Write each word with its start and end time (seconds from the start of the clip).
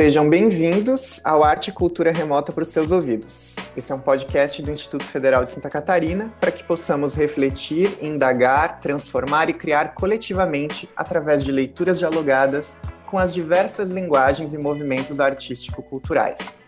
Sejam 0.00 0.30
bem-vindos 0.30 1.20
ao 1.22 1.44
Arte 1.44 1.68
e 1.68 1.72
Cultura 1.74 2.10
Remota 2.10 2.52
para 2.52 2.62
os 2.62 2.68
seus 2.68 2.90
ouvidos. 2.90 3.56
Esse 3.76 3.92
é 3.92 3.94
um 3.94 4.00
podcast 4.00 4.62
do 4.62 4.70
Instituto 4.70 5.04
Federal 5.04 5.42
de 5.42 5.50
Santa 5.50 5.68
Catarina 5.68 6.32
para 6.40 6.50
que 6.50 6.64
possamos 6.64 7.12
refletir, 7.12 7.98
indagar, 8.00 8.80
transformar 8.80 9.50
e 9.50 9.52
criar 9.52 9.92
coletivamente 9.94 10.88
através 10.96 11.44
de 11.44 11.52
leituras 11.52 11.98
dialogadas 11.98 12.78
com 13.04 13.18
as 13.18 13.30
diversas 13.34 13.90
linguagens 13.90 14.54
e 14.54 14.58
movimentos 14.58 15.20
artístico-culturais. 15.20 16.62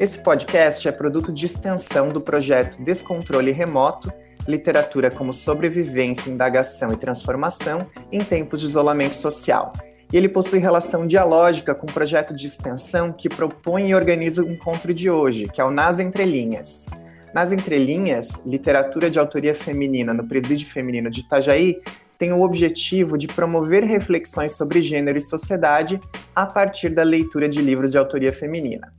Esse 0.00 0.18
podcast 0.18 0.88
é 0.88 0.90
produto 0.90 1.32
de 1.32 1.46
extensão 1.46 2.08
do 2.08 2.20
projeto 2.20 2.82
Descontrole 2.82 3.52
Remoto, 3.52 4.12
Literatura 4.48 5.08
como 5.08 5.32
Sobrevivência, 5.32 6.30
Indagação 6.30 6.92
e 6.92 6.96
Transformação 6.96 7.86
em 8.10 8.24
Tempos 8.24 8.58
de 8.58 8.66
Isolamento 8.66 9.14
Social, 9.14 9.72
e 10.12 10.16
ele 10.16 10.28
possui 10.28 10.58
relação 10.58 11.06
dialógica 11.06 11.74
com 11.74 11.86
o 11.86 11.90
um 11.90 11.92
projeto 11.92 12.34
de 12.34 12.46
extensão 12.46 13.12
que 13.12 13.28
propõe 13.28 13.90
e 13.90 13.94
organiza 13.94 14.42
o 14.42 14.50
encontro 14.50 14.94
de 14.94 15.10
hoje, 15.10 15.48
que 15.48 15.60
é 15.60 15.64
o 15.64 15.70
Nas 15.70 15.98
Entrelinhas. 15.98 16.86
Nas 17.34 17.52
Entrelinhas, 17.52 18.40
literatura 18.46 19.10
de 19.10 19.18
autoria 19.18 19.54
feminina 19.54 20.14
no 20.14 20.26
Presídio 20.26 20.68
Feminino 20.68 21.10
de 21.10 21.20
Itajaí 21.20 21.80
tem 22.18 22.32
o 22.32 22.42
objetivo 22.42 23.18
de 23.18 23.28
promover 23.28 23.84
reflexões 23.84 24.56
sobre 24.56 24.80
gênero 24.80 25.18
e 25.18 25.20
sociedade 25.20 26.00
a 26.34 26.46
partir 26.46 26.88
da 26.88 27.02
leitura 27.02 27.48
de 27.48 27.60
livros 27.60 27.90
de 27.90 27.98
autoria 27.98 28.32
feminina. 28.32 28.92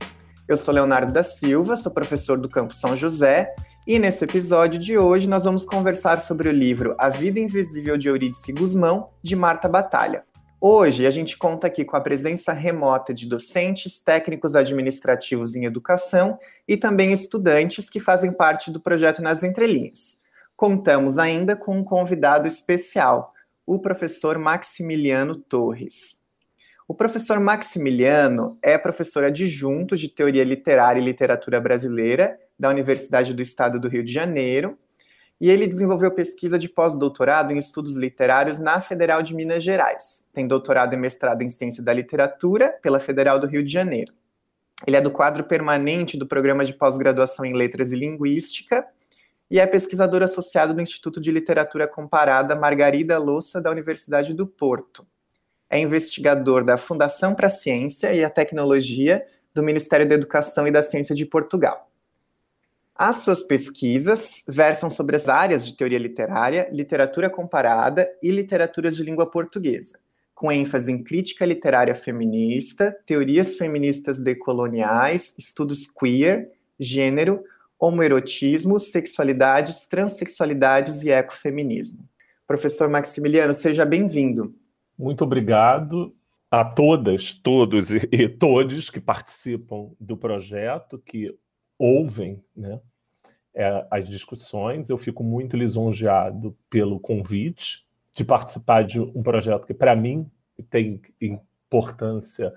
Eu 0.46 0.56
sou 0.56 0.72
Leonardo 0.72 1.12
da 1.12 1.22
Silva, 1.22 1.76
sou 1.76 1.92
professor 1.92 2.38
do 2.38 2.48
Campo 2.48 2.72
São 2.72 2.94
José, 2.94 3.52
e 3.86 3.98
nesse 3.98 4.24
episódio 4.24 4.78
de 4.78 4.96
hoje 4.96 5.28
nós 5.28 5.44
vamos 5.44 5.64
conversar 5.64 6.20
sobre 6.20 6.48
o 6.48 6.52
livro 6.52 6.94
A 6.98 7.08
Vida 7.08 7.40
Invisível 7.40 7.96
de 7.96 8.08
Eurídice 8.08 8.52
Guzmão, 8.52 9.10
de 9.22 9.34
Marta 9.34 9.68
Batalha. 9.68 10.27
Hoje 10.60 11.06
a 11.06 11.10
gente 11.10 11.38
conta 11.38 11.68
aqui 11.68 11.84
com 11.84 11.96
a 11.96 12.00
presença 12.00 12.52
remota 12.52 13.14
de 13.14 13.28
docentes, 13.28 14.02
técnicos 14.02 14.56
administrativos 14.56 15.54
em 15.54 15.64
educação 15.64 16.36
e 16.66 16.76
também 16.76 17.12
estudantes 17.12 17.88
que 17.88 18.00
fazem 18.00 18.32
parte 18.32 18.68
do 18.68 18.80
projeto 18.80 19.22
Nas 19.22 19.44
Entrelinhas. 19.44 20.18
Contamos 20.56 21.16
ainda 21.16 21.54
com 21.54 21.78
um 21.78 21.84
convidado 21.84 22.48
especial, 22.48 23.32
o 23.64 23.78
professor 23.78 24.36
Maximiliano 24.36 25.36
Torres. 25.36 26.20
O 26.88 26.94
professor 26.94 27.38
Maximiliano 27.38 28.58
é 28.60 28.76
professor 28.76 29.22
adjunto 29.22 29.96
de 29.96 30.08
Teoria 30.08 30.42
Literária 30.42 31.00
e 31.00 31.04
Literatura 31.04 31.60
Brasileira 31.60 32.36
da 32.58 32.68
Universidade 32.68 33.32
do 33.32 33.42
Estado 33.42 33.78
do 33.78 33.88
Rio 33.88 34.02
de 34.02 34.12
Janeiro 34.12 34.76
e 35.40 35.50
ele 35.50 35.66
desenvolveu 35.66 36.10
pesquisa 36.10 36.58
de 36.58 36.68
pós-doutorado 36.68 37.52
em 37.52 37.58
estudos 37.58 37.96
literários 37.96 38.58
na 38.58 38.80
Federal 38.80 39.22
de 39.22 39.34
Minas 39.34 39.62
Gerais. 39.62 40.24
Tem 40.32 40.46
doutorado 40.46 40.94
e 40.94 40.96
mestrado 40.96 41.42
em 41.42 41.50
Ciência 41.50 41.82
da 41.82 41.92
Literatura 41.92 42.76
pela 42.82 42.98
Federal 42.98 43.38
do 43.38 43.46
Rio 43.46 43.62
de 43.62 43.72
Janeiro. 43.72 44.12
Ele 44.86 44.96
é 44.96 45.00
do 45.00 45.10
quadro 45.10 45.44
permanente 45.44 46.16
do 46.16 46.26
Programa 46.26 46.64
de 46.64 46.74
Pós-Graduação 46.74 47.44
em 47.44 47.54
Letras 47.54 47.92
e 47.92 47.96
Linguística 47.96 48.86
e 49.50 49.58
é 49.58 49.66
pesquisador 49.66 50.22
associado 50.22 50.74
do 50.74 50.80
Instituto 50.80 51.20
de 51.20 51.32
Literatura 51.32 51.86
Comparada 51.88 52.54
Margarida 52.54 53.18
Louça 53.18 53.60
da 53.60 53.70
Universidade 53.70 54.34
do 54.34 54.46
Porto. 54.46 55.06
É 55.70 55.78
investigador 55.78 56.64
da 56.64 56.76
Fundação 56.76 57.34
para 57.34 57.46
a 57.46 57.50
Ciência 57.50 58.12
e 58.12 58.24
a 58.24 58.30
Tecnologia 58.30 59.24
do 59.54 59.62
Ministério 59.62 60.08
da 60.08 60.14
Educação 60.14 60.66
e 60.66 60.70
da 60.70 60.82
Ciência 60.82 61.14
de 61.14 61.26
Portugal. 61.26 61.87
As 62.98 63.18
suas 63.18 63.44
pesquisas 63.44 64.44
versam 64.48 64.90
sobre 64.90 65.14
as 65.14 65.28
áreas 65.28 65.64
de 65.64 65.76
teoria 65.76 66.00
literária, 66.00 66.68
literatura 66.72 67.30
comparada 67.30 68.10
e 68.20 68.28
literaturas 68.32 68.96
de 68.96 69.04
língua 69.04 69.24
portuguesa, 69.24 70.00
com 70.34 70.50
ênfase 70.50 70.90
em 70.90 71.04
crítica 71.04 71.46
literária 71.46 71.94
feminista, 71.94 72.92
teorias 73.06 73.54
feministas 73.54 74.18
decoloniais, 74.18 75.32
estudos 75.38 75.86
queer, 75.86 76.50
gênero, 76.76 77.44
homoerotismo, 77.78 78.80
sexualidades, 78.80 79.86
transexualidades 79.86 81.04
e 81.04 81.12
ecofeminismo. 81.12 82.04
Professor 82.48 82.88
Maximiliano, 82.88 83.54
seja 83.54 83.84
bem-vindo. 83.86 84.52
Muito 84.98 85.22
obrigado 85.22 86.12
a 86.50 86.64
todas, 86.64 87.32
todos 87.32 87.92
e, 87.92 88.08
e 88.10 88.28
todos 88.28 88.90
que 88.90 89.00
participam 89.00 89.90
do 90.00 90.16
projeto, 90.16 91.00
que 91.06 91.32
ouvem 91.78 92.42
né, 92.56 92.80
é, 93.54 93.86
as 93.90 94.08
discussões. 94.08 94.88
Eu 94.88 94.98
fico 94.98 95.22
muito 95.22 95.56
lisonjeado 95.56 96.56
pelo 96.68 96.98
convite 96.98 97.86
de 98.14 98.24
participar 98.24 98.84
de 98.84 99.00
um 99.00 99.22
projeto 99.22 99.66
que, 99.66 99.74
para 99.74 99.94
mim, 99.94 100.30
tem 100.68 101.00
importância 101.20 102.52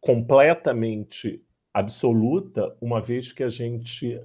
completamente 0.00 1.42
absoluta, 1.72 2.76
uma 2.80 3.00
vez 3.00 3.32
que 3.32 3.42
a 3.42 3.48
gente 3.48 4.20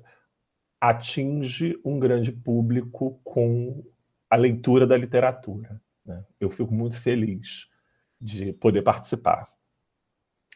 atinge 0.80 1.80
um 1.84 2.00
grande 2.00 2.32
público 2.32 3.20
com 3.24 3.84
a 4.30 4.36
leitura 4.36 4.86
da 4.86 4.96
literatura. 4.96 5.82
Né? 6.06 6.24
Eu 6.40 6.50
fico 6.50 6.74
muito 6.74 6.96
feliz 6.96 7.70
de 8.20 8.54
poder 8.54 8.82
participar. 8.82 9.52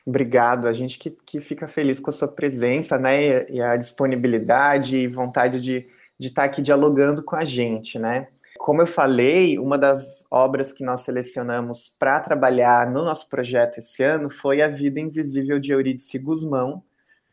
Obrigado. 0.06 0.68
A 0.68 0.74
gente 0.74 1.00
que, 1.00 1.12
que 1.12 1.40
fica 1.40 1.68
feliz 1.68 2.00
com 2.00 2.10
a 2.10 2.14
sua 2.14 2.28
presença, 2.28 2.98
né? 2.98 3.50
E 3.50 3.62
a 3.62 3.78
disponibilidade 3.78 4.98
e 4.98 5.08
vontade 5.08 5.62
de, 5.62 5.88
estar 6.20 6.44
aqui 6.44 6.62
dialogando 6.62 7.24
com 7.24 7.36
a 7.36 7.44
gente, 7.44 7.98
né? 7.98 8.28
Como 8.58 8.82
eu 8.82 8.88
falei, 8.88 9.58
uma 9.58 9.78
das 9.78 10.26
obras 10.32 10.72
que 10.72 10.84
nós 10.84 11.02
selecionamos 11.02 11.90
para 11.90 12.20
trabalhar 12.22 12.90
no 12.90 13.04
nosso 13.04 13.28
projeto 13.28 13.80
esse 13.80 14.04
ano 14.04 14.30
foi 14.30 14.62
A 14.62 14.70
Vida 14.70 15.00
Invisível 15.00 15.60
de 15.60 15.72
Eurídice 15.72 16.18
Guzmão, 16.18 16.82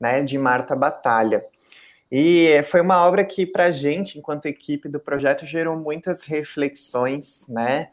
né, 0.01 0.23
de 0.23 0.37
Marta 0.39 0.75
Batalha. 0.75 1.45
E 2.11 2.61
foi 2.65 2.81
uma 2.81 3.07
obra 3.07 3.25
que, 3.25 3.47
para 3.47 3.67
a 3.67 3.71
gente, 3.71 4.19
enquanto 4.19 4.47
equipe 4.47 4.89
do 4.89 4.99
projeto, 4.99 5.47
gerou 5.47 5.77
muitas 5.77 6.25
reflexões, 6.25 7.47
né? 7.49 7.91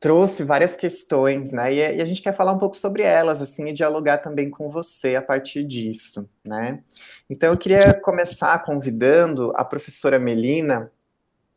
Trouxe 0.00 0.44
várias 0.44 0.76
questões, 0.76 1.52
né? 1.52 1.72
E, 1.72 1.96
e, 1.96 2.00
a 2.00 2.04
gente 2.04 2.22
quer 2.22 2.34
falar 2.34 2.52
um 2.52 2.58
pouco 2.58 2.76
sobre 2.76 3.02
elas, 3.02 3.40
assim, 3.40 3.66
e 3.66 3.72
dialogar 3.72 4.18
também 4.18 4.50
com 4.50 4.68
você 4.68 5.16
a 5.16 5.22
partir 5.22 5.64
disso, 5.64 6.28
né? 6.44 6.82
Então 7.28 7.50
eu 7.50 7.58
queria 7.58 7.92
começar 7.94 8.58
convidando 8.64 9.52
a 9.56 9.64
professora 9.64 10.18
Melina, 10.18 10.90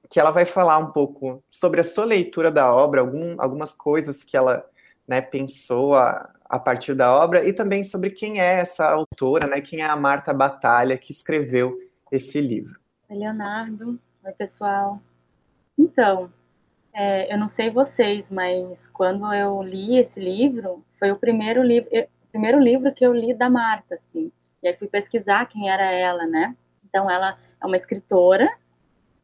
que 0.09 0.19
ela 0.19 0.31
vai 0.31 0.45
falar 0.45 0.77
um 0.77 0.91
pouco 0.91 1.43
sobre 1.49 1.79
a 1.79 1.83
sua 1.83 2.05
leitura 2.05 2.51
da 2.51 2.73
obra, 2.73 3.01
algum, 3.01 3.35
algumas 3.37 3.71
coisas 3.71 4.23
que 4.23 4.35
ela 4.35 4.65
né, 5.07 5.21
pensou 5.21 5.95
a, 5.95 6.29
a 6.45 6.59
partir 6.59 6.93
da 6.95 7.15
obra, 7.15 7.47
e 7.47 7.53
também 7.53 7.83
sobre 7.83 8.09
quem 8.09 8.41
é 8.41 8.59
essa 8.59 8.89
autora, 8.89 9.47
né? 9.47 9.61
Quem 9.61 9.81
é 9.81 9.85
a 9.85 9.95
Marta 9.95 10.33
Batalha 10.33 10.97
que 10.97 11.11
escreveu 11.11 11.77
esse 12.11 12.41
livro. 12.41 12.79
Leonardo. 13.09 13.99
Oi, 14.23 14.31
pessoal. 14.33 15.01
Então, 15.77 16.31
é, 16.93 17.33
eu 17.33 17.37
não 17.37 17.47
sei 17.47 17.69
vocês, 17.69 18.29
mas 18.29 18.87
quando 18.87 19.33
eu 19.33 19.61
li 19.61 19.97
esse 19.97 20.19
livro, 20.19 20.83
foi 20.99 21.11
o 21.11 21.17
primeiro 21.17 21.63
livro, 21.63 21.89
o 21.91 22.27
primeiro 22.31 22.59
livro 22.59 22.93
que 22.93 23.05
eu 23.05 23.13
li 23.13 23.33
da 23.33 23.49
Marta, 23.49 23.95
assim. 23.95 24.31
E 24.61 24.67
aí 24.67 24.75
fui 24.75 24.87
pesquisar 24.87 25.45
quem 25.45 25.69
era 25.69 25.89
ela, 25.91 26.25
né? 26.25 26.55
Então 26.87 27.09
ela 27.09 27.37
é 27.61 27.65
uma 27.65 27.77
escritora, 27.77 28.49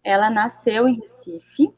ela 0.03 0.29
nasceu 0.29 0.87
em 0.87 0.99
Recife, 0.99 1.73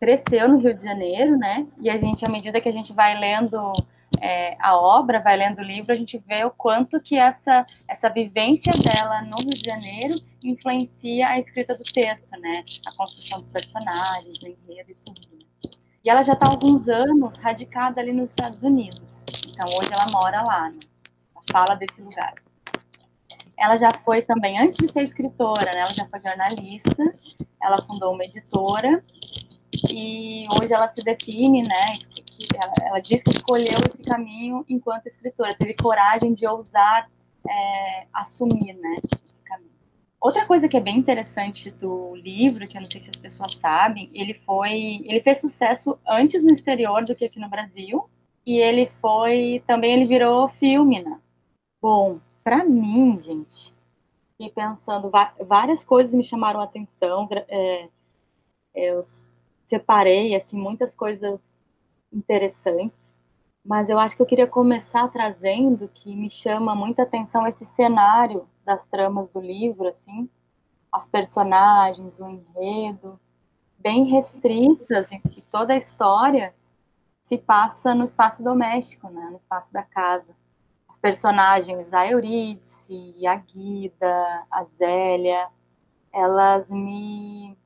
cresceu 0.00 0.48
no 0.48 0.58
Rio 0.58 0.74
de 0.74 0.82
Janeiro, 0.82 1.36
né? 1.36 1.66
E 1.80 1.90
a 1.90 1.96
gente, 1.96 2.24
à 2.24 2.28
medida 2.28 2.60
que 2.60 2.68
a 2.68 2.72
gente 2.72 2.92
vai 2.92 3.18
lendo 3.18 3.72
é, 4.22 4.56
a 4.60 4.76
obra, 4.76 5.18
vai 5.18 5.36
lendo 5.36 5.58
o 5.58 5.64
livro, 5.64 5.92
a 5.92 5.96
gente 5.96 6.16
vê 6.16 6.44
o 6.44 6.50
quanto 6.50 7.00
que 7.00 7.18
essa, 7.18 7.66
essa 7.88 8.08
vivência 8.08 8.72
dela 8.72 9.20
no 9.22 9.36
Rio 9.38 9.50
de 9.50 9.68
Janeiro 9.68 10.14
influencia 10.44 11.28
a 11.28 11.38
escrita 11.40 11.74
do 11.74 11.82
texto, 11.82 12.30
né? 12.38 12.64
A 12.86 12.96
construção 12.96 13.40
dos 13.40 13.48
personagens, 13.48 14.38
o 14.40 14.46
enredo 14.46 14.92
e 14.92 14.94
tudo. 14.94 15.32
E 16.04 16.08
ela 16.08 16.22
já 16.22 16.34
está 16.34 16.46
há 16.46 16.50
alguns 16.50 16.88
anos 16.88 17.36
radicada 17.36 18.00
ali 18.00 18.12
nos 18.12 18.30
Estados 18.30 18.62
Unidos. 18.62 19.26
Então, 19.50 19.66
hoje 19.76 19.90
ela 19.92 20.06
mora 20.12 20.42
lá, 20.42 20.70
né? 20.70 20.78
Fala 21.50 21.74
desse 21.74 22.00
lugar. 22.00 22.34
Ela 23.58 23.76
já 23.76 23.90
foi 24.04 24.22
também, 24.22 24.58
antes 24.58 24.78
de 24.78 24.90
ser 24.90 25.02
escritora, 25.02 25.64
né? 25.64 25.80
Ela 25.80 25.92
já 25.92 26.06
foi 26.06 26.20
jornalista, 26.20 27.14
ela 27.60 27.78
fundou 27.86 28.14
uma 28.14 28.24
editora 28.24 29.02
e 29.90 30.46
hoje 30.60 30.72
ela 30.72 30.88
se 30.88 31.00
define, 31.00 31.62
né, 31.62 31.98
ela, 32.54 32.72
ela 32.80 33.00
diz 33.00 33.22
que 33.22 33.30
escolheu 33.30 33.74
esse 33.88 34.02
caminho 34.02 34.64
enquanto 34.68 35.06
escritora, 35.06 35.54
teve 35.54 35.74
coragem 35.74 36.34
de 36.34 36.46
ousar 36.46 37.10
é, 37.48 38.06
assumir, 38.12 38.74
né, 38.74 38.96
esse 39.26 39.40
caminho. 39.42 39.70
Outra 40.20 40.46
coisa 40.46 40.68
que 40.68 40.76
é 40.76 40.80
bem 40.80 40.96
interessante 40.96 41.70
do 41.70 42.14
livro, 42.14 42.68
que 42.68 42.76
eu 42.76 42.80
não 42.80 42.88
sei 42.88 43.00
se 43.00 43.10
as 43.10 43.16
pessoas 43.16 43.56
sabem, 43.56 44.08
ele 44.14 44.34
foi, 44.34 45.02
ele 45.04 45.20
fez 45.20 45.40
sucesso 45.40 45.98
antes 46.06 46.42
no 46.44 46.52
exterior 46.52 47.04
do 47.04 47.14
que 47.14 47.24
aqui 47.24 47.40
no 47.40 47.48
Brasil, 47.48 48.08
e 48.46 48.58
ele 48.58 48.90
foi, 49.00 49.62
também 49.66 49.94
ele 49.94 50.06
virou 50.06 50.48
filme, 50.48 51.02
né? 51.02 51.18
Bom, 51.80 52.20
para 52.44 52.64
mim, 52.64 53.20
gente, 53.20 53.74
e 54.38 54.50
pensando, 54.50 55.10
várias 55.40 55.84
coisas 55.84 56.14
me 56.14 56.24
chamaram 56.24 56.60
a 56.60 56.64
atenção, 56.64 57.28
é, 57.48 57.88
eu 58.74 59.02
separei, 59.66 60.34
assim, 60.34 60.56
muitas 60.56 60.92
coisas 60.94 61.40
interessantes. 62.12 63.08
Mas 63.64 63.88
eu 63.88 63.98
acho 63.98 64.16
que 64.16 64.22
eu 64.22 64.26
queria 64.26 64.46
começar 64.46 65.06
trazendo 65.08 65.88
que 65.88 66.14
me 66.16 66.30
chama 66.30 66.74
muita 66.74 67.02
atenção 67.02 67.46
esse 67.46 67.64
cenário 67.64 68.48
das 68.64 68.84
tramas 68.86 69.28
do 69.30 69.40
livro, 69.40 69.88
assim, 69.88 70.28
as 70.90 71.06
personagens, 71.06 72.18
o 72.18 72.28
enredo, 72.28 73.18
bem 73.78 74.04
restritas 74.04 75.10
e 75.10 75.18
que 75.18 75.42
toda 75.42 75.72
a 75.74 75.76
história 75.76 76.54
se 77.22 77.38
passa 77.38 77.94
no 77.94 78.04
espaço 78.04 78.42
doméstico, 78.42 79.08
né, 79.08 79.28
no 79.30 79.36
espaço 79.36 79.72
da 79.72 79.82
casa. 79.82 80.36
As 80.88 80.98
personagens, 80.98 81.92
a 81.92 82.06
Eurídice, 82.06 83.26
a 83.26 83.36
Guida, 83.36 84.46
a 84.50 84.64
Zélia, 84.76 85.48
elas 86.12 86.70
me 86.70 87.56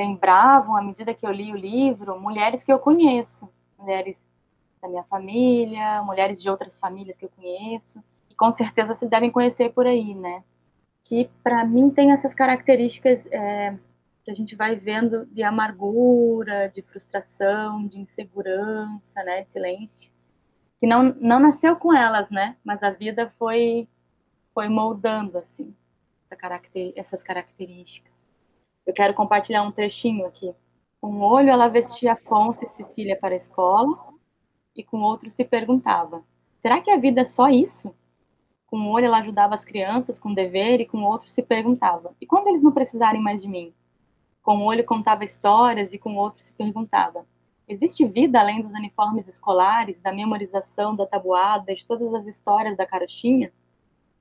lembravam, 0.00 0.76
à 0.76 0.82
medida 0.82 1.12
que 1.12 1.26
eu 1.26 1.30
li 1.30 1.52
o 1.52 1.56
livro, 1.56 2.18
mulheres 2.18 2.64
que 2.64 2.72
eu 2.72 2.78
conheço, 2.78 3.46
mulheres 3.78 4.16
da 4.80 4.88
minha 4.88 5.04
família, 5.04 6.02
mulheres 6.02 6.40
de 6.40 6.48
outras 6.48 6.78
famílias 6.78 7.18
que 7.18 7.26
eu 7.26 7.30
conheço, 7.36 8.02
e 8.30 8.34
com 8.34 8.50
certeza 8.50 8.94
se 8.94 9.06
devem 9.06 9.30
conhecer 9.30 9.72
por 9.74 9.86
aí, 9.86 10.14
né? 10.14 10.42
Que 11.04 11.30
para 11.42 11.64
mim 11.66 11.90
tem 11.90 12.12
essas 12.12 12.34
características 12.34 13.26
é, 13.26 13.76
que 14.24 14.30
a 14.30 14.34
gente 14.34 14.56
vai 14.56 14.74
vendo 14.74 15.26
de 15.26 15.42
amargura, 15.42 16.70
de 16.70 16.80
frustração, 16.80 17.86
de 17.86 18.00
insegurança, 18.00 19.22
né, 19.22 19.42
de 19.42 19.50
silêncio, 19.50 20.10
que 20.78 20.86
não, 20.86 21.14
não 21.20 21.38
nasceu 21.38 21.76
com 21.76 21.94
elas, 21.94 22.30
né? 22.30 22.56
Mas 22.64 22.82
a 22.82 22.90
vida 22.90 23.30
foi 23.38 23.86
foi 24.54 24.68
moldando 24.68 25.38
assim 25.38 25.74
essa 26.24 26.36
caracter, 26.36 26.92
essas 26.96 27.22
características. 27.22 28.19
Eu 28.90 28.94
quero 28.94 29.14
compartilhar 29.14 29.62
um 29.62 29.70
trechinho 29.70 30.26
aqui. 30.26 30.52
Com 31.00 31.12
um 31.12 31.22
olho 31.22 31.48
ela 31.48 31.68
vestia 31.68 32.14
Afonso 32.14 32.64
e 32.64 32.66
Cecília 32.66 33.16
para 33.16 33.34
a 33.34 33.36
escola, 33.36 33.96
e 34.74 34.82
com 34.82 35.00
outro 35.00 35.30
se 35.30 35.44
perguntava: 35.44 36.24
será 36.58 36.80
que 36.80 36.90
a 36.90 36.96
vida 36.96 37.20
é 37.20 37.24
só 37.24 37.48
isso? 37.48 37.94
Com 38.66 38.76
um 38.76 38.88
olho 38.88 39.06
ela 39.06 39.18
ajudava 39.18 39.54
as 39.54 39.64
crianças 39.64 40.18
com 40.18 40.34
dever, 40.34 40.80
e 40.80 40.86
com 40.86 41.04
outro 41.04 41.30
se 41.30 41.40
perguntava: 41.40 42.16
e 42.20 42.26
quando 42.26 42.48
eles 42.48 42.64
não 42.64 42.72
precisarem 42.72 43.22
mais 43.22 43.40
de 43.40 43.48
mim? 43.48 43.72
Com 44.42 44.56
um 44.56 44.64
olho 44.64 44.84
contava 44.84 45.22
histórias, 45.22 45.92
e 45.92 45.98
com 45.98 46.16
outro 46.16 46.42
se 46.42 46.52
perguntava: 46.52 47.24
existe 47.68 48.04
vida 48.04 48.40
além 48.40 48.60
dos 48.60 48.72
uniformes 48.72 49.28
escolares, 49.28 50.00
da 50.00 50.12
memorização, 50.12 50.96
da 50.96 51.06
tabuada, 51.06 51.76
de 51.76 51.86
todas 51.86 52.12
as 52.12 52.26
histórias 52.26 52.76
da 52.76 52.84
carochinha? 52.84 53.52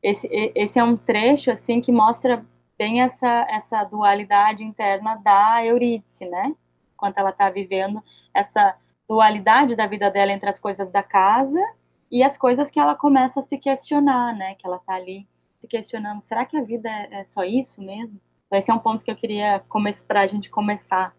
Esse, 0.03 0.29
esse 0.53 0.77
é 0.77 0.83
um 0.83 0.95
trecho 0.95 1.49
assim 1.49 1.81
que 1.81 1.91
mostra 1.91 2.45
bem 2.79 3.01
essa, 3.01 3.45
essa 3.49 3.83
dualidade 3.83 4.63
interna 4.63 5.17
da 5.17 5.65
Eurídice, 5.65 6.25
né? 6.25 6.55
Enquanto 6.95 7.17
ela 7.17 7.31
está 7.31 7.49
vivendo 7.49 8.01
essa 8.33 8.73
dualidade 9.07 9.75
da 9.75 9.85
vida 9.85 10.09
dela 10.09 10.31
entre 10.31 10.49
as 10.49 10.59
coisas 10.61 10.89
da 10.89 11.03
casa 11.03 11.61
e 12.09 12.23
as 12.23 12.37
coisas 12.37 12.71
que 12.71 12.79
ela 12.79 12.95
começa 12.95 13.41
a 13.41 13.43
se 13.43 13.57
questionar, 13.57 14.33
né? 14.33 14.55
Que 14.55 14.65
ela 14.65 14.77
está 14.77 14.95
ali 14.95 15.27
se 15.59 15.67
questionando: 15.67 16.21
será 16.21 16.45
que 16.45 16.55
a 16.55 16.63
vida 16.63 16.89
é, 16.89 17.19
é 17.19 17.23
só 17.25 17.43
isso 17.43 17.81
mesmo? 17.81 18.17
Então, 18.47 18.57
esse 18.57 18.71
é 18.71 18.73
um 18.73 18.79
ponto 18.79 19.03
que 19.03 19.11
eu 19.11 19.15
queria 19.15 19.61
para 20.07 20.21
a 20.21 20.27
gente 20.27 20.49
começar 20.49 21.13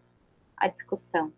a 0.56 0.66
discussão. 0.66 1.30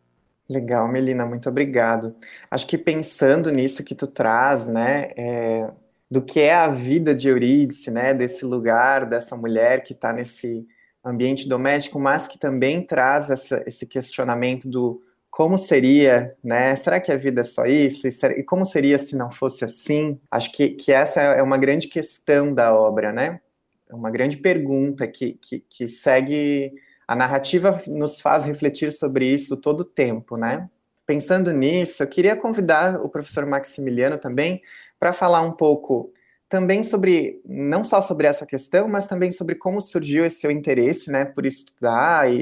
Legal, 0.48 0.88
Melina, 0.88 1.26
muito 1.26 1.48
obrigado. 1.48 2.14
Acho 2.50 2.66
que 2.66 2.78
pensando 2.78 3.50
nisso 3.50 3.84
que 3.84 3.94
tu 3.94 4.06
traz, 4.06 4.66
né, 4.66 5.10
é, 5.16 5.70
do 6.12 6.20
que 6.20 6.41
é 6.41 6.53
a 6.53 6.69
vida 6.69 7.14
de 7.14 7.26
Eurídice, 7.26 7.91
né, 7.91 8.12
desse 8.12 8.44
lugar, 8.44 9.06
dessa 9.06 9.35
mulher 9.35 9.82
que 9.82 9.94
está 9.94 10.12
nesse 10.12 10.67
ambiente 11.03 11.49
doméstico, 11.49 11.99
mas 11.99 12.29
que 12.29 12.38
também 12.38 12.85
traz 12.85 13.31
essa, 13.31 13.62
esse 13.67 13.87
questionamento 13.87 14.69
do 14.69 15.00
como 15.31 15.56
seria, 15.56 16.37
né? 16.44 16.76
Será 16.76 17.00
que 17.00 17.11
a 17.11 17.17
vida 17.17 17.41
é 17.41 17.44
só 17.44 17.64
isso? 17.64 18.06
E, 18.06 18.43
como 18.43 18.67
seria 18.67 18.99
se 18.99 19.17
não 19.17 19.31
fosse 19.31 19.64
assim? 19.64 20.20
Acho 20.31 20.53
que, 20.53 20.69
que 20.69 20.93
essa 20.93 21.23
é 21.23 21.43
uma 21.43 21.56
grande 21.56 21.88
questão 21.88 22.53
da 22.53 22.75
obra, 22.75 23.11
né? 23.11 23.41
É 23.88 23.94
uma 23.94 24.11
grande 24.11 24.37
pergunta 24.37 25.09
que, 25.09 25.38
que, 25.41 25.61
que 25.61 25.88
segue. 25.88 26.75
A 27.09 27.17
narrativa 27.17 27.81
nos 27.87 28.20
faz 28.20 28.44
refletir 28.44 28.93
sobre 28.93 29.25
isso 29.25 29.56
todo 29.56 29.81
o 29.81 29.85
tempo, 29.87 30.37
né? 30.37 30.69
Pensando 31.06 31.50
nisso, 31.53 32.03
eu 32.03 32.06
queria 32.06 32.37
convidar 32.37 33.00
o 33.00 33.09
professor 33.09 33.47
Maximiliano 33.47 34.19
também 34.19 34.61
para 35.02 35.12
falar 35.12 35.40
um 35.40 35.50
pouco 35.50 36.12
também 36.49 36.84
sobre, 36.84 37.43
não 37.44 37.82
só 37.82 38.00
sobre 38.00 38.28
essa 38.28 38.46
questão, 38.46 38.87
mas 38.87 39.08
também 39.08 39.32
sobre 39.32 39.56
como 39.56 39.81
surgiu 39.81 40.25
esse 40.25 40.38
seu 40.38 40.49
interesse, 40.49 41.10
né, 41.10 41.25
por 41.25 41.44
estudar 41.44 42.31
e, 42.31 42.37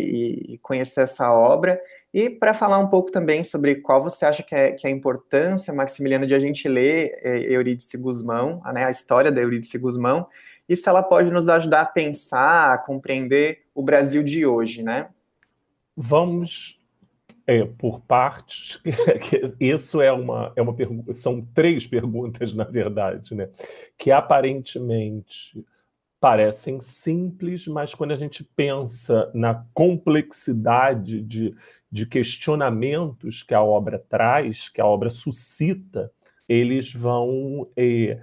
e 0.47 0.59
conhecer 0.59 1.01
essa 1.01 1.33
obra, 1.33 1.81
e 2.13 2.29
para 2.29 2.53
falar 2.53 2.77
um 2.79 2.89
pouco 2.89 3.11
também 3.11 3.43
sobre 3.43 3.77
qual 3.77 4.03
você 4.03 4.27
acha 4.27 4.43
que 4.43 4.55
é, 4.55 4.73
que 4.73 4.87
é 4.87 4.91
a 4.91 4.93
importância, 4.93 5.73
Maximiliano, 5.73 6.27
de 6.27 6.35
a 6.35 6.39
gente 6.39 6.69
ler 6.69 7.19
é, 7.23 7.51
Eurídice 7.51 7.97
Guzmão, 7.97 8.61
né, 8.75 8.85
a 8.85 8.91
história 8.91 9.33
da 9.33 9.41
Eurídice 9.41 9.79
Guzmão, 9.79 10.27
e 10.69 10.77
se 10.77 10.87
ela 10.87 11.03
pode 11.03 11.31
nos 11.33 11.49
ajudar 11.49 11.81
a 11.81 11.87
pensar, 11.87 12.75
a 12.75 12.79
compreender 12.79 13.63
o 13.75 13.83
Brasil 13.83 14.23
de 14.23 14.45
hoje, 14.45 14.83
né? 14.83 15.09
Vamos 15.97 16.79
é, 17.51 17.65
por 17.65 18.01
partes. 18.03 18.81
Isso 19.59 20.01
é 20.01 20.13
uma, 20.13 20.53
é 20.55 20.63
uma 20.63 20.73
pergunta, 20.73 21.13
são 21.15 21.45
três 21.53 21.85
perguntas, 21.85 22.53
na 22.53 22.63
verdade, 22.63 23.35
né? 23.35 23.51
Que 23.99 24.13
aparentemente 24.13 25.67
parecem 26.21 26.79
simples, 26.79 27.67
mas 27.67 27.93
quando 27.93 28.13
a 28.13 28.17
gente 28.17 28.45
pensa 28.45 29.29
na 29.35 29.67
complexidade 29.75 31.21
de, 31.23 31.57
de 31.91 32.07
questionamentos 32.07 33.43
que 33.43 33.55
a 33.55 33.63
obra 33.63 33.99
traz, 33.99 34.69
que 34.69 34.81
a 34.81 34.87
obra 34.87 35.11
suscita, 35.11 36.13
eles 36.49 36.93
vão 36.93 37.69
é, 37.77 38.21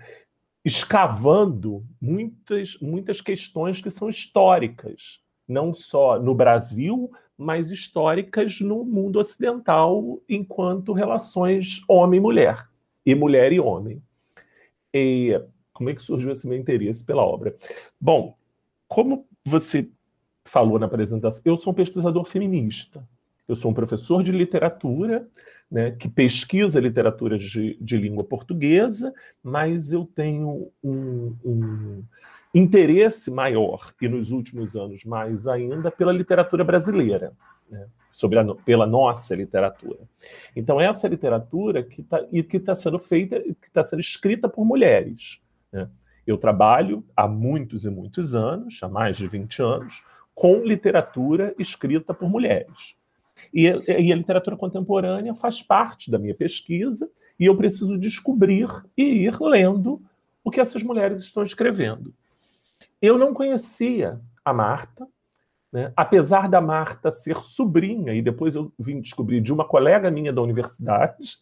escavando 0.63 1.85
muitas, 1.99 2.79
muitas 2.79 3.19
questões 3.19 3.81
que 3.81 3.89
são 3.89 4.07
históricas, 4.07 5.19
não 5.47 5.73
só 5.73 6.19
no 6.19 6.35
Brasil, 6.35 7.11
mas 7.37 7.69
históricas 7.69 8.59
no 8.59 8.83
mundo 8.83 9.19
ocidental 9.19 10.19
enquanto 10.27 10.91
relações 10.91 11.83
homem-mulher 11.87 12.67
e 13.05 13.13
mulher 13.13 13.53
e 13.53 13.59
homem. 13.59 14.01
E 14.93 15.39
como 15.71 15.89
é 15.89 15.95
que 15.95 16.01
surgiu 16.01 16.31
esse 16.31 16.47
meu 16.47 16.57
interesse 16.57 17.05
pela 17.05 17.23
obra? 17.23 17.55
Bom, 18.01 18.35
como 18.87 19.25
você 19.45 19.87
falou 20.43 20.79
na 20.79 20.87
apresentação, 20.87 21.41
eu 21.45 21.55
sou 21.57 21.71
um 21.71 21.75
pesquisador 21.75 22.25
feminista. 22.25 23.07
Eu 23.47 23.55
sou 23.55 23.71
um 23.71 23.73
professor 23.73 24.23
de 24.23 24.31
literatura, 24.31 25.27
né, 25.69 25.91
que 25.91 26.09
pesquisa 26.09 26.79
literatura 26.79 27.37
de, 27.37 27.77
de 27.79 27.97
língua 27.97 28.23
portuguesa, 28.23 29.13
mas 29.43 29.93
eu 29.93 30.05
tenho 30.05 30.69
um, 30.83 31.35
um 31.45 32.03
interesse 32.53 33.29
maior, 33.29 33.93
e 34.01 34.07
nos 34.07 34.31
últimos 34.31 34.75
anos 34.75 35.03
mais 35.03 35.47
ainda, 35.47 35.91
pela 35.91 36.11
literatura 36.11 36.63
brasileira, 36.63 37.33
né? 37.69 37.87
sobre 38.11 38.39
a, 38.39 38.55
pela 38.55 38.87
nossa 38.87 39.35
literatura. 39.35 39.99
Então, 40.55 40.81
essa 40.81 41.07
literatura 41.07 41.83
que 41.83 42.01
está 42.01 42.23
que 42.25 42.59
tá 42.59 42.73
sendo 42.73 42.97
feita, 42.97 43.39
que 43.39 43.67
está 43.67 43.83
sendo 43.83 43.99
escrita 43.99 44.49
por 44.49 44.65
mulheres. 44.65 45.41
Né? 45.71 45.87
Eu 46.25 46.37
trabalho 46.37 47.05
há 47.15 47.27
muitos 47.27 47.85
e 47.85 47.89
muitos 47.89 48.33
anos, 48.33 48.79
há 48.81 48.89
mais 48.89 49.17
de 49.17 49.27
20 49.27 49.61
anos, 49.61 50.03
com 50.33 50.63
literatura 50.63 51.53
escrita 51.57 52.13
por 52.13 52.29
mulheres. 52.29 52.95
E, 53.53 53.65
e 53.65 54.11
a 54.11 54.15
literatura 54.15 54.57
contemporânea 54.57 55.35
faz 55.35 55.61
parte 55.61 56.09
da 56.09 56.17
minha 56.17 56.33
pesquisa, 56.35 57.09
e 57.39 57.45
eu 57.45 57.55
preciso 57.55 57.97
descobrir 57.97 58.67
e 58.97 59.03
ir 59.03 59.39
lendo 59.39 60.01
o 60.43 60.49
que 60.49 60.59
essas 60.59 60.81
mulheres 60.81 61.23
estão 61.23 61.43
escrevendo. 61.43 62.13
Eu 63.01 63.17
não 63.17 63.33
conhecia 63.33 64.19
a 64.43 64.53
Marta, 64.53 65.07
né? 65.71 65.91
apesar 65.95 66.49
da 66.49 66.59
Marta 66.59 67.11
ser 67.11 67.37
sobrinha, 67.37 68.13
e 68.13 68.21
depois 68.21 68.55
eu 68.55 68.71
vim 68.79 69.01
descobrir 69.01 69.41
de 69.41 69.53
uma 69.53 69.65
colega 69.65 70.09
minha 70.09 70.33
da 70.33 70.41
universidade. 70.41 71.37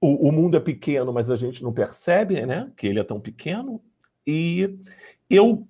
o, 0.00 0.28
o, 0.28 0.32
mundo 0.32 0.56
é 0.56 0.60
pequeno, 0.60 1.12
mas 1.12 1.30
a 1.30 1.36
gente 1.36 1.62
não 1.62 1.72
percebe 1.72 2.44
né? 2.46 2.70
que 2.76 2.86
ele 2.86 3.00
é 3.00 3.04
tão 3.04 3.20
pequeno. 3.20 3.82
E 4.26 4.78
eu 5.28 5.66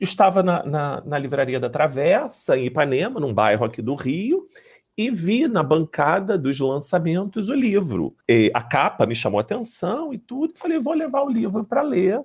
estava 0.00 0.42
na, 0.42 0.64
na, 0.64 1.00
na 1.02 1.18
livraria 1.18 1.60
da 1.60 1.70
Travessa, 1.70 2.56
em 2.56 2.66
Ipanema, 2.66 3.20
num 3.20 3.32
bairro 3.32 3.64
aqui 3.64 3.80
do 3.80 3.94
Rio, 3.94 4.48
e 4.96 5.10
vi 5.10 5.48
na 5.48 5.62
bancada 5.62 6.36
dos 6.36 6.58
lançamentos 6.60 7.48
o 7.48 7.54
livro. 7.54 8.14
E 8.28 8.50
a 8.52 8.60
capa 8.60 9.06
me 9.06 9.14
chamou 9.14 9.38
a 9.38 9.42
atenção 9.42 10.12
e 10.12 10.18
tudo. 10.18 10.52
Falei, 10.56 10.78
vou 10.78 10.92
levar 10.92 11.22
o 11.22 11.30
livro 11.30 11.64
para 11.64 11.82
ler 11.82 12.20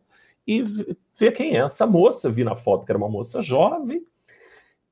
e 0.48 0.64
ver 1.20 1.34
quem 1.34 1.58
é 1.58 1.60
essa 1.60 1.86
moça. 1.86 2.32
Vi 2.32 2.44
na 2.44 2.56
foto 2.56 2.86
que 2.86 2.92
era 2.92 2.98
uma 2.98 3.10
moça 3.10 3.42
jovem. 3.42 4.04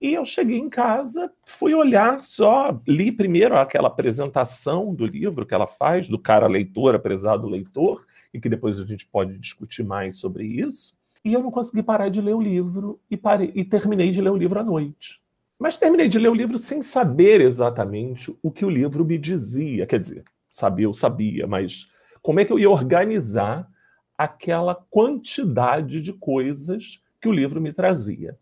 E 0.02 0.14
eu 0.14 0.26
cheguei 0.26 0.58
em 0.58 0.70
casa, 0.70 1.32
fui 1.46 1.74
olhar 1.74 2.20
só, 2.20 2.80
li 2.86 3.12
primeiro 3.12 3.58
aquela 3.58 3.88
apresentação 3.88 4.94
do 4.94 5.06
livro 5.06 5.46
que 5.46 5.54
ela 5.54 5.66
faz, 5.66 6.10
do 6.10 6.20
cara 6.20 6.48
leitor, 6.48 6.94
aprezado 6.94 7.48
leitor, 7.48 8.06
e 8.34 8.40
que 8.40 8.50
depois 8.50 8.80
a 8.80 8.86
gente 8.86 9.08
pode 9.08 9.40
discutir 9.40 9.84
mais 9.84 10.18
sobre 10.18 10.46
isso. 10.46 10.94
E 11.24 11.34
eu 11.34 11.42
não 11.42 11.50
consegui 11.50 11.82
parar 11.82 12.10
de 12.10 12.22
ler 12.22 12.36
o 12.36 12.42
livro 12.42 13.00
e, 13.10 13.16
parei, 13.16 13.52
e 13.56 13.64
terminei 13.64 14.12
de 14.12 14.22
ler 14.22 14.30
o 14.30 14.38
livro 14.38 14.60
à 14.60 14.64
noite. 14.64 15.22
Mas 15.58 15.78
terminei 15.78 16.10
de 16.10 16.20
ler 16.20 16.30
o 16.30 16.36
livro 16.36 16.58
sem 16.58 16.82
saber 16.82 17.40
exatamente 17.40 18.36
o 18.44 18.52
que 18.52 18.66
o 18.66 18.70
livro 18.70 19.06
me 19.06 19.18
dizia. 19.18 19.88
Quer 19.88 20.02
dizer, 20.02 20.26
saber, 20.52 20.84
eu 20.84 20.94
sabia, 20.94 21.48
mas 21.48 21.90
como 22.22 22.42
é 22.42 22.46
que 22.46 22.52
eu 22.52 22.60
ia 22.60 22.70
organizar 22.70 23.68
aquela 24.18 24.76
quantidade 24.76 26.02
de 26.02 26.14
coisas 26.14 27.02
que 27.22 27.28
o 27.28 27.32
livro 27.32 27.62
me 27.62 27.74
trazia? 27.74 28.38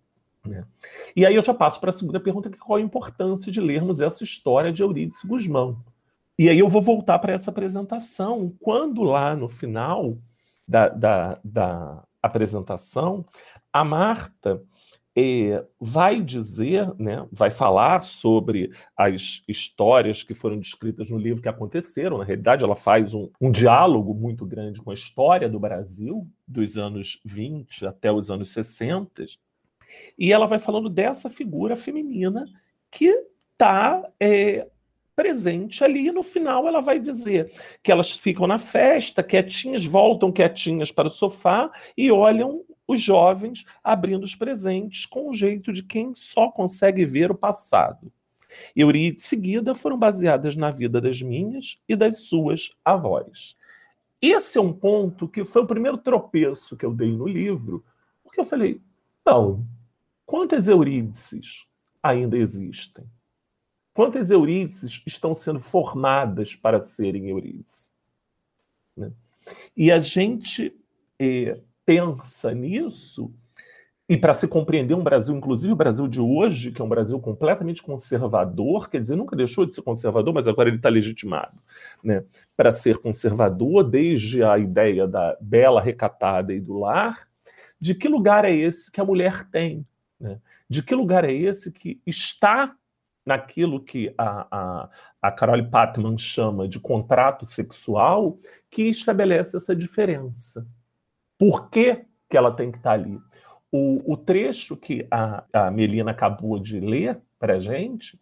Né? 0.46 0.66
E 1.16 1.26
aí 1.26 1.36
eu 1.36 1.44
já 1.44 1.54
passo 1.54 1.80
para 1.80 1.90
a 1.90 1.94
segunda 1.94 2.20
pergunta, 2.20 2.50
que 2.50 2.58
qual 2.58 2.78
a 2.78 2.82
importância 2.82 3.52
de 3.52 3.62
lermos 3.62 4.02
essa 4.02 4.24
história 4.24 4.72
de 4.72 4.84
Eurídice 4.84 5.28
Guzmão? 5.28 5.78
E 6.38 6.50
aí 6.50 6.60
eu 6.60 6.68
vou 6.68 6.82
voltar 6.82 7.20
para 7.20 7.34
essa 7.34 7.52
apresentação, 7.52 8.54
quando 8.60 9.04
lá 9.04 9.36
no 9.36 9.48
final 9.48 10.18
da, 10.68 10.90
da, 10.90 11.40
da 11.44 12.04
apresentação, 12.22 13.26
a 13.72 13.84
Marta 13.84 14.62
é, 15.16 15.64
vai 15.80 16.22
dizer, 16.22 16.92
né, 16.98 17.28
vai 17.32 17.52
falar 17.52 18.02
sobre 18.02 18.72
as 18.98 19.44
histórias 19.48 20.24
que 20.24 20.34
foram 20.34 20.58
descritas 20.58 21.10
no 21.10 21.18
livro 21.18 21.42
que 21.42 21.50
aconteceram. 21.50 22.18
Na 22.18 22.24
realidade, 22.24 22.64
ela 22.64 22.76
faz 22.76 23.14
um, 23.14 23.30
um 23.40 23.52
diálogo 23.52 24.14
muito 24.14 24.46
grande 24.46 24.82
com 24.82 24.90
a 24.90 24.96
história 24.96 25.48
do 25.48 25.60
Brasil, 25.60 26.28
dos 26.48 26.78
anos 26.78 27.20
20 27.24 27.86
até 27.86 28.12
os 28.12 28.32
anos 28.32 28.50
60. 28.50 29.26
E 30.18 30.34
ela 30.34 30.48
vai 30.48 30.58
falando 30.58 30.90
dessa 30.90 31.30
figura 31.30 31.76
feminina 31.76 32.46
que 32.90 33.14
está 33.52 34.04
é, 34.20 34.68
presente 35.16 35.84
ali. 35.84 36.08
E 36.08 36.12
no 36.12 36.24
final, 36.24 36.68
ela 36.68 36.82
vai 36.82 37.00
dizer 37.00 37.52
que 37.82 37.92
elas 37.92 38.12
ficam 38.12 38.48
na 38.48 38.60
festa, 38.60 39.24
quietinhas, 39.24 39.86
voltam 39.86 40.32
quietinhas 40.32 40.92
para 40.92 41.08
o 41.08 41.12
sofá 41.12 41.72
e 41.98 42.12
olham 42.12 42.64
os 42.88 43.02
jovens 43.02 43.66
abrindo 43.84 44.24
os 44.24 44.36
presentes 44.36 45.06
com 45.06 45.30
o 45.30 45.34
jeito 45.34 45.72
de 45.72 45.84
quem 45.84 46.14
só 46.16 46.50
consegue 46.50 47.06
ver 47.06 47.32
o 47.32 47.36
passado. 47.36 48.12
E 48.76 48.84
de 49.12 49.22
seguida 49.22 49.74
foram 49.74 49.98
baseadas 49.98 50.56
na 50.56 50.70
vida 50.70 51.02
das 51.02 51.22
minhas 51.22 51.80
e 51.88 51.96
das 51.96 52.20
suas 52.20 52.72
avós. 52.86 53.56
Esse 54.22 54.58
é 54.58 54.62
um 54.62 54.72
ponto 54.72 55.28
que 55.28 55.44
foi 55.44 55.64
o 55.64 55.68
primeiro 55.68 55.98
tropeço 55.98 56.78
que 56.78 56.86
eu 56.86 56.94
dei 56.94 57.12
no 57.12 57.28
livro, 57.28 57.84
porque 58.24 58.40
eu 58.40 58.46
falei: 58.46 58.80
não, 59.26 59.66
quantas 60.26 60.68
Eurídices 60.68 61.66
ainda 62.02 62.38
existem? 62.38 63.06
Quantas 63.94 64.32
Eurídices 64.32 65.04
estão 65.06 65.36
sendo 65.36 65.60
formadas 65.60 66.56
para 66.56 66.80
serem 66.80 67.30
Eurídices? 67.30 67.92
Né? 68.98 69.12
E 69.76 69.92
a 69.92 70.02
gente 70.02 70.76
eh, 71.20 71.60
pensa 71.86 72.54
nisso, 72.54 73.32
e 74.08 74.18
para 74.18 74.34
se 74.34 74.48
compreender 74.48 74.94
um 74.94 75.04
Brasil, 75.04 75.36
inclusive 75.36 75.72
o 75.72 75.78
Brasil 75.78 76.08
de 76.08 76.20
hoje, 76.20 76.72
que 76.72 76.82
é 76.82 76.86
um 76.86 76.90
Brasil 76.90 77.20
completamente 77.20 77.82
conservador, 77.82 78.90
quer 78.90 79.00
dizer, 79.00 79.16
nunca 79.16 79.36
deixou 79.36 79.66
de 79.66 79.74
ser 79.74 79.82
conservador, 79.82 80.34
mas 80.34 80.48
agora 80.48 80.70
ele 80.70 80.78
está 80.78 80.90
legitimado 80.90 81.58
né, 82.04 82.24
para 82.56 82.70
ser 82.70 82.98
conservador, 82.98 83.84
desde 83.84 84.44
a 84.44 84.58
ideia 84.58 85.08
da 85.08 85.38
bela 85.40 85.82
recatada 85.82 86.54
e 86.54 86.60
do 86.60 86.80
lar, 86.80 87.28
de 87.80 87.96
que 87.96 88.10
lugar 88.10 88.44
é 88.44 88.54
esse 88.54 88.92
que 88.92 89.00
a 89.00 89.06
mulher 89.06 89.50
tem? 89.50 89.86
Né? 90.20 90.38
De 90.70 90.84
que 90.84 90.94
lugar 90.94 91.24
é 91.24 91.34
esse 91.34 91.72
que 91.72 92.02
está 92.06 92.76
naquilo 93.26 93.80
que 93.80 94.14
a, 94.18 94.48
a, 94.52 94.90
a 95.22 95.32
Carole 95.32 95.70
Patman 95.70 96.18
chama 96.18 96.68
de 96.68 96.80
contrato 96.80 97.46
sexual, 97.46 98.38
que 98.70 98.84
estabelece 98.84 99.58
essa 99.58 99.76
diferença? 99.76 100.66
Por 101.38 101.70
que, 101.70 102.06
que 102.30 102.38
ela 102.38 102.52
tem 102.52 102.72
que 102.72 102.78
estar 102.78 102.94
ali? 102.94 103.20
O, 103.72 104.14
o 104.14 104.18
trecho 104.18 104.78
que 104.78 105.08
a, 105.10 105.44
a 105.52 105.72
Melina 105.72 106.12
acabou 106.12 106.60
de 106.60 106.80
ler 106.80 107.20
para 107.40 107.60
gente, 107.60 108.20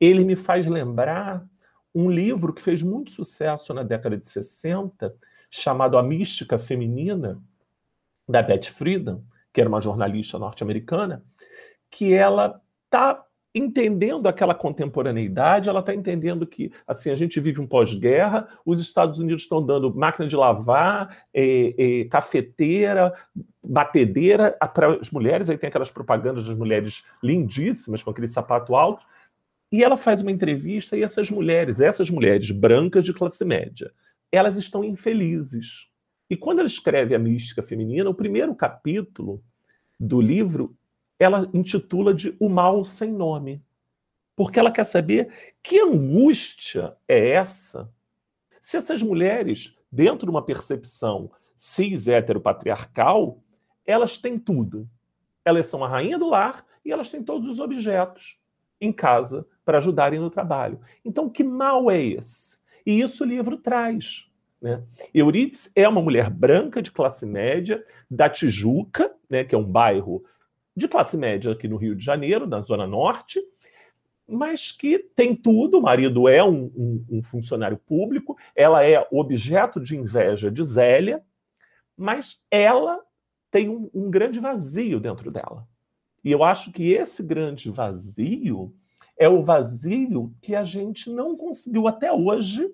ele 0.00 0.24
me 0.24 0.36
faz 0.36 0.66
lembrar 0.66 1.46
um 1.94 2.10
livro 2.10 2.52
que 2.52 2.62
fez 2.62 2.82
muito 2.82 3.10
sucesso 3.10 3.74
na 3.74 3.82
década 3.82 4.16
de 4.16 4.26
60, 4.26 5.14
chamado 5.50 5.98
A 5.98 6.02
Mística 6.02 6.58
Feminina, 6.58 7.40
da 8.28 8.42
Beth 8.42 8.66
Friedan, 8.66 9.20
que 9.52 9.60
era 9.60 9.68
uma 9.68 9.80
jornalista 9.80 10.38
norte-americana, 10.38 11.24
que 11.90 12.14
ela 12.14 12.60
está 12.84 13.24
entendendo 13.54 14.28
aquela 14.28 14.54
contemporaneidade, 14.54 15.68
ela 15.68 15.80
está 15.80 15.94
entendendo 15.94 16.46
que 16.46 16.72
assim 16.86 17.10
a 17.10 17.14
gente 17.14 17.40
vive 17.40 17.60
um 17.60 17.66
pós-guerra, 17.66 18.48
os 18.64 18.80
Estados 18.80 19.18
Unidos 19.18 19.42
estão 19.42 19.64
dando 19.64 19.94
máquina 19.94 20.28
de 20.28 20.36
lavar, 20.36 21.24
é, 21.34 21.74
é, 21.76 22.04
cafeteira, 22.04 23.12
batedeira 23.62 24.56
para 24.72 24.94
as 24.94 25.10
mulheres, 25.10 25.50
aí 25.50 25.58
tem 25.58 25.68
aquelas 25.68 25.90
propagandas 25.90 26.46
das 26.46 26.56
mulheres 26.56 27.04
lindíssimas 27.22 28.02
com 28.02 28.10
aquele 28.10 28.28
sapato 28.28 28.74
alto, 28.76 29.04
e 29.72 29.82
ela 29.82 29.96
faz 29.96 30.22
uma 30.22 30.32
entrevista 30.32 30.96
e 30.96 31.02
essas 31.02 31.30
mulheres, 31.30 31.80
essas 31.80 32.08
mulheres 32.08 32.50
brancas 32.50 33.04
de 33.04 33.12
classe 33.12 33.44
média, 33.44 33.92
elas 34.30 34.56
estão 34.56 34.84
infelizes. 34.84 35.88
E 36.28 36.36
quando 36.36 36.60
ela 36.60 36.68
escreve 36.68 37.14
a 37.14 37.18
mística 37.18 37.62
feminina, 37.62 38.08
o 38.08 38.14
primeiro 38.14 38.54
capítulo 38.54 39.42
do 39.98 40.20
livro 40.20 40.76
ela 41.20 41.48
intitula 41.54 42.12
de 42.12 42.34
O 42.40 42.48
Mal 42.48 42.84
Sem 42.84 43.12
Nome. 43.12 43.62
Porque 44.34 44.58
ela 44.58 44.72
quer 44.72 44.84
saber 44.84 45.30
que 45.62 45.78
angústia 45.78 46.96
é 47.06 47.32
essa 47.32 47.88
se 48.60 48.76
essas 48.76 49.02
mulheres, 49.02 49.76
dentro 49.90 50.26
de 50.26 50.30
uma 50.30 50.44
percepção 50.44 51.30
cis 51.56 52.08
heteropatriarcal, 52.08 53.42
elas 53.84 54.18
têm 54.18 54.38
tudo. 54.38 54.88
Elas 55.44 55.66
são 55.66 55.82
a 55.82 55.88
rainha 55.88 56.18
do 56.18 56.28
lar 56.28 56.64
e 56.84 56.92
elas 56.92 57.10
têm 57.10 57.22
todos 57.22 57.48
os 57.48 57.58
objetos 57.58 58.38
em 58.80 58.92
casa 58.92 59.46
para 59.64 59.78
ajudarem 59.78 60.20
no 60.20 60.30
trabalho. 60.30 60.80
Então, 61.04 61.28
que 61.28 61.42
mal 61.42 61.90
é 61.90 62.02
esse? 62.02 62.58
E 62.86 63.00
isso 63.00 63.24
o 63.24 63.26
livro 63.26 63.56
traz. 63.58 64.30
Né? 64.60 64.82
Eurídice 65.12 65.70
é 65.74 65.88
uma 65.88 66.00
mulher 66.00 66.30
branca 66.30 66.80
de 66.80 66.90
classe 66.90 67.26
média 67.26 67.84
da 68.10 68.28
Tijuca, 68.28 69.12
né, 69.28 69.44
que 69.44 69.54
é 69.54 69.58
um 69.58 69.64
bairro 69.64 70.24
de 70.80 70.88
classe 70.88 71.16
média 71.16 71.52
aqui 71.52 71.68
no 71.68 71.76
Rio 71.76 71.94
de 71.94 72.04
Janeiro, 72.04 72.46
na 72.46 72.60
Zona 72.60 72.86
Norte, 72.86 73.40
mas 74.26 74.72
que 74.72 74.98
tem 74.98 75.34
tudo. 75.34 75.78
O 75.78 75.82
marido 75.82 76.28
é 76.28 76.42
um, 76.42 76.72
um, 76.76 77.06
um 77.10 77.22
funcionário 77.22 77.76
público, 77.76 78.36
ela 78.54 78.84
é 78.84 79.06
objeto 79.10 79.80
de 79.80 79.96
inveja 79.96 80.50
de 80.50 80.64
Zélia, 80.64 81.22
mas 81.96 82.40
ela 82.50 83.00
tem 83.50 83.68
um, 83.68 83.90
um 83.92 84.10
grande 84.10 84.40
vazio 84.40 84.98
dentro 84.98 85.30
dela. 85.30 85.66
E 86.24 86.30
eu 86.30 86.44
acho 86.44 86.72
que 86.72 86.92
esse 86.92 87.22
grande 87.22 87.70
vazio 87.70 88.74
é 89.18 89.28
o 89.28 89.42
vazio 89.42 90.32
que 90.40 90.54
a 90.54 90.64
gente 90.64 91.10
não 91.10 91.36
conseguiu 91.36 91.86
até 91.86 92.12
hoje 92.12 92.70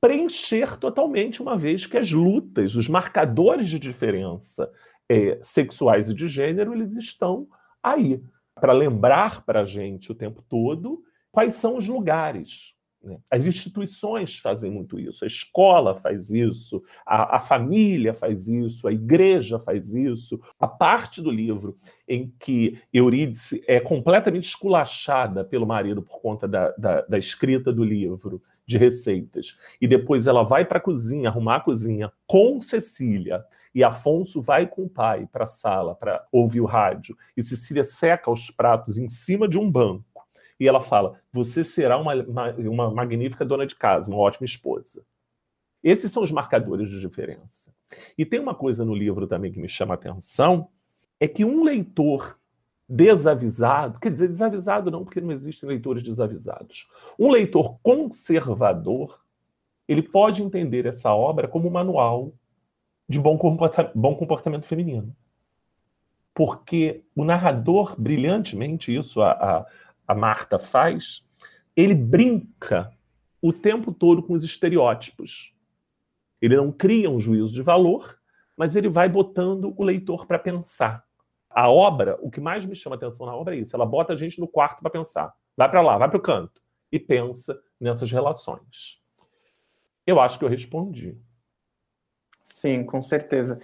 preencher 0.00 0.78
totalmente, 0.78 1.42
uma 1.42 1.56
vez 1.58 1.84
que 1.84 1.98
as 1.98 2.10
lutas, 2.10 2.74
os 2.74 2.88
marcadores 2.88 3.68
de 3.68 3.78
diferença 3.78 4.70
é, 5.10 5.40
sexuais 5.42 6.08
e 6.08 6.14
de 6.14 6.28
gênero, 6.28 6.72
eles 6.72 6.96
estão 6.96 7.48
aí 7.82 8.22
para 8.54 8.72
lembrar 8.72 9.44
para 9.44 9.62
a 9.62 9.64
gente 9.64 10.12
o 10.12 10.14
tempo 10.14 10.40
todo 10.48 11.02
quais 11.32 11.54
são 11.54 11.76
os 11.76 11.88
lugares. 11.88 12.76
Né? 13.02 13.18
As 13.28 13.44
instituições 13.44 14.38
fazem 14.38 14.70
muito 14.70 15.00
isso, 15.00 15.24
a 15.24 15.26
escola 15.26 15.96
faz 15.96 16.30
isso, 16.30 16.80
a, 17.04 17.36
a, 17.36 17.40
família 17.40 18.14
faz 18.14 18.46
isso, 18.46 18.86
a 18.86 18.92
igreja 18.92 19.58
faz 19.58 19.94
isso. 19.94 20.40
A 20.60 20.68
parte 20.68 21.20
do 21.20 21.30
livro 21.30 21.76
em 22.06 22.32
que 22.38 22.78
Eurídice 22.92 23.64
é 23.66 23.80
completamente 23.80 24.44
esculachada 24.44 25.44
pelo 25.44 25.66
marido 25.66 26.02
por 26.02 26.20
conta 26.20 26.46
da, 26.46 26.70
da, 26.76 27.00
da 27.02 27.18
escrita 27.18 27.72
do 27.72 27.82
livro 27.82 28.40
de 28.64 28.78
receitas, 28.78 29.58
e 29.80 29.88
depois 29.88 30.28
ela 30.28 30.44
vai 30.44 30.64
para 30.64 30.78
a 30.78 30.80
cozinha, 30.80 31.28
arrumar 31.28 31.56
a 31.56 31.60
cozinha 31.60 32.12
com 32.28 32.60
Cecília, 32.60 33.44
e 33.74 33.84
Afonso 33.84 34.42
vai 34.42 34.66
com 34.66 34.84
o 34.84 34.88
pai 34.88 35.28
para 35.30 35.44
a 35.44 35.46
sala 35.46 35.94
para 35.94 36.26
ouvir 36.32 36.60
o 36.60 36.66
rádio, 36.66 37.16
e 37.36 37.42
Cecília 37.42 37.84
seca 37.84 38.30
os 38.30 38.50
pratos 38.50 38.98
em 38.98 39.08
cima 39.08 39.48
de 39.48 39.58
um 39.58 39.70
banco. 39.70 40.04
E 40.58 40.68
ela 40.68 40.80
fala: 40.80 41.20
Você 41.32 41.64
será 41.64 41.96
uma, 41.96 42.14
uma, 42.14 42.90
magnífica 42.90 43.44
dona 43.44 43.66
de 43.66 43.74
casa, 43.74 44.10
uma 44.10 44.18
ótima 44.18 44.44
esposa. 44.44 45.04
Esses 45.82 46.12
são 46.12 46.22
os 46.22 46.30
marcadores 46.30 46.90
de 46.90 47.00
diferença. 47.00 47.72
E 48.18 48.26
tem 48.26 48.38
uma 48.38 48.54
coisa 48.54 48.84
no 48.84 48.94
livro 48.94 49.26
também 49.26 49.50
que 49.50 49.58
me 49.58 49.68
chama 49.68 49.94
a 49.94 49.96
atenção: 49.96 50.68
é 51.18 51.26
que 51.26 51.44
um 51.44 51.64
leitor 51.64 52.38
desavisado, 52.86 54.00
quer 54.00 54.10
dizer, 54.10 54.28
desavisado 54.28 54.90
não, 54.90 55.04
porque 55.04 55.20
não 55.20 55.30
existem 55.30 55.68
leitores 55.68 56.02
desavisados. 56.02 56.88
Um 57.16 57.30
leitor 57.30 57.78
conservador, 57.82 59.20
ele 59.86 60.02
pode 60.02 60.42
entender 60.42 60.86
essa 60.86 61.14
obra 61.14 61.46
como 61.46 61.68
um 61.68 61.70
manual 61.70 62.34
de 63.10 63.18
bom, 63.18 63.36
comporta 63.36 63.90
bom 63.92 64.14
comportamento 64.14 64.66
feminino. 64.66 65.12
Porque 66.32 67.02
o 67.16 67.24
narrador, 67.24 68.00
brilhantemente, 68.00 68.94
isso 68.94 69.20
a, 69.20 69.32
a, 69.32 69.66
a 70.06 70.14
Marta 70.14 70.60
faz, 70.60 71.26
ele 71.74 71.92
brinca 71.92 72.92
o 73.42 73.52
tempo 73.52 73.92
todo 73.92 74.22
com 74.22 74.32
os 74.32 74.44
estereótipos. 74.44 75.52
Ele 76.40 76.56
não 76.56 76.70
cria 76.70 77.10
um 77.10 77.18
juízo 77.18 77.52
de 77.52 77.62
valor, 77.62 78.16
mas 78.56 78.76
ele 78.76 78.88
vai 78.88 79.08
botando 79.08 79.74
o 79.76 79.82
leitor 79.82 80.24
para 80.24 80.38
pensar. 80.38 81.04
A 81.50 81.68
obra, 81.68 82.16
o 82.22 82.30
que 82.30 82.40
mais 82.40 82.64
me 82.64 82.76
chama 82.76 82.94
atenção 82.94 83.26
na 83.26 83.34
obra 83.34 83.56
é 83.56 83.58
isso. 83.58 83.74
Ela 83.74 83.84
bota 83.84 84.12
a 84.12 84.16
gente 84.16 84.38
no 84.38 84.46
quarto 84.46 84.82
para 84.82 84.90
pensar. 84.90 85.34
Vai 85.56 85.68
para 85.68 85.82
lá, 85.82 85.98
vai 85.98 86.08
para 86.08 86.18
o 86.18 86.22
canto 86.22 86.62
e 86.92 86.98
pensa 87.00 87.60
nessas 87.80 88.12
relações. 88.12 89.02
Eu 90.06 90.20
acho 90.20 90.38
que 90.38 90.44
eu 90.44 90.48
respondi. 90.48 91.18
Sim, 92.52 92.84
com 92.84 93.00
certeza. 93.00 93.58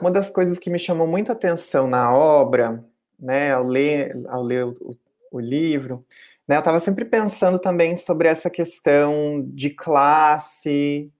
Uma 0.00 0.10
das 0.10 0.30
coisas 0.30 0.58
que 0.58 0.70
me 0.70 0.78
chamou 0.78 1.06
muito 1.06 1.30
atenção 1.32 1.86
na 1.86 2.12
obra, 2.14 2.84
né, 3.18 3.52
ao 3.52 3.64
ler, 3.64 4.16
ao 4.28 4.42
ler 4.42 4.64
o, 4.66 4.96
o 5.30 5.40
livro, 5.40 6.04
né, 6.46 6.56
eu 6.56 6.58
estava 6.60 6.78
sempre 6.80 7.04
pensando 7.04 7.58
também 7.58 7.96
sobre 7.96 8.28
essa 8.28 8.50
questão 8.50 9.42
de 9.48 9.70
classe, 9.70 11.10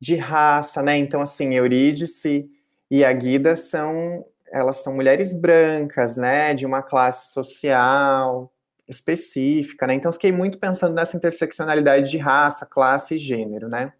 de 0.00 0.16
raça, 0.16 0.82
né? 0.82 0.96
Então, 0.96 1.20
assim, 1.22 1.54
Eurídice 1.54 2.50
e 2.90 3.04
a 3.04 3.12
Guida 3.12 3.54
são, 3.56 4.26
elas 4.52 4.78
são 4.78 4.94
mulheres 4.94 5.32
brancas, 5.32 6.16
né, 6.16 6.52
de 6.54 6.66
uma 6.66 6.82
classe 6.82 7.32
social 7.32 8.52
específica, 8.88 9.86
né? 9.86 9.94
Então, 9.94 10.12
fiquei 10.12 10.32
muito 10.32 10.58
pensando 10.58 10.94
nessa 10.94 11.16
interseccionalidade 11.16 12.10
de 12.10 12.18
raça, 12.18 12.66
classe 12.66 13.14
e 13.14 13.18
gênero, 13.18 13.68
né? 13.68 13.92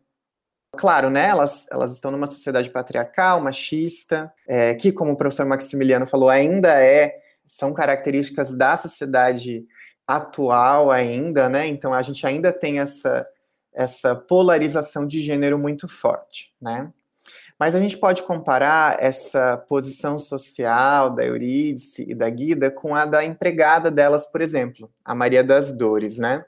Claro, 0.77 1.11
né, 1.11 1.29
elas, 1.29 1.67
elas 1.71 1.93
estão 1.93 2.11
numa 2.11 2.31
sociedade 2.31 2.71
patriarcal, 2.71 3.41
machista, 3.43 4.33
é, 4.49 4.75
que, 4.75 4.91
como 4.91 5.13
o 5.13 5.17
professor 5.17 5.45
Maximiliano 5.45 6.07
falou, 6.07 6.31
ainda 6.31 6.83
é, 6.83 7.15
são 7.47 7.75
características 7.75 8.55
da 8.55 8.75
sociedade 8.77 9.67
atual 10.07 10.91
ainda, 10.91 11.47
né, 11.49 11.67
então 11.67 11.93
a 11.93 12.01
gente 12.01 12.27
ainda 12.27 12.51
tem 12.53 12.81
essa, 12.81 13.27
essa 13.73 14.17
polarização 14.17 15.07
de 15.07 15.21
gênero 15.21 15.59
muito 15.59 15.87
forte, 15.87 16.55
né. 16.61 16.91
Mas 17.59 17.75
a 17.75 17.81
gente 17.81 17.99
pode 17.99 18.23
comparar 18.23 18.97
essa 18.99 19.59
posição 19.69 20.19
social 20.19 21.11
da 21.11 21.25
Eurídice 21.25 22.05
e 22.09 22.15
da 22.15 22.29
Guida 22.31 22.71
com 22.71 22.95
a 22.95 23.05
da 23.05 23.23
empregada 23.23 23.91
delas, 23.91 24.25
por 24.25 24.41
exemplo, 24.41 24.91
a 25.05 25.15
Maria 25.15 25.45
das 25.45 25.71
Dores, 25.71 26.17
né. 26.17 26.45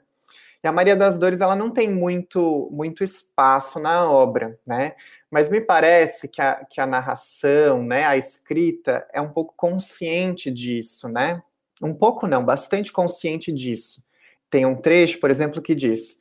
E 0.65 0.67
a 0.67 0.71
Maria 0.71 0.95
das 0.95 1.19
Dores 1.19 1.41
ela 1.41 1.55
não 1.55 1.69
tem 1.69 1.87
muito, 1.87 2.67
muito 2.71 3.03
espaço 3.03 3.79
na 3.79 4.09
obra, 4.09 4.59
né? 4.65 4.95
Mas 5.29 5.47
me 5.47 5.61
parece 5.61 6.27
que 6.27 6.41
a, 6.41 6.65
que 6.65 6.81
a 6.81 6.87
narração, 6.87 7.83
né, 7.83 8.03
a 8.03 8.17
escrita, 8.17 9.07
é 9.13 9.21
um 9.21 9.31
pouco 9.31 9.53
consciente 9.55 10.49
disso, 10.49 11.07
né? 11.07 11.43
Um 11.79 11.93
pouco 11.93 12.25
não, 12.25 12.43
bastante 12.43 12.91
consciente 12.91 13.51
disso. 13.51 14.03
Tem 14.49 14.65
um 14.65 14.75
trecho, 14.75 15.19
por 15.19 15.29
exemplo, 15.29 15.61
que 15.61 15.75
diz: 15.75 16.17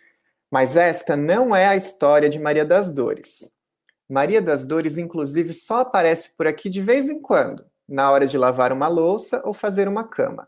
Mas 0.50 0.76
esta 0.76 1.16
não 1.16 1.56
é 1.56 1.66
a 1.66 1.76
história 1.76 2.28
de 2.28 2.38
Maria 2.38 2.66
das 2.66 2.90
Dores. 2.90 3.50
Maria 4.06 4.42
das 4.42 4.66
Dores, 4.66 4.98
inclusive, 4.98 5.54
só 5.54 5.78
aparece 5.80 6.36
por 6.36 6.46
aqui 6.46 6.68
de 6.68 6.82
vez 6.82 7.08
em 7.08 7.18
quando, 7.18 7.64
na 7.88 8.10
hora 8.10 8.26
de 8.26 8.36
lavar 8.36 8.74
uma 8.74 8.88
louça 8.88 9.40
ou 9.42 9.54
fazer 9.54 9.88
uma 9.88 10.04
cama. 10.06 10.46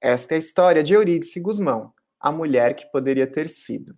Esta 0.00 0.34
é 0.34 0.36
a 0.36 0.40
história 0.40 0.82
de 0.82 0.92
Eurídice 0.92 1.38
Guzmão, 1.38 1.92
a 2.20 2.32
mulher 2.32 2.74
que 2.74 2.90
poderia 2.90 3.26
ter 3.26 3.48
sido. 3.48 3.96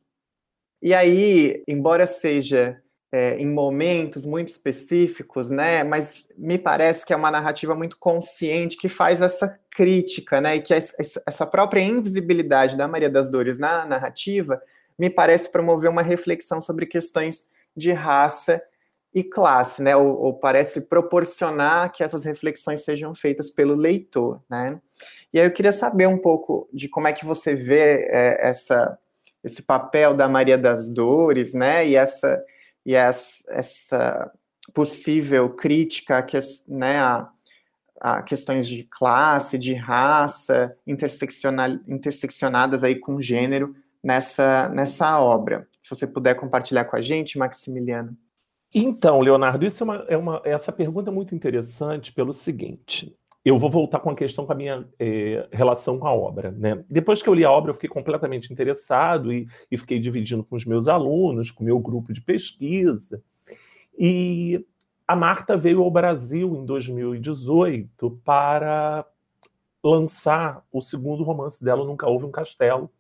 E 0.83 0.95
aí, 0.95 1.63
embora 1.69 2.07
seja 2.07 2.81
é, 3.13 3.37
em 3.39 3.47
momentos 3.47 4.25
muito 4.25 4.49
específicos, 4.49 5.51
né, 5.51 5.83
mas 5.83 6.29
me 6.37 6.59
parece 6.59 7.05
que 7.05 7.13
é 7.13 7.17
uma 7.17 7.31
narrativa 7.31 7.75
muito 7.75 7.99
consciente 7.99 8.77
que 8.77 8.89
faz 8.89 9.21
essa 9.21 9.59
crítica, 9.71 10.41
né, 10.41 10.57
e 10.57 10.61
que 10.61 10.73
essa 10.73 11.47
própria 11.47 11.81
invisibilidade 11.81 12.77
da 12.77 12.87
Maria 12.87 13.11
das 13.11 13.31
Dores 13.31 13.59
na 13.59 13.85
narrativa 13.85 14.61
me 14.99 15.11
parece 15.11 15.51
promover 15.51 15.91
uma 15.91 16.03
reflexão 16.03 16.61
sobre 16.61 16.87
questões 16.87 17.49
de 17.77 17.93
raça 17.93 18.63
e 19.13 19.25
classe, 19.25 19.83
né, 19.83 19.97
ou, 19.97 20.07
ou 20.07 20.39
parece 20.39 20.83
proporcionar 20.83 21.91
que 21.93 22.03
essas 22.03 22.25
reflexões 22.25 22.85
sejam 22.85 23.15
feitas 23.15 23.51
pelo 23.51 23.75
leitor, 23.75 24.41
né. 24.49 24.81
E 25.33 25.39
aí 25.39 25.47
eu 25.47 25.53
queria 25.53 25.73
saber 25.73 26.07
um 26.07 26.19
pouco 26.19 26.69
de 26.73 26.89
como 26.89 27.07
é 27.07 27.13
que 27.13 27.25
você 27.25 27.55
vê 27.55 28.09
é, 28.11 28.49
essa, 28.49 28.99
esse 29.45 29.63
papel 29.63 30.15
da 30.15 30.29
Maria 30.29 30.59
das 30.59 30.89
Dores, 30.89 31.55
né? 31.55 31.87
E 31.87 31.95
essa, 31.95 32.45
e 32.85 32.95
essa, 32.95 33.45
essa 33.51 34.33
possível 34.75 35.51
crítica 35.51 36.19
a, 36.19 36.23
que, 36.23 36.39
né, 36.69 36.99
a, 36.99 37.31
a, 38.01 38.23
questões 38.23 38.67
de 38.67 38.85
classe, 38.85 39.57
de 39.57 39.75
raça, 39.75 40.77
interseccional, 40.87 41.71
interseccionadas 41.87 42.83
aí 42.83 42.97
com 42.97 43.21
gênero 43.21 43.75
nessa, 44.03 44.69
nessa 44.71 45.21
obra. 45.21 45.69
Se 45.81 45.91
você 45.95 46.07
puder 46.07 46.35
compartilhar 46.35 46.85
com 46.87 46.97
a 46.97 47.01
gente, 47.01 47.39
Maximiliano. 47.39 48.17
Então, 48.73 49.21
Leonardo, 49.21 49.67
isso 49.67 49.83
é 49.83 49.85
uma, 49.85 50.05
é 50.09 50.17
uma, 50.17 50.43
essa 50.45 50.71
pergunta 50.71 51.11
é 51.11 51.13
muito 51.13 51.35
interessante 51.35 52.13
pelo 52.13 52.33
seguinte 52.33 53.17
eu 53.45 53.59
vou 53.59 53.71
voltar 53.71 54.01
com 54.01 54.11
a 54.11 54.15
questão 54.15 54.45
com 54.45 54.53
a 54.53 54.55
minha 54.55 54.87
eh, 54.99 55.49
relação 55.51 55.99
com 55.99 56.07
a 56.07 56.13
obra. 56.13 56.51
Né? 56.51 56.85
Depois 56.91 57.23
que 57.23 57.29
eu 57.29 57.35
li 57.35 57.45
a 57.45 57.51
obra, 57.51 57.71
eu 57.71 57.75
fiquei 57.75 57.89
completamente 57.89 58.53
interessado 58.53 59.33
e, 59.33 59.49
e 59.71 59.79
fiquei 59.79 59.99
dividindo 59.99 60.45
com 60.45 60.57
os 60.57 60.65
meus 60.65 60.89
alunos, 60.89 61.51
com 61.51 61.63
o 61.63 61.67
meu 61.67 61.79
grupo 61.79 62.13
de 62.13 62.21
pesquisa. 62.21 63.23
E 63.99 64.65
a 65.09 65.17
Marta 65.17 65.57
veio 65.57 65.83
ao 65.83 65.91
Brasil 65.91 66.55
em 66.55 66.67
2018 66.67 68.21
para 68.25 69.07
lançar 69.83 70.63
o 70.71 70.83
segundo 70.83 71.23
romance 71.23 71.65
dela, 71.65 71.85
Nunca 71.85 72.07
Houve 72.07 72.27
um 72.27 72.31
Castelo. 72.31 72.91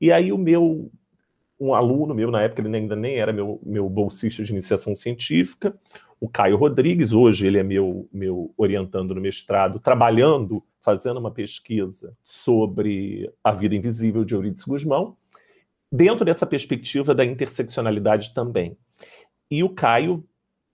E 0.00 0.10
aí 0.10 0.32
o 0.32 0.38
meu 0.38 0.90
um 1.60 1.74
aluno 1.74 2.14
meu, 2.14 2.30
na 2.30 2.42
época 2.42 2.62
ele 2.62 2.76
ainda 2.76 2.94
nem 2.94 3.16
era 3.16 3.32
meu, 3.32 3.60
meu 3.64 3.88
bolsista 3.88 4.44
de 4.44 4.52
iniciação 4.52 4.94
científica, 4.94 5.76
o 6.20 6.28
Caio 6.28 6.56
Rodrigues, 6.56 7.12
hoje 7.12 7.46
ele 7.46 7.58
é 7.58 7.62
meu, 7.62 8.08
meu 8.12 8.52
orientando 8.56 9.14
no 9.14 9.20
mestrado, 9.20 9.78
trabalhando, 9.78 10.64
fazendo 10.80 11.18
uma 11.18 11.30
pesquisa 11.30 12.16
sobre 12.24 13.32
a 13.42 13.52
vida 13.52 13.74
invisível 13.74 14.24
de 14.24 14.34
Eurídice 14.34 14.66
Guzmão, 14.66 15.16
dentro 15.90 16.24
dessa 16.24 16.46
perspectiva 16.46 17.14
da 17.14 17.24
interseccionalidade 17.24 18.34
também. 18.34 18.76
E 19.50 19.62
o 19.62 19.70
Caio 19.70 20.24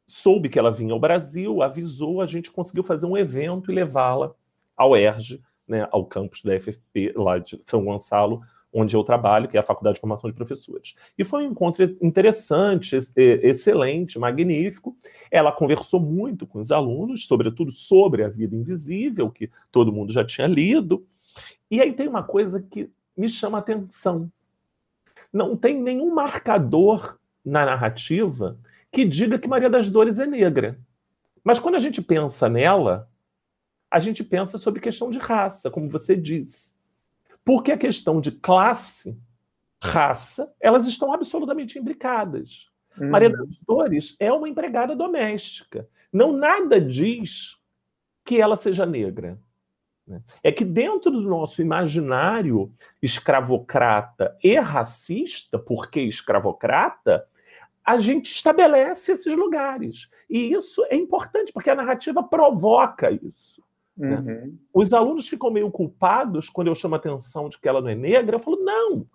soube 0.07 0.49
que 0.49 0.59
ela 0.59 0.71
vinha 0.71 0.93
ao 0.93 1.01
Brasil, 1.01 1.63
avisou, 1.63 2.21
a 2.21 2.27
gente 2.27 2.51
conseguiu 2.51 2.83
fazer 2.83 3.07
um 3.07 3.17
evento 3.17 3.71
e 3.71 3.75
levá-la 3.75 4.35
ao 4.77 4.97
ERJ, 4.97 5.41
né, 5.67 5.87
ao 5.91 6.05
campus 6.05 6.43
da 6.43 6.59
FFP 6.59 7.13
lá 7.17 7.39
de 7.39 7.61
São 7.65 7.85
Gonçalo, 7.85 8.43
onde 8.75 8.97
eu 8.97 9.05
trabalho, 9.05 9.49
que 9.49 9.57
é 9.57 9.61
a 9.61 9.63
Faculdade 9.63 9.95
de 9.95 10.01
Formação 10.01 10.29
de 10.29 10.35
Professores. 10.35 10.97
E 11.17 11.23
foi 11.23 11.47
um 11.47 11.53
encontro 11.53 11.85
interessante, 12.03 12.99
excelente, 13.17 14.19
magnífico. 14.19 14.97
Ela 15.31 15.53
conversou 15.53 16.01
muito 16.01 16.45
com 16.45 16.59
os 16.59 16.73
alunos, 16.73 17.27
sobretudo 17.27 17.71
sobre 17.71 18.25
a 18.25 18.29
vida 18.29 18.57
invisível, 18.57 19.31
que 19.31 19.49
todo 19.71 19.93
mundo 19.93 20.13
já 20.13 20.25
tinha 20.25 20.49
lido. 20.49 21.07
E 21.71 21.81
aí 21.81 21.93
tem 21.93 22.09
uma 22.09 22.25
coisa 22.25 22.61
que 22.61 22.91
me 23.17 23.29
chama 23.29 23.59
a 23.59 23.61
atenção. 23.61 24.31
Não 25.33 25.57
tem 25.57 25.81
nenhum 25.81 26.13
marcador 26.13 27.17
na 27.45 27.65
narrativa 27.65 28.59
que 28.91 29.05
diga 29.05 29.39
que 29.39 29.49
Maria 29.49 29.71
das 29.71 29.89
Dores 29.89 30.19
é 30.19 30.27
negra. 30.27 30.79
Mas 31.45 31.59
quando 31.59 31.77
a 31.77 31.81
gente 31.81 32.03
pensa 32.03 32.49
nela, 32.49 33.09
a 33.91 34.01
gente 34.01 34.25
pensa 34.25 34.59
sobre 34.59 34.81
questão 34.81 35.11
de 35.11 35.19
raça, 35.19 35.71
como 35.71 35.89
você 35.89 36.17
disse. 36.17 36.75
Porque 37.45 37.73
a 37.73 37.79
questão 37.79 38.21
de 38.21 38.33
classe, 38.33 39.19
raça, 39.83 40.53
elas 40.61 40.87
estão 40.87 41.13
absolutamente 41.13 41.79
imbricadas. 41.79 42.71
Uhum. 42.99 43.11
Maria 43.11 43.31
das 43.31 43.59
Dores 43.67 44.17
é 44.19 44.33
uma 44.33 44.49
empregada 44.49 44.95
doméstica. 44.95 45.89
Não 46.13 46.33
nada 46.33 46.81
diz 46.81 47.59
que 48.25 48.41
ela 48.41 48.57
seja 48.57 48.87
negra. 48.87 49.39
Né? 50.07 50.23
É 50.43 50.53
que 50.53 50.65
dentro 50.65 51.11
do 51.11 51.21
nosso 51.21 51.61
imaginário 51.61 52.73
escravocrata 53.03 54.37
e 54.43 54.59
racista, 54.59 55.59
porque 55.59 56.01
escravocrata, 56.01 57.27
a 57.85 57.99
gente 57.99 58.31
estabelece 58.33 59.13
esses 59.13 59.37
lugares. 59.37 60.09
E 60.29 60.53
isso 60.53 60.85
é 60.87 60.97
importante, 60.97 61.53
porque 61.53 61.71
a 61.71 61.75
narrativa 61.75 62.23
provoca 62.23 63.11
isso. 63.11 63.63
Né? 63.97 64.17
Uhum. 64.17 64.59
Os 64.73 64.93
alunos 64.93 65.29
ficam 65.29 65.51
meio 65.51 65.71
culpados 65.71 66.49
quando 66.49 66.69
eu 66.69 66.75
chamo 66.75 66.95
a 66.95 66.99
atenção 66.99 67.49
de 67.49 67.59
que 67.59 67.69
ela 67.69 67.81
não 67.81 67.89
é 67.89 67.95
negra. 67.95 68.37
Eu 68.37 68.41
falo, 68.41 68.57
não. 68.57 69.07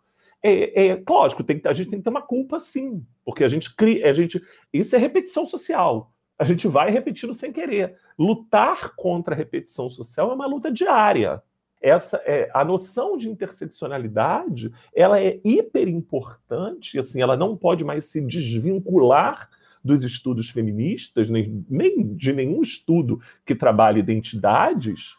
É, 0.42 0.88
é 0.88 1.04
lógico, 1.08 1.44
tem, 1.44 1.62
a 1.66 1.74
gente 1.74 1.90
tem 1.90 2.00
que 2.00 2.04
ter 2.04 2.10
uma 2.10 2.22
culpa, 2.22 2.60
sim, 2.60 3.06
porque 3.26 3.44
a 3.44 3.48
gente 3.48 3.76
cria, 3.76 4.10
a 4.10 4.14
gente, 4.14 4.42
isso 4.72 4.96
é 4.96 5.00
repetição 5.00 5.46
social. 5.46 6.14
A 6.38 6.46
gente 6.46 6.66
vai 6.66 6.90
repetindo 6.90 7.34
sem 7.34 7.52
querer. 7.52 7.98
Lutar 8.18 8.96
contra 8.96 9.36
a 9.36 9.38
repetição 9.38 9.90
social 9.90 10.32
é 10.32 10.34
uma 10.34 10.48
luta 10.48 10.72
diária. 10.72 11.44
Essa 11.82 12.18
é 12.26 12.50
a 12.54 12.64
noção 12.64 13.18
de 13.18 13.30
interseccionalidade, 13.30 14.72
ela 14.94 15.20
é 15.20 15.40
hiper 15.44 15.88
importante, 15.88 17.00
assim, 17.00 17.22
ela 17.22 17.38
não 17.38 17.56
pode 17.56 17.86
mais 17.86 18.06
se 18.06 18.20
desvincular 18.20 19.50
dos 19.90 20.04
estudos 20.04 20.50
feministas, 20.50 21.30
nem, 21.30 21.66
nem 21.70 22.16
de 22.16 22.32
nenhum 22.32 22.62
estudo 22.62 23.20
que 23.46 23.56
trabalhe 23.56 24.00
identidades, 24.00 25.16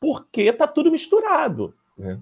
porque 0.00 0.42
está 0.42 0.66
tudo 0.66 0.90
misturado. 0.90 1.74
Né? 1.98 2.18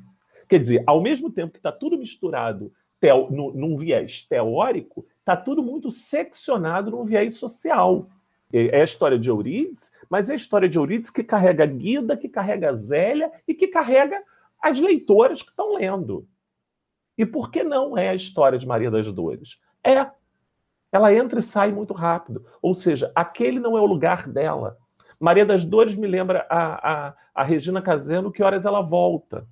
Quer 0.49 0.59
dizer, 0.59 0.83
ao 0.87 1.01
mesmo 1.01 1.31
tempo 1.31 1.53
que 1.53 1.59
está 1.59 1.71
tudo 1.71 1.97
misturado 1.97 2.73
teo, 2.99 3.31
no, 3.31 3.53
num 3.53 3.77
viés 3.77 4.27
teórico, 4.29 5.07
está 5.19 5.37
tudo 5.37 5.63
muito 5.63 5.91
seccionado 5.91 6.91
num 6.91 7.05
viés 7.05 7.37
social. 7.37 8.09
É 8.53 8.81
a 8.81 8.85
história 8.85 9.19
de 9.19 9.29
Euridice, 9.29 9.91
mas 10.09 10.29
é 10.29 10.33
a 10.33 10.37
história 10.37 10.69
de 10.69 10.77
Euridice 10.77 11.13
que 11.13 11.23
carrega 11.23 11.65
Guida, 11.65 12.17
que 12.17 12.29
carrega 12.29 12.75
Zélia 12.75 13.31
e 13.47 13.55
que 13.55 13.69
carrega 13.69 14.21
as 14.61 14.81
leitoras 14.81 15.41
que 15.41 15.51
estão 15.51 15.75
lendo. 15.75 16.27
E 17.17 17.25
por 17.25 17.51
que 17.51 17.63
não 17.63 17.97
é 17.97 18.09
a 18.09 18.15
história 18.15 18.59
de 18.59 18.67
Maria 18.67 18.91
das 18.91 19.11
Dores? 19.13 19.61
É 19.85 20.11
ela 20.93 21.15
entra 21.15 21.41
e 21.41 21.43
sai 21.43 21.73
muito 21.73 21.95
rápido. 21.95 22.45
Ou 22.61 22.75
seja, 22.75 23.13
aquele 23.15 23.61
não 23.61 23.77
é 23.77 23.81
o 23.81 23.87
lugar 23.87 24.29
dela. 24.29 24.77
Maria 25.19 25.45
das 25.45 25.65
Dores 25.65 25.97
me 25.97 26.07
lembra 26.07 26.47
a, 26.49 27.09
a, 27.09 27.15
a 27.35 27.45
Regina 27.45 27.83
Caseno, 27.83 28.33
que 28.33 28.43
horas 28.43 28.65
ela 28.65 28.81
volta. 28.81 29.47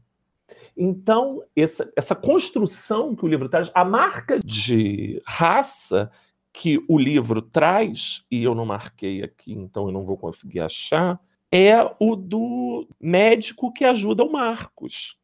Então, 0.76 1.42
essa, 1.54 1.92
essa 1.94 2.14
construção 2.14 3.14
que 3.14 3.24
o 3.24 3.28
livro 3.28 3.48
traz, 3.48 3.70
a 3.74 3.84
marca 3.84 4.38
de 4.42 5.20
raça 5.26 6.10
que 6.52 6.82
o 6.88 6.98
livro 6.98 7.42
traz, 7.42 8.24
e 8.30 8.42
eu 8.42 8.54
não 8.54 8.64
marquei 8.64 9.22
aqui, 9.22 9.52
então 9.52 9.86
eu 9.86 9.92
não 9.92 10.04
vou 10.04 10.16
conseguir 10.16 10.60
achar, 10.60 11.20
é 11.52 11.76
o 11.98 12.16
do 12.16 12.88
médico 13.00 13.72
que 13.72 13.84
ajuda 13.84 14.24
o 14.24 14.32
Marcos. 14.32 15.16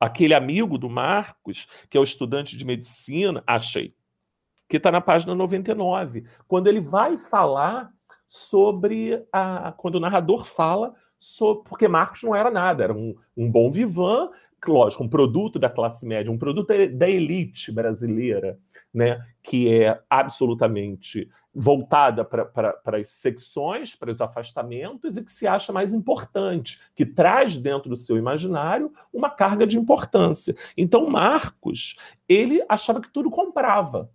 Aquele 0.00 0.34
amigo 0.34 0.78
do 0.78 0.88
Marcos, 0.88 1.66
que 1.88 1.96
é 1.96 2.00
o 2.00 2.04
estudante 2.04 2.56
de 2.56 2.64
medicina, 2.64 3.42
achei, 3.46 3.94
que 4.68 4.76
está 4.76 4.90
na 4.90 5.00
página 5.00 5.34
99, 5.34 6.24
quando 6.46 6.66
ele 6.66 6.80
vai 6.80 7.16
falar 7.16 7.90
sobre 8.28 9.24
a. 9.32 9.72
Quando 9.76 9.96
o 9.96 10.00
narrador 10.00 10.44
fala 10.44 10.94
sobre. 11.18 11.68
Porque 11.68 11.88
Marcos 11.88 12.22
não 12.22 12.34
era 12.34 12.50
nada, 12.50 12.84
era 12.84 12.92
um, 12.92 13.16
um 13.36 13.50
bom 13.50 13.70
vivan, 13.70 14.30
lógico, 14.66 15.04
um 15.04 15.08
produto 15.08 15.58
da 15.58 15.70
classe 15.70 16.04
média, 16.04 16.30
um 16.30 16.38
produto 16.38 16.68
da 16.92 17.08
elite 17.08 17.72
brasileira, 17.72 18.58
né, 18.92 19.24
que 19.42 19.72
é 19.72 20.00
absolutamente 20.10 21.28
voltada 21.54 22.24
para 22.24 22.78
as 22.98 23.08
secções, 23.08 23.94
para 23.94 24.12
os 24.12 24.20
afastamentos 24.20 25.16
e 25.16 25.24
que 25.24 25.30
se 25.30 25.46
acha 25.46 25.72
mais 25.72 25.92
importante, 25.92 26.80
que 26.94 27.04
traz 27.04 27.56
dentro 27.56 27.88
do 27.88 27.96
seu 27.96 28.16
imaginário 28.16 28.92
uma 29.12 29.30
carga 29.30 29.66
de 29.66 29.78
importância. 29.78 30.54
Então, 30.76 31.08
Marcos, 31.08 31.96
ele 32.28 32.62
achava 32.68 33.00
que 33.00 33.10
tudo 33.10 33.30
comprava. 33.30 34.10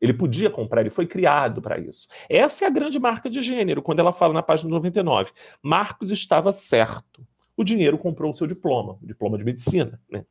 Ele 0.00 0.12
podia 0.12 0.50
comprar, 0.50 0.80
ele 0.80 0.90
foi 0.90 1.06
criado 1.06 1.60
para 1.60 1.78
isso. 1.78 2.06
Essa 2.28 2.64
é 2.64 2.68
a 2.68 2.70
grande 2.70 2.98
marca 2.98 3.28
de 3.28 3.42
gênero, 3.42 3.82
quando 3.82 3.98
ela 3.98 4.12
fala 4.12 4.34
na 4.34 4.42
página 4.42 4.70
99. 4.70 5.32
Marcos 5.62 6.10
estava 6.10 6.52
certo. 6.52 7.26
O 7.56 7.64
dinheiro 7.64 7.98
comprou 7.98 8.30
o 8.30 8.34
seu 8.36 8.46
diploma, 8.46 8.96
o 9.02 9.06
diploma 9.06 9.36
de 9.36 9.44
medicina. 9.44 10.00
Né? 10.08 10.24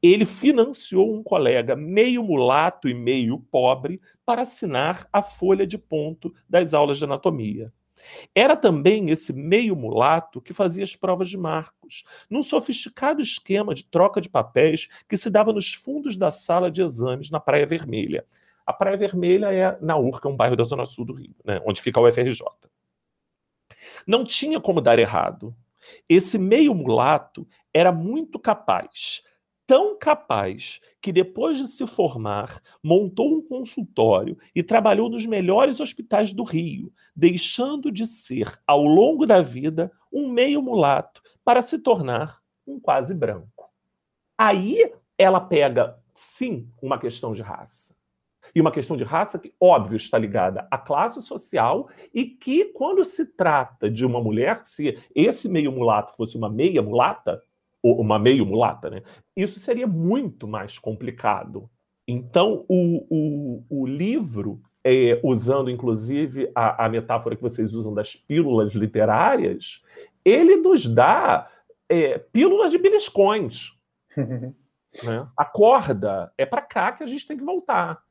Ele 0.00 0.24
financiou 0.24 1.12
um 1.12 1.22
colega 1.22 1.74
meio 1.74 2.22
mulato 2.22 2.88
e 2.88 2.94
meio 2.94 3.40
pobre 3.50 4.00
para 4.24 4.42
assinar 4.42 5.08
a 5.12 5.22
folha 5.22 5.66
de 5.66 5.76
ponto 5.76 6.32
das 6.48 6.72
aulas 6.72 6.98
de 6.98 7.04
anatomia. 7.04 7.72
Era 8.34 8.56
também 8.56 9.10
esse 9.10 9.32
meio 9.32 9.76
mulato 9.76 10.40
que 10.40 10.52
fazia 10.52 10.84
as 10.84 10.96
provas 10.96 11.28
de 11.28 11.36
Marcos, 11.36 12.04
num 12.28 12.42
sofisticado 12.42 13.22
esquema 13.22 13.74
de 13.74 13.84
troca 13.84 14.20
de 14.20 14.28
papéis 14.28 14.88
que 15.08 15.16
se 15.16 15.30
dava 15.30 15.52
nos 15.52 15.72
fundos 15.72 16.16
da 16.16 16.30
sala 16.30 16.70
de 16.70 16.82
exames 16.82 17.30
na 17.30 17.40
Praia 17.40 17.66
Vermelha, 17.66 18.24
a 18.66 18.72
Praia 18.72 18.96
Vermelha 18.96 19.52
é 19.52 19.78
na 19.80 19.96
Urca, 19.96 20.28
um 20.28 20.36
bairro 20.36 20.56
da 20.56 20.64
zona 20.64 20.86
sul 20.86 21.04
do 21.04 21.14
Rio, 21.14 21.34
né, 21.44 21.60
onde 21.66 21.82
fica 21.82 22.00
o 22.00 22.06
UFRJ. 22.06 22.46
Não 24.06 24.24
tinha 24.24 24.60
como 24.60 24.80
dar 24.80 24.98
errado. 24.98 25.54
Esse 26.08 26.38
meio 26.38 26.74
mulato 26.74 27.46
era 27.74 27.90
muito 27.90 28.38
capaz, 28.38 29.22
tão 29.66 29.98
capaz 29.98 30.80
que 31.00 31.12
depois 31.12 31.58
de 31.58 31.66
se 31.66 31.84
formar, 31.86 32.60
montou 32.82 33.36
um 33.36 33.42
consultório 33.42 34.38
e 34.54 34.62
trabalhou 34.62 35.08
nos 35.08 35.26
melhores 35.26 35.80
hospitais 35.80 36.32
do 36.32 36.44
Rio, 36.44 36.92
deixando 37.14 37.90
de 37.90 38.06
ser, 38.06 38.60
ao 38.66 38.84
longo 38.84 39.26
da 39.26 39.42
vida, 39.42 39.90
um 40.12 40.28
meio 40.28 40.62
mulato 40.62 41.20
para 41.44 41.62
se 41.62 41.78
tornar 41.78 42.40
um 42.64 42.78
quase 42.78 43.12
branco. 43.12 43.70
Aí 44.38 44.92
ela 45.18 45.40
pega, 45.40 45.98
sim, 46.14 46.68
uma 46.80 46.98
questão 46.98 47.32
de 47.32 47.42
raça 47.42 47.92
e 48.54 48.60
uma 48.60 48.70
questão 48.70 48.96
de 48.96 49.04
raça 49.04 49.38
que, 49.38 49.52
óbvio, 49.60 49.96
está 49.96 50.18
ligada 50.18 50.66
à 50.70 50.78
classe 50.78 51.22
social 51.22 51.88
e 52.12 52.24
que, 52.24 52.66
quando 52.66 53.04
se 53.04 53.24
trata 53.26 53.90
de 53.90 54.04
uma 54.04 54.20
mulher, 54.20 54.60
se 54.64 54.98
esse 55.14 55.48
meio 55.48 55.72
mulato 55.72 56.14
fosse 56.16 56.36
uma 56.36 56.50
meia 56.50 56.82
mulata, 56.82 57.42
ou 57.82 58.00
uma 58.00 58.18
meio 58.18 58.46
mulata, 58.46 58.88
né, 58.90 59.02
isso 59.36 59.58
seria 59.58 59.86
muito 59.86 60.46
mais 60.46 60.78
complicado. 60.78 61.68
Então, 62.06 62.64
o, 62.68 63.06
o, 63.10 63.64
o 63.68 63.86
livro, 63.86 64.60
é, 64.84 65.20
usando 65.22 65.70
inclusive 65.70 66.50
a, 66.54 66.84
a 66.84 66.88
metáfora 66.88 67.34
que 67.34 67.42
vocês 67.42 67.74
usam 67.74 67.94
das 67.94 68.14
pílulas 68.14 68.72
literárias, 68.72 69.82
ele 70.24 70.56
nos 70.56 70.86
dá 70.86 71.48
é, 71.88 72.18
pílulas 72.18 72.70
de 72.70 72.78
beliscões. 72.78 73.76
né? 74.16 75.26
Acorda, 75.36 76.32
é 76.36 76.46
para 76.46 76.62
cá 76.62 76.92
que 76.92 77.02
a 77.02 77.06
gente 77.06 77.26
tem 77.26 77.36
que 77.36 77.44
voltar. 77.44 78.02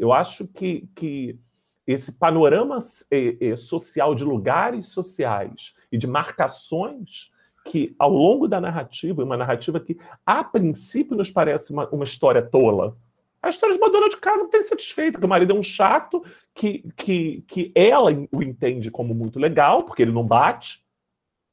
Eu 0.00 0.14
acho 0.14 0.48
que, 0.48 0.88
que 0.94 1.38
esse 1.86 2.12
panorama 2.12 2.78
é, 3.10 3.50
é, 3.50 3.56
social 3.56 4.14
de 4.14 4.24
lugares 4.24 4.86
sociais 4.86 5.74
e 5.92 5.98
de 5.98 6.06
marcações 6.06 7.30
que, 7.66 7.94
ao 7.98 8.10
longo 8.10 8.48
da 8.48 8.58
narrativa, 8.58 9.22
uma 9.22 9.36
narrativa 9.36 9.78
que, 9.78 9.98
a 10.24 10.42
princípio, 10.42 11.14
nos 11.14 11.30
parece 11.30 11.70
uma, 11.70 11.86
uma 11.90 12.04
história 12.04 12.40
tola, 12.40 12.96
a 13.42 13.50
história 13.50 13.76
de 13.76 13.82
uma 13.82 13.90
dona 13.90 14.08
de 14.08 14.16
casa 14.16 14.46
que 14.46 14.50
tem 14.50 14.62
satisfeita, 14.62 15.18
que 15.18 15.26
o 15.26 15.28
marido 15.28 15.52
é 15.52 15.54
um 15.54 15.62
chato, 15.62 16.24
que, 16.54 16.82
que, 16.96 17.44
que 17.46 17.70
ela 17.74 18.10
o 18.32 18.42
entende 18.42 18.90
como 18.90 19.14
muito 19.14 19.38
legal, 19.38 19.82
porque 19.82 20.00
ele 20.00 20.12
não 20.12 20.26
bate, 20.26 20.82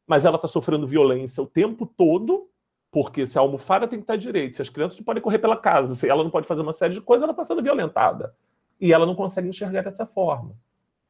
mas 0.07 0.23
ela 0.23 0.37
está 0.37 0.47
sofrendo 0.47 0.87
violência 0.87 1.43
o 1.43 1.47
tempo 1.47 1.85
todo, 1.85 2.49
porque 2.91 3.25
se 3.25 3.37
a 3.37 3.41
almofada 3.41 3.87
tem 3.87 3.99
que 3.99 4.03
estar 4.03 4.15
direito, 4.15 4.55
se 4.55 4.61
as 4.61 4.69
crianças 4.69 4.97
não 4.97 5.05
podem 5.05 5.21
correr 5.21 5.39
pela 5.39 5.57
casa, 5.57 5.95
se 5.95 6.07
ela 6.07 6.23
não 6.23 6.31
pode 6.31 6.47
fazer 6.47 6.61
uma 6.61 6.73
série 6.73 6.93
de 6.93 7.01
coisas, 7.01 7.23
ela 7.23 7.31
está 7.31 7.43
sendo 7.43 7.61
violentada. 7.61 8.33
E 8.79 8.93
ela 8.93 9.05
não 9.05 9.15
consegue 9.15 9.49
enxergar 9.49 9.83
dessa 9.83 10.05
forma. 10.05 10.55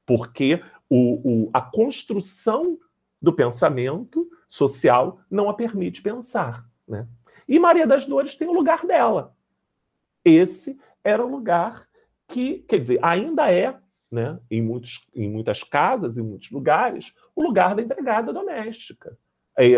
Porque 0.05 0.61
o, 0.89 1.45
o, 1.45 1.49
a 1.53 1.61
construção 1.61 2.77
do 3.21 3.33
pensamento 3.33 4.27
social 4.47 5.19
não 5.29 5.49
a 5.49 5.53
permite 5.53 6.01
pensar. 6.01 6.65
Né? 6.87 7.07
E 7.47 7.59
Maria 7.59 7.85
das 7.85 8.05
Dores 8.05 8.35
tem 8.35 8.47
o 8.47 8.53
lugar 8.53 8.85
dela. 8.85 9.35
Esse 10.23 10.79
era 11.03 11.23
o 11.23 11.29
lugar 11.29 11.87
que, 12.27 12.59
quer 12.67 12.79
dizer, 12.79 12.99
ainda 13.01 13.51
é, 13.51 13.77
né, 14.11 14.39
em, 14.49 14.61
muitos, 14.61 15.07
em 15.15 15.29
muitas 15.29 15.63
casas, 15.63 16.17
em 16.17 16.23
muitos 16.23 16.51
lugares, 16.51 17.13
o 17.35 17.43
lugar 17.43 17.75
da 17.75 17.81
empregada 17.81 18.33
doméstica 18.33 19.17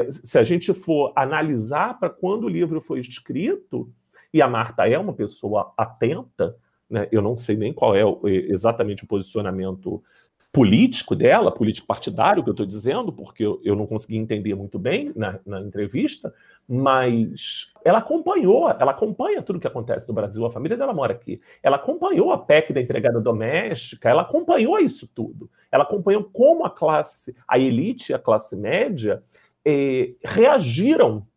se 0.09 0.37
a 0.37 0.43
gente 0.43 0.73
for 0.73 1.13
analisar 1.15 1.99
para 1.99 2.09
quando 2.09 2.45
o 2.45 2.49
livro 2.49 2.81
foi 2.81 2.99
escrito, 2.99 3.91
e 4.33 4.41
a 4.41 4.47
Marta 4.47 4.87
é 4.87 4.97
uma 4.97 5.13
pessoa 5.13 5.73
atenta, 5.77 6.55
né, 6.89 7.07
eu 7.11 7.21
não 7.21 7.37
sei 7.37 7.55
nem 7.55 7.73
qual 7.73 7.95
é 7.95 8.03
exatamente 8.23 9.03
o 9.03 9.07
posicionamento 9.07 10.03
político 10.51 11.15
dela, 11.15 11.51
político 11.51 11.85
partidário 11.85 12.43
que 12.43 12.49
eu 12.49 12.53
estou 12.53 12.65
dizendo, 12.65 13.13
porque 13.13 13.43
eu, 13.43 13.75
não 13.75 13.85
consegui 13.85 14.17
entender 14.17 14.55
muito 14.55 14.79
bem 14.79 15.11
na, 15.15 15.39
na, 15.45 15.61
entrevista, 15.61 16.33
mas 16.67 17.71
ela 17.85 17.99
acompanhou, 17.99 18.67
ela 18.69 18.91
acompanha 18.91 19.43
tudo 19.43 19.59
que 19.59 19.67
acontece 19.67 20.07
no 20.07 20.13
Brasil, 20.13 20.43
a 20.45 20.51
família 20.51 20.75
dela 20.75 20.93
mora 20.93 21.13
aqui, 21.13 21.39
ela 21.61 21.75
acompanhou 21.75 22.31
a 22.31 22.37
PEC 22.37 22.73
da 22.73 22.81
empregada 22.81 23.21
doméstica, 23.21 24.09
ela 24.09 24.23
acompanhou 24.23 24.79
isso 24.79 25.07
tudo, 25.13 25.49
ela 25.71 25.83
acompanhou 25.83 26.23
como 26.23 26.65
a 26.65 26.69
classe, 26.69 27.35
a 27.47 27.59
elite, 27.59 28.11
a 28.11 28.19
classe 28.19 28.55
média, 28.55 29.21
é, 29.65 30.13
reagiram 30.23 31.27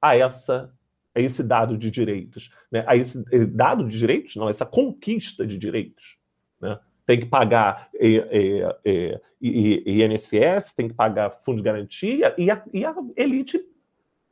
a 0.00 0.16
essa 0.16 0.72
a 1.14 1.20
esse 1.20 1.42
dado 1.42 1.76
de 1.76 1.90
direitos, 1.90 2.52
né? 2.70 2.84
a 2.86 2.94
esse 2.94 3.24
eh, 3.32 3.44
dado 3.44 3.88
de 3.88 3.98
direitos, 3.98 4.36
não, 4.36 4.48
essa 4.48 4.64
conquista 4.64 5.44
de 5.44 5.58
direitos. 5.58 6.16
Né? 6.60 6.78
Tem 7.04 7.18
que 7.18 7.26
pagar 7.26 7.88
é, 7.94 8.78
é, 8.84 9.20
INSS, 9.40 10.74
tem 10.74 10.86
que 10.86 10.94
pagar 10.94 11.30
fundo 11.42 11.56
de 11.56 11.64
garantia, 11.64 12.34
e 12.38 12.50
a, 12.50 12.62
e 12.72 12.84
a 12.84 12.94
elite 13.16 13.60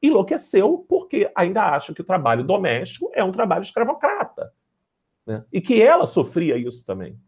enlouqueceu 0.01 0.87
porque 0.89 1.31
ainda 1.35 1.63
acha 1.63 1.93
que 1.93 2.03
o 2.03 2.05
trabalho 2.05 2.45
doméstico 2.45 3.11
é 3.15 3.25
um 3.25 3.33
trabalho 3.33 3.63
escravocrata. 3.63 4.53
Né? 5.27 5.45
E 5.53 5.61
que 5.61 5.83
ela 5.83 6.07
sofria 6.07 6.57
isso 6.57 6.85
também. 6.87 7.19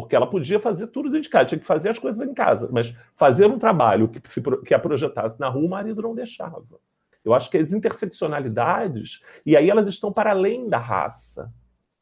Porque 0.00 0.14
ela 0.14 0.28
podia 0.28 0.60
fazer 0.60 0.86
tudo 0.88 1.08
dentro 1.08 1.22
de 1.22 1.28
casa, 1.28 1.46
tinha 1.46 1.58
que 1.58 1.66
fazer 1.66 1.88
as 1.88 1.98
coisas 1.98 2.26
em 2.26 2.32
casa, 2.32 2.68
mas 2.70 2.94
fazer 3.16 3.46
um 3.46 3.58
trabalho 3.58 4.08
que, 4.08 4.20
se, 4.28 4.40
que 4.64 4.72
a 4.72 4.78
projetasse 4.78 5.40
na 5.40 5.48
rua, 5.48 5.66
o 5.66 5.68
marido 5.68 6.02
não 6.02 6.14
deixava. 6.14 6.64
Eu 7.24 7.34
acho 7.34 7.50
que 7.50 7.58
as 7.58 7.72
interseccionalidades, 7.72 9.22
e 9.44 9.56
aí 9.56 9.68
elas 9.68 9.88
estão 9.88 10.12
para 10.12 10.30
além 10.30 10.68
da 10.68 10.78
raça, 10.78 11.52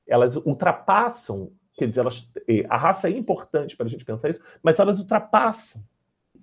elas 0.06 0.36
ultrapassam, 0.36 1.50
quer 1.74 1.88
dizer, 1.88 2.00
elas, 2.00 2.30
eh, 2.46 2.66
a 2.68 2.76
raça 2.76 3.08
é 3.08 3.12
importante 3.12 3.74
para 3.74 3.86
a 3.86 3.88
gente 3.88 4.04
pensar 4.04 4.28
isso, 4.28 4.40
mas 4.62 4.78
elas 4.78 5.00
ultrapassam 5.00 5.82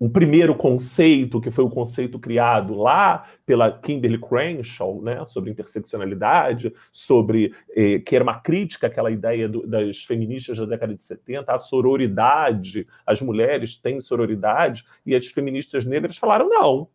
o 0.03 0.09
primeiro 0.09 0.53
conceito, 0.53 1.39
que 1.39 1.49
foi 1.49 1.63
o 1.63 1.69
conceito 1.69 2.19
criado 2.19 2.75
lá 2.75 3.25
pela 3.45 3.71
Kimberly 3.71 4.19
Crenshaw, 4.19 5.01
né, 5.01 5.25
sobre 5.27 5.49
interseccionalidade, 5.49 6.73
sobre 6.91 7.55
eh, 7.69 7.99
que 7.99 8.13
era 8.13 8.21
uma 8.21 8.37
crítica 8.41 8.87
àquela 8.87 9.09
ideia 9.09 9.47
do, 9.47 9.65
das 9.65 10.03
feministas 10.03 10.57
da 10.57 10.65
década 10.65 10.93
de 10.93 11.01
70, 11.01 11.53
a 11.53 11.57
sororidade, 11.57 12.85
as 13.05 13.21
mulheres 13.21 13.77
têm 13.77 14.01
sororidade, 14.01 14.83
e 15.05 15.15
as 15.15 15.27
feministas 15.27 15.85
negras 15.85 16.17
falaram 16.17 16.49
não. 16.49 16.89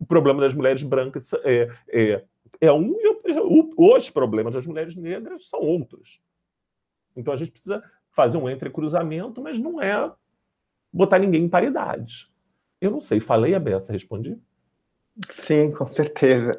O 0.00 0.06
problema 0.06 0.40
das 0.40 0.54
mulheres 0.54 0.82
brancas 0.82 1.34
é, 1.44 1.68
é, 1.90 2.24
é 2.62 2.72
um 2.72 2.96
e 2.98 3.12
os 3.76 4.08
problemas 4.08 4.54
das 4.54 4.66
mulheres 4.66 4.96
negras 4.96 5.50
são 5.50 5.60
outros. 5.60 6.18
Então 7.14 7.34
a 7.34 7.36
gente 7.36 7.50
precisa 7.50 7.84
fazer 8.10 8.38
um 8.38 8.48
entrecruzamento, 8.48 9.42
mas 9.42 9.58
não 9.58 9.82
é 9.82 10.10
botar 10.92 11.18
ninguém 11.18 11.44
em 11.44 11.48
paridade. 11.48 12.28
Eu 12.80 12.90
não 12.90 13.00
sei, 13.00 13.20
falei 13.20 13.54
a 13.54 13.60
Bessa, 13.60 13.92
respondi? 13.92 14.36
Sim, 15.28 15.70
com 15.72 15.84
certeza. 15.84 16.58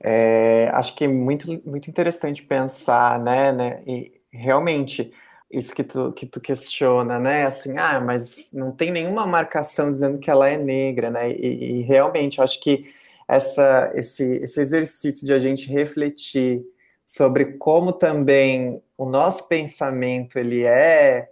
É, 0.00 0.70
acho 0.74 0.94
que 0.94 1.04
é 1.04 1.08
muito, 1.08 1.60
muito 1.64 1.88
interessante 1.90 2.42
pensar, 2.42 3.18
né, 3.18 3.50
né, 3.50 3.82
e 3.86 4.12
realmente 4.30 5.12
isso 5.50 5.74
que 5.74 5.82
tu, 5.82 6.12
que 6.12 6.26
tu 6.26 6.40
questiona, 6.40 7.18
né, 7.18 7.46
assim, 7.46 7.76
ah, 7.78 8.00
mas 8.00 8.48
não 8.52 8.72
tem 8.72 8.90
nenhuma 8.90 9.26
marcação 9.26 9.90
dizendo 9.90 10.18
que 10.18 10.30
ela 10.30 10.48
é 10.48 10.56
negra, 10.56 11.10
né, 11.10 11.30
e, 11.30 11.80
e 11.80 11.82
realmente 11.82 12.40
acho 12.40 12.60
que 12.60 12.92
essa, 13.26 13.90
esse, 13.94 14.24
esse 14.36 14.60
exercício 14.60 15.26
de 15.26 15.32
a 15.32 15.40
gente 15.40 15.68
refletir 15.68 16.62
sobre 17.04 17.54
como 17.54 17.92
também 17.92 18.82
o 18.98 19.06
nosso 19.06 19.48
pensamento 19.48 20.38
ele 20.38 20.64
é 20.64 21.28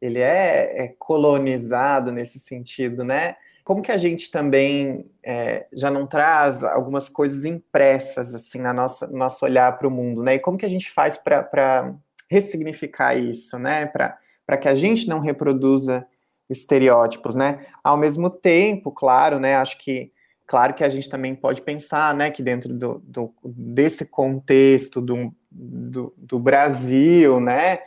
ele 0.00 0.20
é, 0.20 0.84
é 0.84 0.94
colonizado 0.98 2.12
nesse 2.12 2.38
sentido, 2.38 3.04
né? 3.04 3.36
Como 3.64 3.82
que 3.82 3.92
a 3.92 3.98
gente 3.98 4.30
também 4.30 5.10
é, 5.22 5.66
já 5.72 5.90
não 5.90 6.06
traz 6.06 6.64
algumas 6.64 7.08
coisas 7.08 7.44
impressas 7.44 8.34
assim 8.34 8.60
na 8.60 8.72
nossa 8.72 9.06
nosso 9.08 9.44
olhar 9.44 9.78
para 9.78 9.86
o 9.86 9.90
mundo, 9.90 10.22
né? 10.22 10.36
E 10.36 10.38
como 10.38 10.56
que 10.56 10.66
a 10.66 10.70
gente 10.70 10.90
faz 10.90 11.18
para 11.18 11.94
ressignificar 12.30 13.14
isso, 13.14 13.58
né? 13.58 13.86
Para 13.86 14.56
que 14.56 14.68
a 14.68 14.74
gente 14.74 15.08
não 15.08 15.20
reproduza 15.20 16.06
estereótipos, 16.48 17.36
né? 17.36 17.66
Ao 17.84 17.96
mesmo 17.96 18.30
tempo, 18.30 18.90
claro, 18.90 19.38
né? 19.38 19.56
Acho 19.56 19.76
que 19.78 20.12
Claro 20.48 20.72
que 20.72 20.82
a 20.82 20.88
gente 20.88 21.10
também 21.10 21.34
pode 21.34 21.60
pensar, 21.60 22.14
né, 22.14 22.30
que 22.30 22.42
dentro 22.42 22.72
do, 22.72 23.02
do 23.04 23.34
desse 23.44 24.06
contexto 24.06 24.98
do, 24.98 25.30
do, 25.50 26.14
do 26.16 26.38
Brasil, 26.38 27.38
né, 27.38 27.80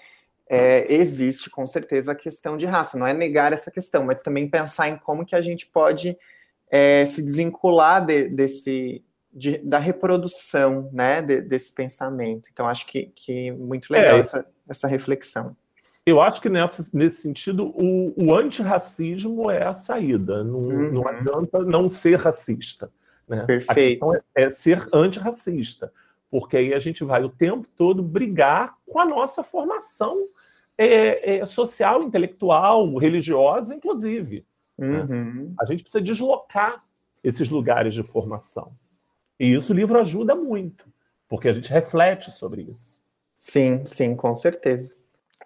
é, 0.53 0.93
existe 0.93 1.49
com 1.49 1.65
certeza 1.65 2.11
a 2.11 2.15
questão 2.15 2.57
de 2.57 2.65
raça. 2.65 2.97
Não 2.97 3.07
é 3.07 3.13
negar 3.13 3.53
essa 3.53 3.71
questão, 3.71 4.03
mas 4.03 4.21
também 4.21 4.49
pensar 4.49 4.89
em 4.89 4.97
como 4.97 5.25
que 5.25 5.33
a 5.33 5.41
gente 5.41 5.65
pode 5.65 6.17
é, 6.69 7.05
se 7.05 7.23
desvincular 7.23 8.05
de, 8.05 8.27
desse 8.27 9.01
de, 9.33 9.59
da 9.59 9.77
reprodução, 9.79 10.89
né, 10.91 11.21
de, 11.21 11.39
desse 11.39 11.73
pensamento. 11.73 12.49
Então 12.51 12.67
acho 12.67 12.85
que, 12.85 13.13
que 13.15 13.49
muito 13.51 13.93
legal 13.93 14.17
é, 14.17 14.19
essa, 14.19 14.45
essa 14.67 14.87
reflexão. 14.89 15.55
Eu 16.05 16.19
acho 16.19 16.41
que 16.41 16.49
nessa, 16.49 16.85
nesse 16.91 17.21
sentido 17.21 17.67
o, 17.73 18.13
o 18.21 18.35
antirracismo 18.35 19.49
é 19.49 19.63
a 19.63 19.73
saída. 19.73 20.43
Não, 20.43 20.59
uhum. 20.59 20.91
não 20.91 21.07
adianta 21.07 21.59
não 21.59 21.89
ser 21.89 22.19
racista. 22.19 22.91
Né? 23.25 23.45
Perfeito. 23.45 24.05
É, 24.35 24.43
é 24.43 24.51
ser 24.51 24.85
antirracista, 24.91 25.93
porque 26.32 26.58
aí 26.58 26.74
a 26.74 26.80
gente 26.80 27.04
vai 27.04 27.24
o 27.24 27.30
tempo 27.30 27.67
todo 27.78 28.02
brigar 28.02 28.76
com 28.88 28.98
a 29.00 29.06
nossa 29.06 29.44
formação 29.44 30.28
é, 30.78 31.36
é, 31.36 31.46
social, 31.46 32.02
intelectual, 32.02 32.96
religiosa, 32.96 33.76
inclusive. 33.76 34.44
Né? 34.78 35.02
Uhum. 35.02 35.34
Né? 35.34 35.54
A 35.60 35.65
gente 35.65 35.84
precisa 35.84 36.02
deslocar 36.02 36.84
esses 37.24 37.50
lugares 37.50 37.94
de 37.94 38.02
formação. 38.02 38.72
E 39.39 39.54
isso 39.54 39.74
o 39.74 39.76
livro 39.76 40.00
ajuda 40.00 40.34
muito, 40.34 40.86
porque 41.28 41.50
a 41.50 41.54
gente 41.54 41.70
reflete 41.70 42.32
sobre 42.32 42.63
isso. 42.63 43.00
Sim, 43.38 43.86
sim, 43.86 44.15
com 44.15 44.36
certeza 44.36 45.02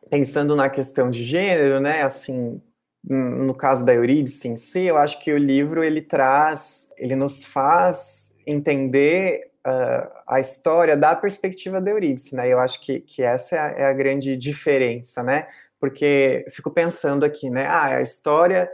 pensando 0.09 0.55
na 0.55 0.69
questão 0.69 1.09
de 1.09 1.23
gênero, 1.23 1.79
né, 1.79 2.03
assim, 2.03 2.61
no 3.03 3.53
caso 3.53 3.85
da 3.85 3.93
Eurídice 3.93 4.47
em 4.47 4.57
si, 4.57 4.83
eu 4.83 4.97
acho 4.97 5.19
que 5.23 5.31
o 5.31 5.37
livro 5.37 5.83
ele 5.83 6.01
traz, 6.01 6.91
ele 6.97 7.15
nos 7.15 7.45
faz 7.45 8.35
entender 8.45 9.51
uh, 9.65 10.11
a 10.27 10.39
história 10.39 10.95
da 10.95 11.15
perspectiva 11.15 11.81
da 11.81 11.91
Eurídice, 11.91 12.35
né? 12.35 12.47
Eu 12.47 12.59
acho 12.59 12.79
que, 12.81 12.99
que 12.99 13.23
essa 13.23 13.55
é 13.55 13.59
a, 13.59 13.67
é 13.69 13.85
a 13.85 13.93
grande 13.93 14.37
diferença, 14.37 15.23
né? 15.23 15.47
Porque 15.79 16.45
fico 16.51 16.71
pensando 16.71 17.25
aqui, 17.25 17.49
né? 17.49 17.67
Ah, 17.67 17.89
é 17.89 17.97
a 17.97 18.01
história 18.01 18.69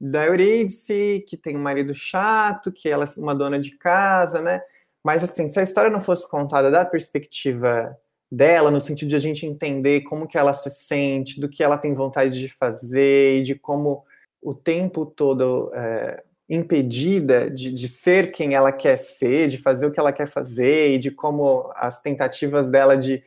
da 0.00 0.26
Eurídice, 0.26 1.24
que 1.26 1.36
tem 1.36 1.56
um 1.56 1.62
marido 1.62 1.94
chato, 1.94 2.72
que 2.72 2.88
ela 2.88 3.04
é 3.04 3.20
uma 3.20 3.34
dona 3.34 3.58
de 3.58 3.76
casa, 3.76 4.40
né? 4.40 4.62
Mas 5.04 5.24
assim, 5.24 5.48
se 5.48 5.58
a 5.58 5.62
história 5.62 5.90
não 5.90 6.00
fosse 6.00 6.28
contada 6.28 6.70
da 6.70 6.84
perspectiva 6.84 7.96
dela, 8.30 8.70
no 8.70 8.80
sentido 8.80 9.08
de 9.08 9.16
a 9.16 9.20
gente 9.20 9.46
entender 9.46 10.02
como 10.02 10.26
que 10.26 10.36
ela 10.36 10.52
se 10.52 10.70
sente, 10.70 11.40
do 11.40 11.48
que 11.48 11.62
ela 11.62 11.78
tem 11.78 11.94
vontade 11.94 12.38
de 12.38 12.48
fazer, 12.48 13.36
e 13.36 13.42
de 13.42 13.54
como 13.54 14.04
o 14.42 14.54
tempo 14.54 15.06
todo 15.06 15.72
é, 15.74 16.22
impedida 16.48 17.50
de, 17.50 17.72
de, 17.72 17.88
ser 17.88 18.30
quem 18.30 18.54
ela 18.54 18.70
quer 18.70 18.96
ser, 18.96 19.48
de 19.48 19.58
fazer 19.58 19.86
o 19.86 19.90
que 19.90 19.98
ela 19.98 20.12
quer 20.12 20.28
fazer, 20.28 20.92
e 20.92 20.98
de 20.98 21.10
como 21.10 21.70
as 21.74 22.00
tentativas 22.00 22.70
dela 22.70 22.96
de 22.96 23.22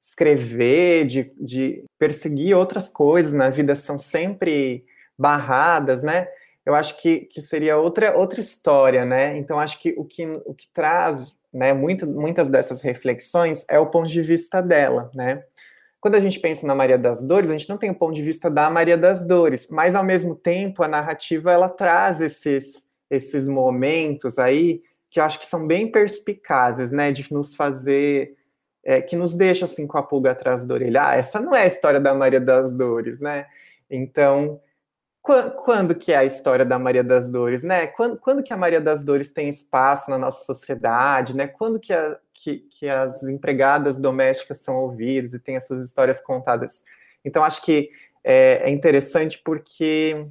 escrever, 0.00 1.04
de, 1.06 1.32
de 1.38 1.84
perseguir 1.98 2.56
outras 2.56 2.88
coisas 2.88 3.34
na 3.34 3.50
vida 3.50 3.74
são 3.74 3.98
sempre 3.98 4.84
barradas, 5.18 6.02
né? 6.02 6.28
Eu 6.64 6.74
acho 6.74 7.00
que, 7.00 7.20
que 7.20 7.40
seria 7.40 7.76
outra, 7.76 8.16
outra 8.16 8.40
história, 8.40 9.04
né? 9.04 9.36
Então, 9.36 9.58
acho 9.58 9.80
que 9.80 9.94
o 9.98 10.04
que, 10.04 10.26
o 10.44 10.54
que 10.54 10.68
traz 10.72 11.36
né, 11.52 11.72
muito, 11.72 12.06
muitas 12.06 12.48
dessas 12.48 12.80
reflexões 12.80 13.64
é 13.68 13.78
o 13.78 13.86
ponto 13.86 14.08
de 14.08 14.22
vista 14.22 14.60
dela, 14.62 15.10
né? 15.14 15.42
Quando 16.00 16.14
a 16.14 16.20
gente 16.20 16.40
pensa 16.40 16.66
na 16.66 16.74
Maria 16.74 16.96
das 16.96 17.22
Dores, 17.22 17.50
a 17.50 17.56
gente 17.56 17.68
não 17.68 17.76
tem 17.76 17.90
o 17.90 17.94
ponto 17.94 18.14
de 18.14 18.22
vista 18.22 18.50
da 18.50 18.70
Maria 18.70 18.96
das 18.96 19.24
Dores, 19.26 19.68
mas 19.70 19.94
ao 19.94 20.02
mesmo 20.02 20.34
tempo 20.34 20.82
a 20.82 20.88
narrativa 20.88 21.52
ela 21.52 21.68
traz 21.68 22.20
esses, 22.20 22.82
esses 23.10 23.48
momentos 23.48 24.38
aí 24.38 24.82
que 25.10 25.20
eu 25.20 25.24
acho 25.24 25.40
que 25.40 25.46
são 25.46 25.66
bem 25.66 25.90
perspicazes, 25.90 26.90
né, 26.92 27.10
de 27.10 27.30
nos 27.32 27.54
fazer 27.54 28.36
é, 28.82 29.02
que 29.02 29.16
nos 29.16 29.36
deixa 29.36 29.64
assim 29.64 29.86
com 29.86 29.98
a 29.98 30.02
pulga 30.02 30.30
atrás 30.30 30.64
da 30.64 30.74
orelha. 30.74 31.08
Ah, 31.08 31.16
essa 31.16 31.40
não 31.40 31.54
é 31.54 31.62
a 31.62 31.66
história 31.66 32.00
da 32.00 32.14
Maria 32.14 32.40
das 32.40 32.70
Dores, 32.70 33.20
né? 33.20 33.46
Então, 33.90 34.60
quando, 35.64 35.94
que 35.94 36.12
é 36.12 36.16
a 36.16 36.24
história 36.24 36.64
da 36.64 36.78
Maria 36.78 37.04
das 37.04 37.28
Dores, 37.28 37.62
né? 37.62 37.86
Quando, 37.88 38.16
quando 38.18 38.42
que 38.42 38.52
a 38.52 38.56
Maria 38.56 38.80
das 38.80 39.02
Dores 39.02 39.32
tem 39.32 39.48
espaço 39.48 40.10
na 40.10 40.18
nossa 40.18 40.44
sociedade, 40.44 41.36
né? 41.36 41.46
Quando 41.46 41.80
que, 41.80 41.92
a, 41.92 42.18
que, 42.32 42.58
que 42.70 42.88
as 42.88 43.22
empregadas 43.22 43.98
domésticas 43.98 44.58
são 44.58 44.76
ouvidas 44.76 45.34
e 45.34 45.38
têm 45.38 45.56
as 45.56 45.66
suas 45.66 45.84
histórias 45.84 46.20
contadas? 46.20 46.84
Então, 47.24 47.44
acho 47.44 47.62
que 47.62 47.90
é, 48.22 48.68
é 48.68 48.70
interessante 48.70 49.40
porque, 49.44 50.26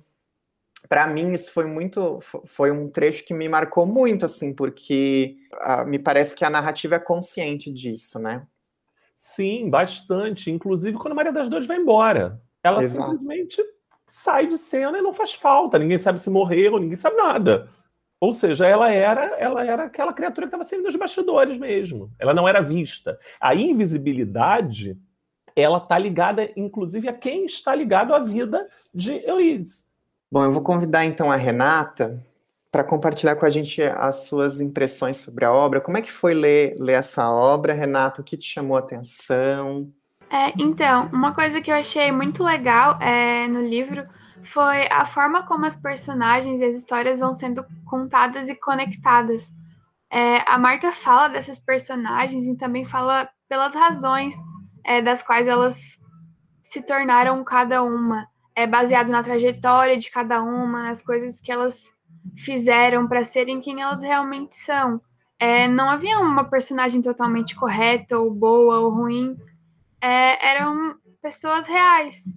para 0.88 1.08
mim, 1.08 1.34
isso 1.34 1.52
foi 1.52 1.66
muito... 1.66 2.20
Foi 2.46 2.72
um 2.72 2.90
trecho 2.90 3.26
que 3.26 3.34
me 3.34 3.50
marcou 3.50 3.86
muito, 3.86 4.26
assim, 4.26 4.54
porque 4.54 5.38
a, 5.54 5.84
me 5.84 6.00
parece 6.00 6.36
que 6.36 6.46
a 6.46 6.50
narrativa 6.50 6.96
é 6.96 7.00
consciente 7.00 7.72
disso, 7.72 8.20
né? 8.20 8.46
Sim, 9.18 9.70
bastante. 9.70 10.50
Inclusive, 10.50 10.98
quando 10.98 11.12
a 11.12 11.16
Maria 11.16 11.34
das 11.34 11.50
Dores 11.50 11.68
vai 11.68 11.78
embora. 11.78 12.42
Ela 12.64 12.84
Exato. 12.84 13.12
simplesmente 13.12 13.64
sai 14.10 14.48
de 14.48 14.58
cena 14.58 14.98
e 14.98 15.02
não 15.02 15.14
faz 15.14 15.34
falta. 15.34 15.80
Ninguém 15.80 15.98
sabe 15.98 16.20
se 16.20 16.30
morreu, 16.30 16.80
ninguém 16.80 16.98
sabe 16.98 17.16
nada. 17.16 17.70
Ou 18.20 18.34
seja, 18.34 18.68
ela 18.68 18.92
era, 18.92 19.38
ela 19.38 19.66
era 19.66 19.84
aquela 19.84 20.12
criatura 20.12 20.46
que 20.46 20.50
estava 20.50 20.64
sempre 20.64 20.86
nos 20.86 20.96
bastidores 20.96 21.58
mesmo. 21.58 22.12
Ela 22.20 22.34
não 22.34 22.48
era 22.48 22.60
vista. 22.62 23.18
A 23.40 23.56
invisibilidade, 23.56 24.98
ela 25.56 25.78
está 25.78 25.98
ligada, 25.98 26.52
inclusive, 26.58 27.08
a 27.08 27.14
quem 27.14 27.46
está 27.46 27.74
ligado 27.74 28.14
à 28.14 28.20
vida 28.20 28.68
de 28.94 29.24
Eurídice. 29.26 29.86
Bom, 30.30 30.44
eu 30.44 30.52
vou 30.52 30.62
convidar 30.62 31.06
então 31.06 31.32
a 31.32 31.36
Renata 31.38 32.22
para 32.72 32.84
compartilhar 32.84 33.36
com 33.36 33.46
a 33.46 33.50
gente 33.50 33.82
as 33.82 34.28
suas 34.28 34.60
impressões 34.60 35.18
sobre 35.18 35.46
a 35.46 35.52
obra. 35.52 35.82
Como 35.82 35.98
é 35.98 36.02
que 36.02 36.12
foi 36.12 36.34
ler, 36.34 36.76
ler 36.78 36.94
essa 36.94 37.30
obra, 37.32 37.74
Renato? 37.74 38.22
O 38.22 38.24
que 38.24 38.38
te 38.38 38.46
chamou 38.46 38.76
a 38.76 38.82
atenção? 38.82 39.92
É, 40.32 40.54
então, 40.60 41.10
uma 41.12 41.34
coisa 41.34 41.60
que 41.60 41.72
eu 41.72 41.76
achei 41.76 42.12
muito 42.12 42.44
legal 42.44 43.00
é, 43.02 43.48
no 43.48 43.62
livro 43.62 44.08
foi 44.44 44.88
a 44.92 45.06
forma 45.06 45.44
como 45.44 45.66
as 45.66 45.76
personagens 45.76 46.62
e 46.62 46.66
as 46.66 46.78
histórias 46.78 47.20
vão 47.20 47.34
sendo 47.34 47.66
contadas 47.86 48.48
e 48.48 48.56
conectadas. 48.56 49.52
É, 50.12 50.44
a 50.48 50.58
Marta 50.58 50.92
fala 50.92 51.30
dessas 51.30 51.60
personagens 51.60 52.46
e 52.46 52.56
também 52.56 52.86
fala 52.86 53.28
pelas 53.48 53.74
razões 53.74 54.36
é, 54.84 55.02
das 55.02 55.24
quais 55.24 55.48
elas 55.48 55.98
se 56.62 56.82
tornaram 56.84 57.44
cada 57.44 57.84
uma, 57.84 58.28
é 58.56 58.68
baseado 58.68 59.10
na 59.10 59.24
trajetória 59.24 59.98
de 59.98 60.12
cada 60.12 60.42
uma, 60.42 60.84
nas 60.84 61.02
coisas 61.02 61.42
que 61.42 61.52
elas 61.52 61.92
fizeram 62.36 63.08
para 63.08 63.24
serem 63.24 63.60
quem 63.60 63.82
elas 63.82 64.04
realmente 64.04 64.56
são. 64.56 65.02
É, 65.40 65.68
não 65.68 65.90
havia 65.90 66.20
uma 66.20 66.44
personagem 66.44 67.02
totalmente 67.02 67.56
correta 67.56 68.20
ou 68.20 68.32
boa 68.32 68.80
ou 68.80 68.90
ruim, 68.90 69.38
é, 70.02 70.52
eram 70.52 70.96
pessoas 71.22 71.68
reais. 71.68 72.34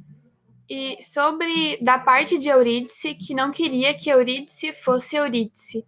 E 0.68 0.96
sobre 1.03 1.79
da 1.83 1.98
parte 1.98 2.38
de 2.38 2.48
Eurídice, 2.48 3.14
que 3.14 3.35
não 3.35 3.51
queria 3.51 3.94
que 3.94 4.11
Eurídice 4.11 4.72
fosse 4.72 5.16
Eurídice. 5.16 5.87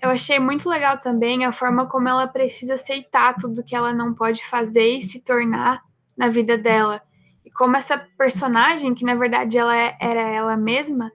Eu 0.00 0.10
achei 0.10 0.38
muito 0.38 0.68
legal 0.68 0.98
também 0.98 1.44
a 1.44 1.52
forma 1.52 1.86
como 1.86 2.08
ela 2.08 2.26
precisa 2.26 2.74
aceitar 2.74 3.36
tudo 3.36 3.64
que 3.64 3.74
ela 3.74 3.92
não 3.94 4.12
pode 4.12 4.44
fazer 4.44 4.98
e 4.98 5.02
se 5.02 5.22
tornar 5.22 5.82
na 6.16 6.28
vida 6.28 6.58
dela. 6.58 7.00
E 7.44 7.50
como 7.50 7.76
essa 7.76 7.98
personagem, 8.18 8.94
que 8.94 9.04
na 9.04 9.14
verdade 9.14 9.58
ela 9.58 9.76
é, 9.76 9.96
era 10.00 10.20
ela 10.20 10.56
mesma, 10.56 11.12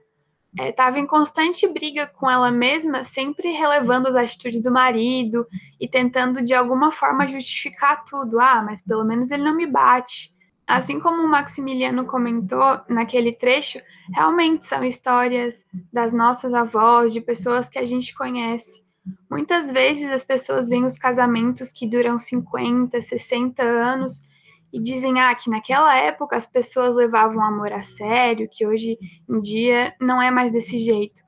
estava 0.58 0.98
é, 0.98 1.00
em 1.00 1.06
constante 1.06 1.66
briga 1.66 2.06
com 2.06 2.28
ela 2.28 2.50
mesma, 2.50 3.04
sempre 3.04 3.52
relevando 3.52 4.08
as 4.08 4.16
atitudes 4.16 4.60
do 4.60 4.70
marido 4.70 5.46
e 5.80 5.88
tentando 5.88 6.42
de 6.42 6.54
alguma 6.54 6.90
forma 6.90 7.28
justificar 7.28 8.04
tudo. 8.04 8.40
Ah, 8.40 8.62
mas 8.62 8.82
pelo 8.82 9.04
menos 9.04 9.30
ele 9.30 9.44
não 9.44 9.54
me 9.54 9.66
bate. 9.66 10.34
Assim 10.66 11.00
como 11.00 11.22
o 11.22 11.28
Maximiliano 11.28 12.04
comentou 12.04 12.80
naquele 12.88 13.32
trecho, 13.32 13.80
realmente 14.12 14.66
são 14.66 14.84
histórias 14.84 15.64
das 15.90 16.12
nossas 16.12 16.52
avós, 16.52 17.12
de 17.12 17.22
pessoas 17.22 17.70
que 17.70 17.78
a 17.78 17.86
gente 17.86 18.14
conhece. 18.14 18.84
Muitas 19.30 19.72
vezes 19.72 20.12
as 20.12 20.22
pessoas 20.22 20.68
veem 20.68 20.84
os 20.84 20.98
casamentos 20.98 21.72
que 21.72 21.86
duram 21.86 22.18
50, 22.18 23.00
60 23.00 23.62
anos 23.62 24.27
e 24.72 24.80
dizem 24.80 25.20
ah, 25.20 25.34
que 25.34 25.50
naquela 25.50 25.96
época 25.96 26.36
as 26.36 26.46
pessoas 26.46 26.96
levavam 26.96 27.38
o 27.38 27.42
amor 27.42 27.72
a 27.72 27.82
sério, 27.82 28.48
que 28.50 28.66
hoje 28.66 28.98
em 29.28 29.40
dia 29.40 29.94
não 30.00 30.20
é 30.20 30.30
mais 30.30 30.52
desse 30.52 30.78
jeito. 30.78 31.22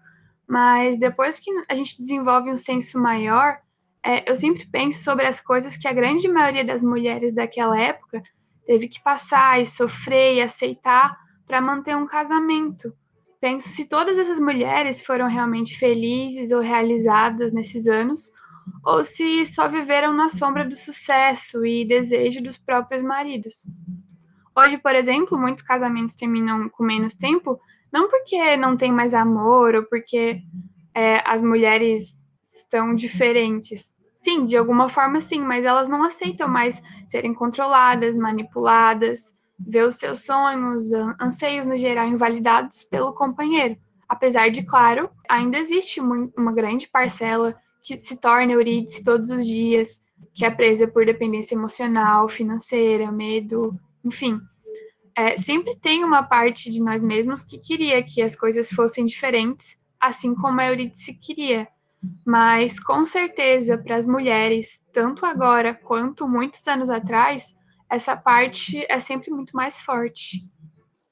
Mas 0.46 0.98
depois 0.98 1.38
que 1.38 1.50
a 1.68 1.74
gente 1.74 1.98
desenvolve 1.98 2.50
um 2.50 2.56
senso 2.56 2.98
maior, 2.98 3.58
é, 4.04 4.30
eu 4.30 4.34
sempre 4.36 4.66
penso 4.66 5.02
sobre 5.02 5.26
as 5.26 5.40
coisas 5.40 5.76
que 5.76 5.86
a 5.86 5.92
grande 5.92 6.28
maioria 6.28 6.64
das 6.64 6.82
mulheres 6.82 7.34
daquela 7.34 7.78
época 7.80 8.22
teve 8.66 8.88
que 8.88 9.02
passar 9.02 9.60
e 9.60 9.66
sofrer 9.66 10.36
e 10.36 10.42
aceitar 10.42 11.16
para 11.46 11.60
manter 11.60 11.96
um 11.96 12.06
casamento. 12.06 12.92
Penso 13.40 13.68
se 13.68 13.86
todas 13.86 14.18
essas 14.18 14.38
mulheres 14.38 15.02
foram 15.02 15.26
realmente 15.26 15.78
felizes 15.78 16.52
ou 16.52 16.60
realizadas 16.60 17.52
nesses 17.52 17.86
anos, 17.86 18.30
ou 18.84 19.04
se 19.04 19.44
só 19.46 19.68
viveram 19.68 20.12
na 20.12 20.28
sombra 20.28 20.64
do 20.64 20.76
sucesso 20.76 21.64
e 21.64 21.84
desejo 21.84 22.42
dos 22.42 22.56
próprios 22.56 23.02
maridos. 23.02 23.66
Hoje, 24.56 24.78
por 24.78 24.94
exemplo, 24.94 25.38
muitos 25.38 25.64
casamentos 25.64 26.16
terminam 26.16 26.68
com 26.68 26.82
menos 26.82 27.14
tempo, 27.14 27.60
não 27.92 28.08
porque 28.08 28.56
não 28.56 28.76
tem 28.76 28.92
mais 28.92 29.14
amor 29.14 29.74
ou 29.74 29.84
porque 29.84 30.42
é, 30.94 31.22
as 31.24 31.40
mulheres 31.42 32.18
estão 32.42 32.94
diferentes, 32.94 33.94
Sim, 34.22 34.44
de 34.44 34.56
alguma 34.56 34.88
forma 34.88 35.20
sim, 35.20 35.40
mas 35.40 35.64
elas 35.64 35.88
não 35.88 36.04
aceitam 36.04 36.46
mais 36.46 36.82
serem 37.06 37.32
controladas, 37.32 38.14
manipuladas, 38.14 39.34
ver 39.58 39.86
os 39.86 39.96
seus 39.96 40.24
sonhos, 40.24 40.92
anseios 41.18 41.66
no 41.66 41.76
geral 41.78 42.06
invalidados 42.06 42.84
pelo 42.84 43.14
companheiro. 43.14 43.76
Apesar 44.06 44.50
de, 44.50 44.62
claro, 44.62 45.10
ainda 45.28 45.56
existe 45.56 46.00
uma 46.00 46.52
grande 46.52 46.86
parcela 46.88 47.56
que 47.82 47.98
se 47.98 48.16
torna 48.16 48.52
eurídice 48.52 49.02
todos 49.02 49.30
os 49.30 49.46
dias, 49.46 50.02
que 50.34 50.44
é 50.44 50.50
presa 50.50 50.86
por 50.86 51.04
dependência 51.04 51.54
emocional, 51.54 52.28
financeira, 52.28 53.10
medo, 53.10 53.78
enfim. 54.04 54.40
É, 55.16 55.36
sempre 55.36 55.76
tem 55.76 56.04
uma 56.04 56.22
parte 56.22 56.70
de 56.70 56.80
nós 56.80 57.02
mesmos 57.02 57.44
que 57.44 57.58
queria 57.58 58.02
que 58.02 58.22
as 58.22 58.36
coisas 58.36 58.70
fossem 58.70 59.04
diferentes, 59.04 59.78
assim 59.98 60.34
como 60.34 60.60
a 60.60 60.66
Eurídice 60.66 61.14
queria. 61.14 61.68
Mas 62.24 62.80
com 62.80 63.04
certeza 63.04 63.76
para 63.76 63.96
as 63.96 64.06
mulheres, 64.06 64.82
tanto 64.92 65.26
agora 65.26 65.74
quanto 65.74 66.26
muitos 66.26 66.66
anos 66.66 66.88
atrás, 66.88 67.54
essa 67.90 68.16
parte 68.16 68.86
é 68.88 68.98
sempre 68.98 69.30
muito 69.30 69.54
mais 69.54 69.78
forte. 69.78 70.46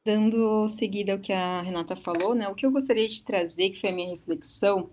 Dando 0.05 0.67
seguida 0.69 1.13
ao 1.13 1.19
que 1.19 1.33
a 1.33 1.61
Renata 1.61 1.95
falou, 1.95 2.35
né, 2.35 2.49
o 2.49 2.55
que 2.55 2.65
eu 2.65 2.71
gostaria 2.71 3.09
de 3.09 3.23
trazer, 3.23 3.71
que 3.71 3.81
foi 3.81 3.91
a 3.91 3.93
minha 3.93 4.11
reflexão, 4.11 4.91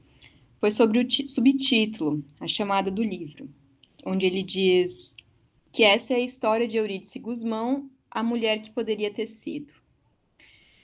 foi 0.60 0.72
sobre 0.72 1.00
o 1.00 1.28
subtítulo, 1.28 2.24
a 2.39 2.48
chamada 2.48 2.89
do 2.89 3.04
livro, 3.04 3.50
onde 4.06 4.26
ele 4.26 4.44
diz 4.44 5.15
que 5.72 5.84
essa 5.84 6.13
é 6.13 6.18
a 6.18 6.20
história 6.20 6.68
de 6.68 6.78
Eurídice 6.78 7.20
Guzmão, 7.20 7.89
a 8.10 8.24
mulher 8.24 8.62
que 8.62 8.72
poderia 8.72 9.13
ter 9.13 9.28
sido. 9.28 9.74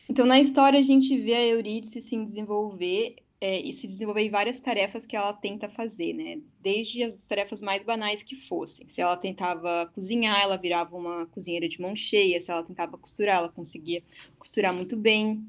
Então, 0.10 0.26
na 0.26 0.40
história, 0.42 0.78
a 0.78 0.84
gente 0.84 1.18
vê 1.18 1.34
a 1.34 1.48
Eurídice 1.48 2.02
se 2.02 2.18
desenvolver 2.22 3.16
é, 3.42 3.60
e 3.60 3.74
se 3.74 3.88
desenvolver 3.88 4.22
em 4.22 4.30
várias 4.30 4.60
tarefas 4.60 5.08
que 5.08 5.16
ela 5.16 5.34
tenta 5.34 5.68
fazer, 5.68 6.14
né? 6.14 6.40
Desde 6.60 7.02
as 7.02 7.26
tarefas 7.26 7.60
mais 7.60 7.84
banais 7.84 8.22
que 8.22 8.36
fossem. 8.36 8.88
Se 8.88 9.02
ela 9.02 9.18
tentava 9.18 9.90
cozinhar, 9.96 10.40
ela 10.42 10.58
virava 10.58 10.96
uma 10.96 11.26
cozinheira 11.26 11.68
de 11.68 11.82
mão 11.82 11.96
cheia. 11.96 12.40
Se 12.40 12.52
ela 12.52 12.62
tentava 12.62 13.00
costurar, 13.00 13.38
ela 13.38 13.50
conseguia 13.50 14.04
costurar 14.38 14.72
muito 14.74 14.96
bem. 14.96 15.44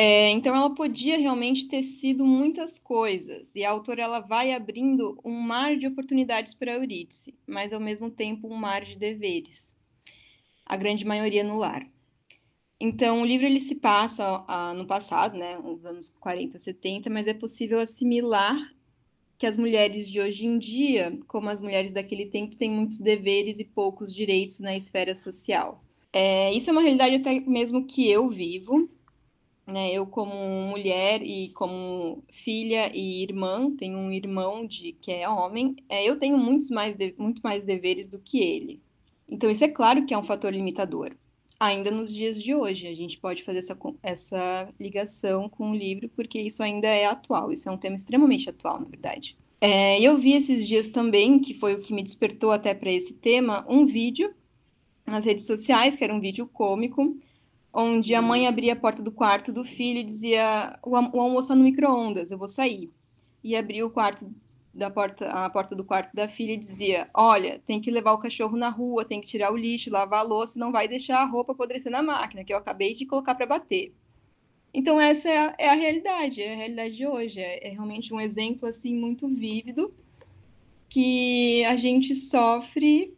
É, 0.00 0.30
então, 0.30 0.54
ela 0.54 0.72
podia 0.72 1.18
realmente 1.18 1.66
ter 1.66 1.82
sido 1.82 2.24
muitas 2.24 2.78
coisas. 2.78 3.56
E 3.56 3.64
a 3.64 3.70
autora 3.70 4.00
ela 4.00 4.20
vai 4.20 4.52
abrindo 4.52 5.18
um 5.24 5.32
mar 5.32 5.76
de 5.76 5.88
oportunidades 5.88 6.54
para 6.54 6.74
Eurídice, 6.74 7.34
mas 7.44 7.72
ao 7.72 7.80
mesmo 7.80 8.08
tempo 8.08 8.46
um 8.46 8.54
mar 8.54 8.84
de 8.84 8.96
deveres. 8.96 9.74
A 10.64 10.76
grande 10.76 11.04
maioria 11.04 11.42
no 11.42 11.58
lar. 11.58 11.84
Então, 12.78 13.22
o 13.22 13.24
livro 13.24 13.44
ele 13.44 13.58
se 13.58 13.74
passa 13.74 14.44
no 14.76 14.86
passado, 14.86 15.36
né, 15.36 15.58
nos 15.58 15.84
anos 15.84 16.08
40, 16.20 16.56
70, 16.60 17.10
mas 17.10 17.26
é 17.26 17.34
possível 17.34 17.80
assimilar 17.80 18.72
que 19.36 19.48
as 19.48 19.58
mulheres 19.58 20.08
de 20.08 20.20
hoje 20.20 20.46
em 20.46 20.60
dia, 20.60 21.18
como 21.26 21.50
as 21.50 21.60
mulheres 21.60 21.90
daquele 21.90 22.26
tempo, 22.26 22.54
têm 22.54 22.70
muitos 22.70 23.00
deveres 23.00 23.58
e 23.58 23.64
poucos 23.64 24.14
direitos 24.14 24.60
na 24.60 24.76
esfera 24.76 25.16
social. 25.16 25.82
É, 26.12 26.52
isso 26.52 26.70
é 26.70 26.72
uma 26.72 26.82
realidade 26.82 27.16
até 27.16 27.40
mesmo 27.40 27.84
que 27.84 28.08
eu 28.08 28.28
vivo, 28.28 28.88
né, 29.68 29.92
eu 29.92 30.06
como 30.06 30.34
mulher 30.70 31.22
e 31.22 31.50
como 31.50 32.24
filha 32.32 32.90
e 32.96 33.22
irmã, 33.22 33.70
tenho 33.76 33.98
um 33.98 34.10
irmão 34.10 34.66
de 34.66 34.92
que 34.92 35.12
é 35.12 35.28
homem, 35.28 35.76
é, 35.88 36.08
eu 36.08 36.18
tenho 36.18 36.38
muitos 36.38 36.70
mais 36.70 36.96
de, 36.96 37.14
muito 37.18 37.42
mais 37.42 37.64
deveres 37.64 38.06
do 38.06 38.18
que 38.18 38.40
ele. 38.40 38.80
Então, 39.28 39.50
isso 39.50 39.62
é 39.62 39.68
claro 39.68 40.06
que 40.06 40.14
é 40.14 40.18
um 40.18 40.22
fator 40.22 40.52
limitador 40.52 41.14
ainda 41.60 41.90
nos 41.90 42.14
dias 42.14 42.42
de 42.42 42.54
hoje. 42.54 42.86
A 42.86 42.94
gente 42.94 43.18
pode 43.18 43.42
fazer 43.42 43.58
essa, 43.58 43.76
essa 44.02 44.74
ligação 44.80 45.48
com 45.50 45.70
o 45.70 45.74
livro, 45.74 46.08
porque 46.16 46.40
isso 46.40 46.62
ainda 46.62 46.88
é 46.88 47.04
atual, 47.04 47.52
isso 47.52 47.68
é 47.68 47.72
um 47.72 47.76
tema 47.76 47.96
extremamente 47.96 48.48
atual, 48.48 48.80
na 48.80 48.86
verdade. 48.86 49.36
É, 49.60 50.00
eu 50.00 50.16
vi 50.16 50.32
esses 50.32 50.66
dias 50.66 50.88
também, 50.88 51.38
que 51.38 51.52
foi 51.52 51.74
o 51.74 51.80
que 51.80 51.92
me 51.92 52.02
despertou 52.02 52.52
até 52.52 52.72
para 52.72 52.92
esse 52.92 53.14
tema, 53.14 53.66
um 53.68 53.84
vídeo 53.84 54.32
nas 55.04 55.24
redes 55.24 55.44
sociais, 55.44 55.94
que 55.96 56.04
era 56.04 56.14
um 56.14 56.20
vídeo 56.20 56.46
cômico, 56.46 57.16
onde 57.72 58.14
a 58.14 58.22
mãe 58.22 58.46
abria 58.46 58.72
a 58.72 58.76
porta 58.76 59.02
do 59.02 59.12
quarto 59.12 59.52
do 59.52 59.64
filho 59.64 60.00
e 60.00 60.04
dizia: 60.04 60.78
O, 60.82 60.96
almoço 60.96 61.40
está 61.40 61.54
no 61.54 61.64
micro-ondas, 61.64 62.30
eu 62.30 62.38
vou 62.38 62.48
sair. 62.48 62.90
E 63.42 63.56
abria 63.56 63.86
o 63.86 63.90
quarto 63.90 64.30
da 64.74 64.90
porta, 64.90 65.28
a 65.28 65.50
porta 65.50 65.74
do 65.74 65.84
quarto 65.84 66.14
da 66.14 66.28
filha 66.28 66.52
e 66.52 66.56
dizia: 66.56 67.08
Olha, 67.14 67.60
tem 67.66 67.80
que 67.80 67.90
levar 67.90 68.12
o 68.12 68.18
cachorro 68.18 68.56
na 68.56 68.68
rua, 68.68 69.04
tem 69.04 69.20
que 69.20 69.26
tirar 69.26 69.52
o 69.52 69.56
lixo, 69.56 69.90
lavar 69.90 70.20
a 70.20 70.22
louça, 70.22 70.58
não 70.58 70.72
vai 70.72 70.88
deixar 70.88 71.20
a 71.20 71.24
roupa 71.24 71.52
apodrecer 71.52 71.90
na 71.90 72.02
máquina, 72.02 72.44
que 72.44 72.52
eu 72.52 72.56
acabei 72.56 72.94
de 72.94 73.06
colocar 73.06 73.34
para 73.34 73.46
bater. 73.46 73.92
Então, 74.72 75.00
essa 75.00 75.28
é 75.28 75.38
a, 75.38 75.54
é 75.58 75.68
a, 75.70 75.74
realidade, 75.74 76.42
é 76.42 76.52
a 76.52 76.56
realidade 76.56 76.94
de 76.96 77.06
hoje. 77.06 77.40
É, 77.40 77.68
é 77.68 77.70
realmente 77.70 78.12
um 78.12 78.20
exemplo 78.20 78.68
assim 78.68 78.94
muito 78.94 79.26
vívido 79.28 79.92
que 80.88 81.64
a 81.64 81.76
gente 81.76 82.14
sofre 82.14 83.14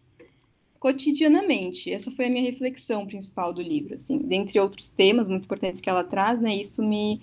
cotidianamente. 0.81 1.93
Essa 1.93 2.11
foi 2.11 2.25
a 2.25 2.31
minha 2.31 2.43
reflexão 2.43 3.07
principal 3.07 3.53
do 3.53 3.61
livro, 3.61 3.95
assim, 3.95 4.19
dentre 4.19 4.59
outros 4.59 4.89
temas 4.89 5.29
muito 5.29 5.45
importantes 5.45 5.81
que 5.81 5.91
ela 5.91 6.03
traz, 6.03 6.41
né? 6.41 6.55
Isso 6.57 6.83
me 6.83 7.21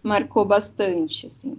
marcou 0.00 0.44
bastante, 0.44 1.26
assim. 1.26 1.58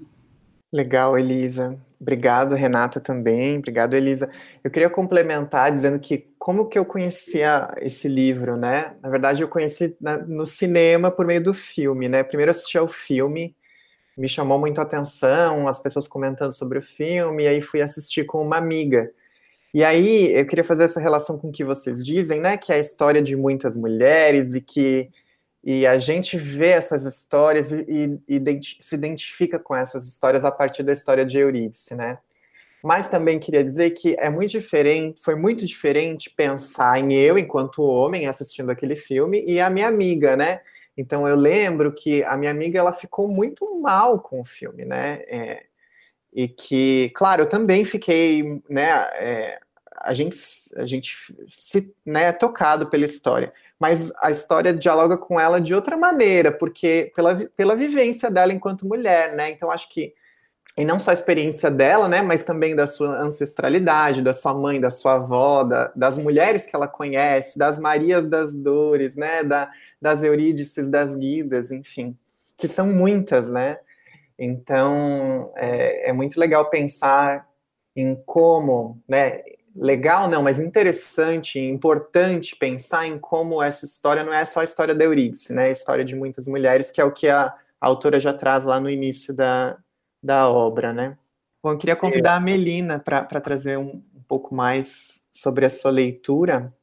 Legal, 0.71 1.19
Elisa. 1.19 1.77
Obrigado, 1.99 2.55
Renata, 2.55 3.01
também. 3.01 3.57
Obrigado, 3.57 3.93
Elisa. 3.93 4.29
Eu 4.63 4.71
queria 4.71 4.89
complementar 4.89 5.71
dizendo 5.71 5.99
que 5.99 6.29
como 6.39 6.69
que 6.69 6.79
eu 6.79 6.85
conhecia 6.85 7.69
esse 7.81 8.07
livro, 8.07 8.55
né? 8.55 8.95
Na 9.01 9.09
verdade, 9.09 9.41
eu 9.41 9.49
conheci 9.49 9.95
na, 9.99 10.17
no 10.17 10.45
cinema 10.45 11.11
por 11.11 11.27
meio 11.27 11.43
do 11.43 11.53
filme, 11.53 12.07
né? 12.07 12.23
Primeiro 12.23 12.49
assisti 12.49 12.77
ao 12.77 12.87
filme, 12.87 13.53
me 14.17 14.27
chamou 14.27 14.57
muito 14.57 14.79
a 14.79 14.83
atenção, 14.83 15.67
as 15.67 15.81
pessoas 15.81 16.07
comentando 16.07 16.53
sobre 16.53 16.79
o 16.79 16.81
filme, 16.81 17.43
e 17.43 17.47
aí 17.47 17.61
fui 17.61 17.81
assistir 17.81 18.25
com 18.25 18.41
uma 18.41 18.57
amiga. 18.57 19.11
E 19.73 19.83
aí 19.83 20.33
eu 20.33 20.45
queria 20.45 20.63
fazer 20.63 20.83
essa 20.83 20.99
relação 20.99 21.37
com 21.37 21.49
o 21.49 21.51
que 21.51 21.63
vocês 21.63 22.03
dizem, 22.03 22.39
né? 22.41 22.57
Que 22.57 22.73
é 22.73 22.75
a 22.75 22.79
história 22.79 23.21
de 23.21 23.35
muitas 23.35 23.75
mulheres 23.75 24.53
e 24.53 24.61
que 24.61 25.09
e 25.63 25.85
a 25.85 25.99
gente 25.99 26.37
vê 26.37 26.69
essas 26.69 27.03
histórias 27.05 27.71
e, 27.71 28.19
e, 28.27 28.59
se 28.81 28.95
identifica 28.95 29.59
com 29.59 29.75
essas 29.75 30.07
histórias 30.07 30.43
a 30.43 30.51
partir 30.51 30.81
da 30.81 30.91
história 30.91 31.23
de 31.23 31.37
Eurídice, 31.37 31.95
né? 31.95 32.17
Mas 32.83 33.09
também 33.09 33.39
queria 33.39 33.63
dizer 33.63 33.91
que 33.91 34.15
é 34.19 34.27
muito 34.29 34.49
diferente, 34.51 35.21
foi 35.21 35.35
muito 35.35 35.65
diferente 35.65 36.31
pensar 36.31 36.99
em 36.99 37.13
eu 37.13 37.37
enquanto 37.37 37.83
homem 37.83 38.25
assistindo 38.25 38.71
aquele 38.71 38.95
filme 38.95 39.43
e 39.47 39.59
a 39.59 39.69
minha 39.69 39.87
amiga, 39.87 40.35
né? 40.35 40.61
Então 40.97 41.27
eu 41.27 41.35
lembro 41.35 41.93
que 41.93 42.23
a 42.23 42.35
minha 42.35 42.51
amiga 42.51 42.79
ela 42.79 42.91
ficou 42.91 43.27
muito 43.27 43.79
mal 43.79 44.19
com 44.19 44.41
o 44.41 44.45
filme, 44.45 44.83
né? 44.83 45.21
É, 45.27 45.65
e 46.33 46.47
que, 46.47 47.11
claro, 47.15 47.43
eu 47.43 47.49
também 47.49 47.85
fiquei, 47.85 48.61
né? 48.69 48.89
É, 49.15 49.59
a 50.03 50.13
gente, 50.13 50.37
a 50.75 50.85
gente 50.85 51.15
se, 51.49 51.93
né, 52.05 52.25
é 52.25 52.31
tocado 52.31 52.87
pela 52.89 53.05
história 53.05 53.53
mas 53.81 54.13
a 54.21 54.29
história 54.29 54.75
dialoga 54.75 55.17
com 55.17 55.39
ela 55.39 55.59
de 55.59 55.73
outra 55.73 55.97
maneira, 55.97 56.51
porque 56.51 57.11
pela, 57.15 57.35
pela 57.57 57.75
vivência 57.75 58.29
dela 58.29 58.53
enquanto 58.53 58.87
mulher, 58.87 59.33
né? 59.33 59.49
Então 59.49 59.71
acho 59.71 59.89
que 59.89 60.13
e 60.77 60.85
não 60.85 60.99
só 60.99 61.09
a 61.09 61.15
experiência 61.15 61.69
dela, 61.69 62.07
né, 62.07 62.21
mas 62.21 62.45
também 62.45 62.75
da 62.75 62.85
sua 62.85 63.19
ancestralidade, 63.19 64.21
da 64.21 64.33
sua 64.33 64.53
mãe, 64.53 64.79
da 64.79 64.91
sua 64.91 65.15
avó, 65.15 65.63
da, 65.63 65.91
das 65.95 66.17
mulheres 66.17 66.65
que 66.65 66.75
ela 66.75 66.87
conhece, 66.87 67.57
das 67.57 67.77
Marias 67.79 68.27
das 68.27 68.53
Dores, 68.53 69.15
né, 69.15 69.43
da, 69.43 69.69
das 69.99 70.21
Eurídices, 70.21 70.87
das 70.87 71.15
Guidas, 71.15 71.71
enfim, 71.71 72.15
que 72.57 72.67
são 72.67 72.85
muitas, 72.85 73.49
né? 73.49 73.79
Então 74.37 75.51
é, 75.57 76.09
é 76.09 76.13
muito 76.13 76.39
legal 76.39 76.69
pensar 76.69 77.47
em 77.95 78.15
como, 78.27 79.01
né, 79.09 79.41
legal, 79.75 80.29
não, 80.29 80.43
mas 80.43 80.59
interessante, 80.59 81.59
importante 81.59 82.55
pensar 82.55 83.07
em 83.07 83.17
como 83.17 83.61
essa 83.61 83.85
história 83.85 84.23
não 84.23 84.33
é 84.33 84.43
só 84.45 84.61
a 84.61 84.63
história 84.63 84.93
da 84.93 85.03
Eurídice, 85.03 85.53
né? 85.53 85.65
A 85.65 85.71
história 85.71 86.03
de 86.03 86.15
muitas 86.15 86.47
mulheres, 86.47 86.91
que 86.91 86.99
é 86.99 87.05
o 87.05 87.11
que 87.11 87.27
a, 87.27 87.45
a 87.79 87.87
autora 87.87 88.19
já 88.19 88.33
traz 88.33 88.65
lá 88.65 88.79
no 88.79 88.89
início 88.89 89.33
da, 89.33 89.77
da 90.21 90.49
obra, 90.49 90.91
né? 90.93 91.17
Bom, 91.63 91.71
eu 91.71 91.77
queria 91.77 91.95
convidar 91.95 92.33
é. 92.33 92.37
a 92.37 92.39
Melina 92.39 92.99
para 92.99 93.39
trazer 93.39 93.77
um, 93.77 94.03
um 94.15 94.23
pouco 94.27 94.53
mais 94.53 95.23
sobre 95.31 95.65
a 95.65 95.69
sua 95.69 95.91
leitura. 95.91 96.73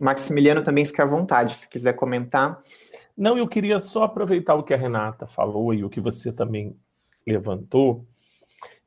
Maximiliano 0.00 0.62
também 0.62 0.84
fica 0.84 1.02
à 1.02 1.06
vontade, 1.06 1.56
se 1.56 1.68
quiser 1.68 1.94
comentar. 1.94 2.60
Não, 3.16 3.36
eu 3.36 3.48
queria 3.48 3.78
só 3.78 4.04
aproveitar 4.04 4.54
o 4.54 4.62
que 4.62 4.74
a 4.74 4.76
Renata 4.76 5.26
falou 5.26 5.72
e 5.74 5.84
o 5.84 5.90
que 5.90 6.00
você 6.00 6.32
também 6.32 6.76
levantou, 7.26 8.06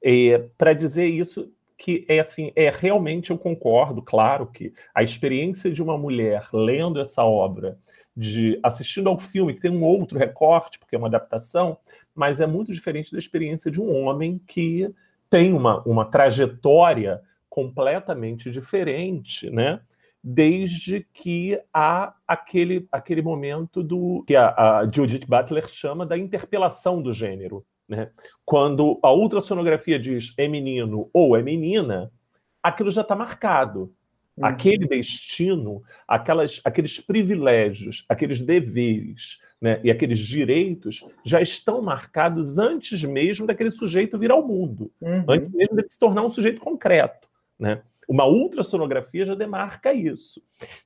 é, 0.03 0.49
para 0.57 0.73
dizer 0.73 1.07
isso 1.07 1.51
que 1.77 2.05
é 2.07 2.19
assim, 2.19 2.51
é 2.55 2.69
realmente 2.69 3.31
eu 3.31 3.37
concordo, 3.37 4.01
claro 4.01 4.47
que 4.47 4.73
a 4.93 5.03
experiência 5.03 5.71
de 5.71 5.83
uma 5.83 5.97
mulher 5.97 6.47
lendo 6.53 6.99
essa 6.99 7.23
obra, 7.23 7.77
de 8.15 8.57
assistindo 8.63 9.09
ao 9.09 9.19
filme 9.19 9.53
que 9.53 9.61
tem 9.61 9.71
um 9.71 9.83
outro 9.83 10.17
recorte, 10.17 10.79
porque 10.79 10.95
é 10.95 10.97
uma 10.97 11.07
adaptação, 11.07 11.77
mas 12.13 12.39
é 12.39 12.47
muito 12.47 12.71
diferente 12.71 13.11
da 13.11 13.19
experiência 13.19 13.69
de 13.69 13.81
um 13.81 13.93
homem 13.93 14.39
que 14.47 14.89
tem 15.29 15.53
uma, 15.53 15.81
uma 15.83 16.05
trajetória 16.05 17.21
completamente 17.49 18.49
diferente, 18.49 19.49
né? 19.49 19.81
Desde 20.23 21.05
que 21.13 21.59
há 21.73 22.15
aquele, 22.27 22.87
aquele 22.91 23.21
momento 23.21 23.83
do 23.83 24.23
que 24.25 24.35
a, 24.35 24.79
a 24.79 24.89
Judith 24.91 25.27
Butler 25.27 25.67
chama 25.67 26.05
da 26.05 26.17
interpelação 26.17 27.01
do 27.01 27.13
gênero. 27.13 27.65
Né? 27.87 28.09
Quando 28.43 28.99
a 29.03 29.11
ultrassonografia 29.13 29.99
diz 29.99 30.33
é 30.37 30.47
menino 30.47 31.09
ou 31.13 31.35
é 31.37 31.41
menina, 31.41 32.11
aquilo 32.61 32.89
já 32.89 33.01
está 33.01 33.15
marcado. 33.15 33.93
Uhum. 34.37 34.45
Aquele 34.45 34.85
destino, 34.87 35.81
aquelas, 36.07 36.59
aqueles 36.65 36.99
privilégios, 36.99 38.05
aqueles 38.09 38.39
deveres 38.39 39.39
né, 39.61 39.79
e 39.83 39.89
aqueles 39.89 40.19
direitos 40.19 41.05
já 41.25 41.41
estão 41.41 41.81
marcados 41.81 42.57
antes 42.57 43.01
mesmo 43.03 43.47
daquele 43.47 43.71
sujeito 43.71 44.19
vir 44.19 44.31
ao 44.31 44.45
mundo, 44.45 44.91
uhum. 44.99 45.23
antes 45.29 45.49
mesmo 45.51 45.77
de 45.77 45.89
se 45.89 45.97
tornar 45.97 46.23
um 46.23 46.29
sujeito 46.29 46.59
concreto. 46.59 47.29
Né? 47.57 47.81
Uma 48.07 48.25
ultrassonografia 48.25 49.25
já 49.25 49.35
demarca 49.35 49.93
isso. 49.93 50.41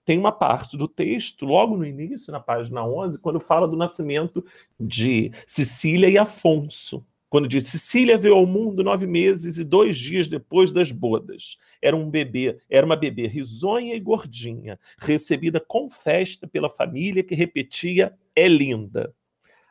Tem 0.05 0.17
uma 0.17 0.31
parte 0.31 0.77
do 0.77 0.87
texto, 0.87 1.45
logo 1.45 1.75
no 1.75 1.85
início, 1.85 2.31
na 2.31 2.39
página 2.39 2.85
11, 2.85 3.19
quando 3.19 3.39
fala 3.39 3.67
do 3.67 3.77
nascimento 3.77 4.43
de 4.79 5.31
Cecília 5.45 6.09
e 6.09 6.17
Afonso. 6.17 7.05
Quando 7.29 7.47
diz 7.47 7.67
Cecília 7.67 8.17
veio 8.17 8.33
ao 8.33 8.45
mundo 8.45 8.83
nove 8.83 9.05
meses 9.05 9.59
e 9.59 9.63
dois 9.63 9.95
dias 9.97 10.27
depois 10.27 10.71
das 10.71 10.91
bodas. 10.91 11.57
Era 11.79 11.95
um 11.95 12.09
bebê, 12.09 12.57
era 12.67 12.85
uma 12.85 12.95
bebê 12.95 13.27
risonha 13.27 13.93
e 13.93 13.99
gordinha, 13.99 14.79
recebida 14.99 15.59
com 15.59 15.89
festa 15.89 16.47
pela 16.47 16.69
família 16.69 17.23
que 17.23 17.35
repetia 17.35 18.17
é 18.35 18.47
linda. 18.47 19.13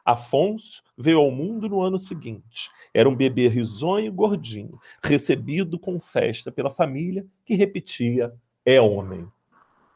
Afonso 0.08 0.82
veio 0.96 1.18
ao 1.18 1.30
mundo 1.30 1.68
no 1.68 1.82
ano 1.82 1.98
seguinte. 1.98 2.70
Era 2.94 3.06
um 3.06 3.14
bebê 3.14 3.46
risonho 3.46 4.06
e 4.06 4.10
gordinho, 4.10 4.80
recebido 5.02 5.78
com 5.78 6.00
festa 6.00 6.50
pela 6.50 6.70
família, 6.70 7.26
que 7.44 7.54
repetia: 7.54 8.32
é 8.64 8.80
homem. 8.80 9.28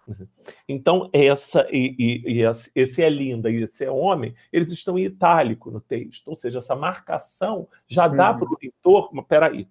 Então, 0.68 1.08
essa 1.12 1.64
e, 1.70 1.94
e, 1.96 2.40
e, 2.40 2.42
esse 2.74 3.02
é 3.02 3.08
linda 3.08 3.48
e 3.48 3.62
esse 3.62 3.84
é 3.84 3.90
homem, 3.90 4.34
eles 4.52 4.72
estão 4.72 4.98
em 4.98 5.04
itálico 5.04 5.70
no 5.70 5.80
texto. 5.80 6.26
Ou 6.26 6.34
seja, 6.34 6.58
essa 6.58 6.74
marcação 6.74 7.68
já 7.86 8.08
dá 8.08 8.32
uhum. 8.32 8.38
para 8.38 8.48
o 8.48 8.58
leitor, 8.60 9.10
mas 9.12 9.24
peraí, 9.26 9.68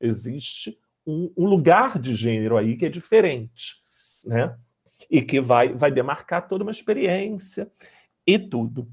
existe 0.00 0.78
um, 1.04 1.32
um, 1.36 1.46
lugar 1.46 1.98
de 1.98 2.14
gênero 2.14 2.56
aí 2.56 2.76
que 2.76 2.86
é 2.86 2.88
diferente, 2.88 3.82
né? 4.24 4.56
E 5.10 5.20
que 5.20 5.40
vai, 5.40 5.74
vai 5.74 5.90
demarcar 5.90 6.46
toda 6.46 6.62
uma 6.62 6.70
experiência 6.70 7.68
e 8.24 8.38
tudo. 8.38 8.88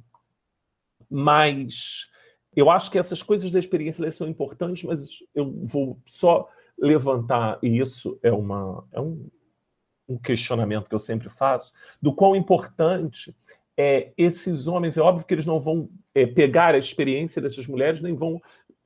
Mas 1.10 2.10
eu 2.56 2.70
acho 2.70 2.92
que 2.92 3.00
essas 3.00 3.24
coisas 3.24 3.52
da 3.52 3.60
experiência 3.60 4.02
elas 4.02 4.16
são 4.16 4.28
importantes, 4.28 4.84
mas 4.84 5.10
eu 5.34 5.52
vou 5.64 6.00
só 6.06 6.50
levantar, 6.78 7.60
e 7.62 7.80
isso 7.80 8.18
é, 8.24 8.32
uma, 8.32 8.86
é 8.92 9.00
um, 9.00 9.28
um 10.08 10.18
questionamento 10.18 10.88
que 10.88 10.96
eu 10.96 11.00
sempre 11.00 11.30
faço, 11.30 11.72
do 12.02 12.14
quão 12.14 12.36
importante 12.36 13.36
é 13.78 14.12
esses 14.18 14.68
homens, 14.68 14.98
é 14.98 15.02
óbvio 15.02 15.26
que 15.26 15.34
eles 15.34 15.46
não 15.46 15.60
vão 15.60 15.90
é, 16.14 16.26
pegar 16.26 16.76
a 16.76 16.78
experiência 16.78 17.42
dessas 17.42 17.66
mulheres, 17.68 18.02
nem 18.02 18.14
vão 18.14 18.42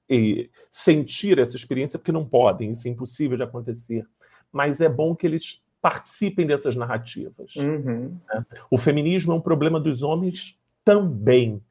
é, 0.10 0.50
sentir 0.72 1.40
essa 1.40 1.56
experiência, 1.56 1.98
porque 1.98 2.12
não 2.12 2.26
podem, 2.26 2.72
isso 2.72 2.88
é 2.88 2.92
impossível 2.92 3.38
de 3.38 3.44
acontecer. 3.44 4.06
Mas 4.52 4.82
é 4.82 4.90
bom 4.90 5.16
que 5.16 5.26
eles 5.26 5.64
participem 5.82 6.46
dessas 6.46 6.76
narrativas. 6.76 7.56
Uhum. 7.56 8.20
Né? 8.28 8.46
O 8.70 8.78
feminismo 8.78 9.34
é 9.34 9.36
um 9.36 9.42
problema 9.42 9.80
dos 9.80 10.04
homens 10.04 10.58
também 10.86 11.62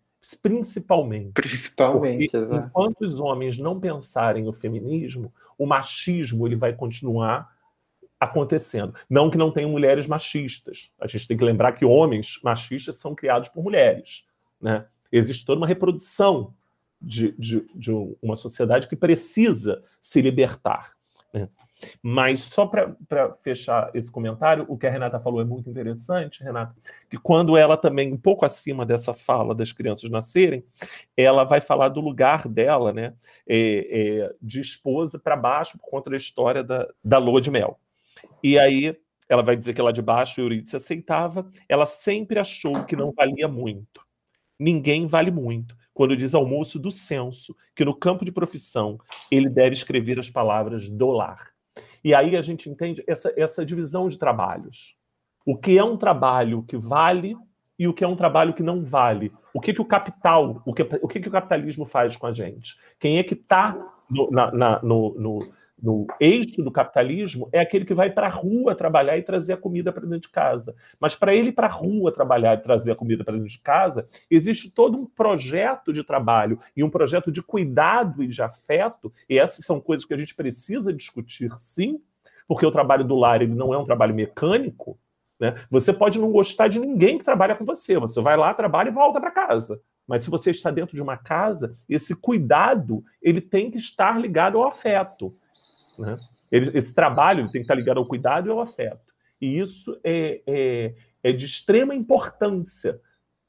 principalmente. 0.40 1.32
Principalmente, 1.32 2.36
exato. 2.36 2.62
Enquanto 2.62 3.02
os 3.02 3.18
homens 3.18 3.58
não 3.58 3.78
pensarem 3.78 4.44
no 4.44 4.52
feminismo, 4.52 5.32
o 5.58 5.66
machismo 5.66 6.46
ele 6.46 6.56
vai 6.56 6.72
continuar 6.72 7.50
acontecendo. 8.18 8.94
Não 9.10 9.28
que 9.28 9.36
não 9.36 9.50
tenham 9.50 9.70
mulheres 9.70 10.06
machistas. 10.06 10.92
A 11.00 11.08
gente 11.08 11.26
tem 11.26 11.36
que 11.36 11.44
lembrar 11.44 11.72
que 11.72 11.84
homens 11.84 12.38
machistas 12.42 12.96
são 12.96 13.14
criados 13.16 13.48
por 13.48 13.64
mulheres. 13.64 14.24
Né? 14.60 14.86
Existe 15.10 15.44
toda 15.44 15.60
uma 15.60 15.66
reprodução 15.66 16.54
de, 17.00 17.32
de, 17.32 17.66
de 17.74 17.90
uma 18.22 18.36
sociedade 18.36 18.86
que 18.86 18.94
precisa 18.94 19.82
se 20.00 20.22
libertar. 20.22 20.92
Né? 21.34 21.48
Mas 22.02 22.42
só 22.42 22.66
para 22.66 22.94
fechar 23.40 23.90
esse 23.94 24.10
comentário, 24.10 24.64
o 24.68 24.76
que 24.76 24.86
a 24.86 24.90
Renata 24.90 25.20
falou 25.20 25.40
é 25.40 25.44
muito 25.44 25.68
interessante, 25.68 26.42
Renata, 26.42 26.74
que 27.08 27.16
quando 27.16 27.56
ela 27.56 27.76
também, 27.76 28.12
um 28.12 28.18
pouco 28.18 28.44
acima 28.44 28.84
dessa 28.84 29.14
fala 29.14 29.54
das 29.54 29.72
crianças 29.72 30.08
nascerem, 30.10 30.64
ela 31.16 31.44
vai 31.44 31.60
falar 31.60 31.88
do 31.88 32.00
lugar 32.00 32.48
dela, 32.48 32.92
né, 32.92 33.14
é, 33.46 34.26
é, 34.26 34.34
de 34.40 34.60
esposa 34.60 35.18
para 35.18 35.36
baixo, 35.36 35.78
por 35.78 35.90
conta 35.90 36.10
da 36.10 36.16
história 36.16 36.62
da, 36.62 36.88
da 37.02 37.18
lua 37.18 37.40
de 37.40 37.50
mel. 37.50 37.78
E 38.42 38.58
aí 38.58 38.96
ela 39.28 39.42
vai 39.42 39.56
dizer 39.56 39.72
que 39.72 39.80
lá 39.82 39.92
de 39.92 40.02
baixo 40.02 40.40
Eurídice 40.40 40.76
aceitava, 40.76 41.50
ela 41.68 41.86
sempre 41.86 42.38
achou 42.38 42.84
que 42.84 42.94
não 42.94 43.12
valia 43.12 43.48
muito. 43.48 44.02
Ninguém 44.58 45.06
vale 45.06 45.30
muito. 45.30 45.76
Quando 45.94 46.16
diz 46.16 46.34
ao 46.34 46.46
moço 46.46 46.78
do 46.78 46.90
censo 46.90 47.56
que 47.74 47.84
no 47.84 47.94
campo 47.94 48.24
de 48.24 48.32
profissão 48.32 48.98
ele 49.30 49.48
deve 49.48 49.74
escrever 49.74 50.18
as 50.18 50.30
palavras 50.30 50.88
do 50.88 51.10
lar. 51.10 51.50
E 52.04 52.14
aí 52.14 52.36
a 52.36 52.42
gente 52.42 52.68
entende 52.68 53.02
essa, 53.06 53.32
essa 53.36 53.64
divisão 53.64 54.08
de 54.08 54.18
trabalhos. 54.18 54.96
O 55.44 55.56
que 55.56 55.78
é 55.78 55.84
um 55.84 55.96
trabalho 55.96 56.62
que 56.62 56.76
vale 56.76 57.36
e 57.78 57.88
o 57.88 57.94
que 57.94 58.04
é 58.04 58.08
um 58.08 58.16
trabalho 58.16 58.54
que 58.54 58.62
não 58.62 58.84
vale. 58.84 59.30
O 59.52 59.60
que, 59.60 59.72
que 59.72 59.80
o 59.80 59.84
capital, 59.84 60.62
o 60.64 60.72
que, 60.72 60.82
o 60.82 61.08
que, 61.08 61.20
que 61.20 61.28
o 61.28 61.32
capitalismo 61.32 61.84
faz 61.84 62.16
com 62.16 62.26
a 62.26 62.32
gente? 62.32 62.76
Quem 62.98 63.18
é 63.18 63.22
que 63.22 63.34
está 63.34 63.76
no, 64.08 64.30
no, 64.30 65.14
no, 65.18 65.52
no 65.82 66.06
eixo 66.20 66.62
do 66.62 66.70
capitalismo 66.70 67.48
é 67.52 67.58
aquele 67.58 67.84
que 67.84 67.92
vai 67.92 68.08
para 68.08 68.28
a 68.28 68.30
rua 68.30 68.74
trabalhar 68.74 69.18
e 69.18 69.22
trazer 69.22 69.54
a 69.54 69.56
comida 69.56 69.92
para 69.92 70.02
dentro 70.02 70.20
de 70.20 70.28
casa. 70.28 70.74
Mas 71.00 71.16
para 71.16 71.34
ele 71.34 71.48
ir 71.48 71.52
para 71.52 71.66
a 71.66 71.70
rua 71.70 72.12
trabalhar 72.12 72.54
e 72.54 72.62
trazer 72.62 72.92
a 72.92 72.94
comida 72.94 73.24
para 73.24 73.34
dentro 73.34 73.48
de 73.48 73.58
casa, 73.58 74.06
existe 74.30 74.70
todo 74.70 74.96
um 74.96 75.06
projeto 75.06 75.92
de 75.92 76.04
trabalho 76.04 76.58
e 76.76 76.84
um 76.84 76.90
projeto 76.90 77.32
de 77.32 77.42
cuidado 77.42 78.22
e 78.22 78.28
de 78.28 78.40
afeto, 78.40 79.12
e 79.28 79.38
essas 79.38 79.64
são 79.64 79.80
coisas 79.80 80.06
que 80.06 80.14
a 80.14 80.18
gente 80.18 80.34
precisa 80.34 80.92
discutir 80.92 81.50
sim, 81.56 82.00
porque 82.46 82.64
o 82.64 82.70
trabalho 82.70 83.04
do 83.04 83.16
lar 83.16 83.42
ele 83.42 83.54
não 83.54 83.74
é 83.74 83.78
um 83.78 83.84
trabalho 83.84 84.14
mecânico. 84.14 84.96
Né? 85.40 85.56
Você 85.70 85.92
pode 85.92 86.20
não 86.20 86.30
gostar 86.30 86.68
de 86.68 86.78
ninguém 86.78 87.18
que 87.18 87.24
trabalha 87.24 87.56
com 87.56 87.64
você, 87.64 87.98
você 87.98 88.20
vai 88.20 88.36
lá, 88.36 88.54
trabalha 88.54 88.88
e 88.88 88.92
volta 88.92 89.20
para 89.20 89.30
casa. 89.32 89.80
Mas 90.06 90.24
se 90.24 90.30
você 90.30 90.50
está 90.50 90.70
dentro 90.70 90.94
de 90.94 91.02
uma 91.02 91.16
casa, 91.16 91.72
esse 91.88 92.14
cuidado 92.14 93.02
ele 93.20 93.40
tem 93.40 93.70
que 93.70 93.78
estar 93.78 94.20
ligado 94.20 94.58
ao 94.58 94.68
afeto. 94.68 95.28
Né? 95.98 96.16
Ele, 96.50 96.76
esse 96.76 96.94
trabalho 96.94 97.44
tem 97.44 97.60
que 97.60 97.60
estar 97.60 97.74
ligado 97.74 97.98
ao 97.98 98.06
cuidado 98.06 98.48
e 98.48 98.50
ao 98.50 98.60
afeto. 98.60 99.12
E 99.40 99.58
isso 99.58 99.98
é, 100.04 100.40
é, 100.46 100.94
é 101.22 101.32
de 101.32 101.46
extrema 101.46 101.94
importância 101.94 103.00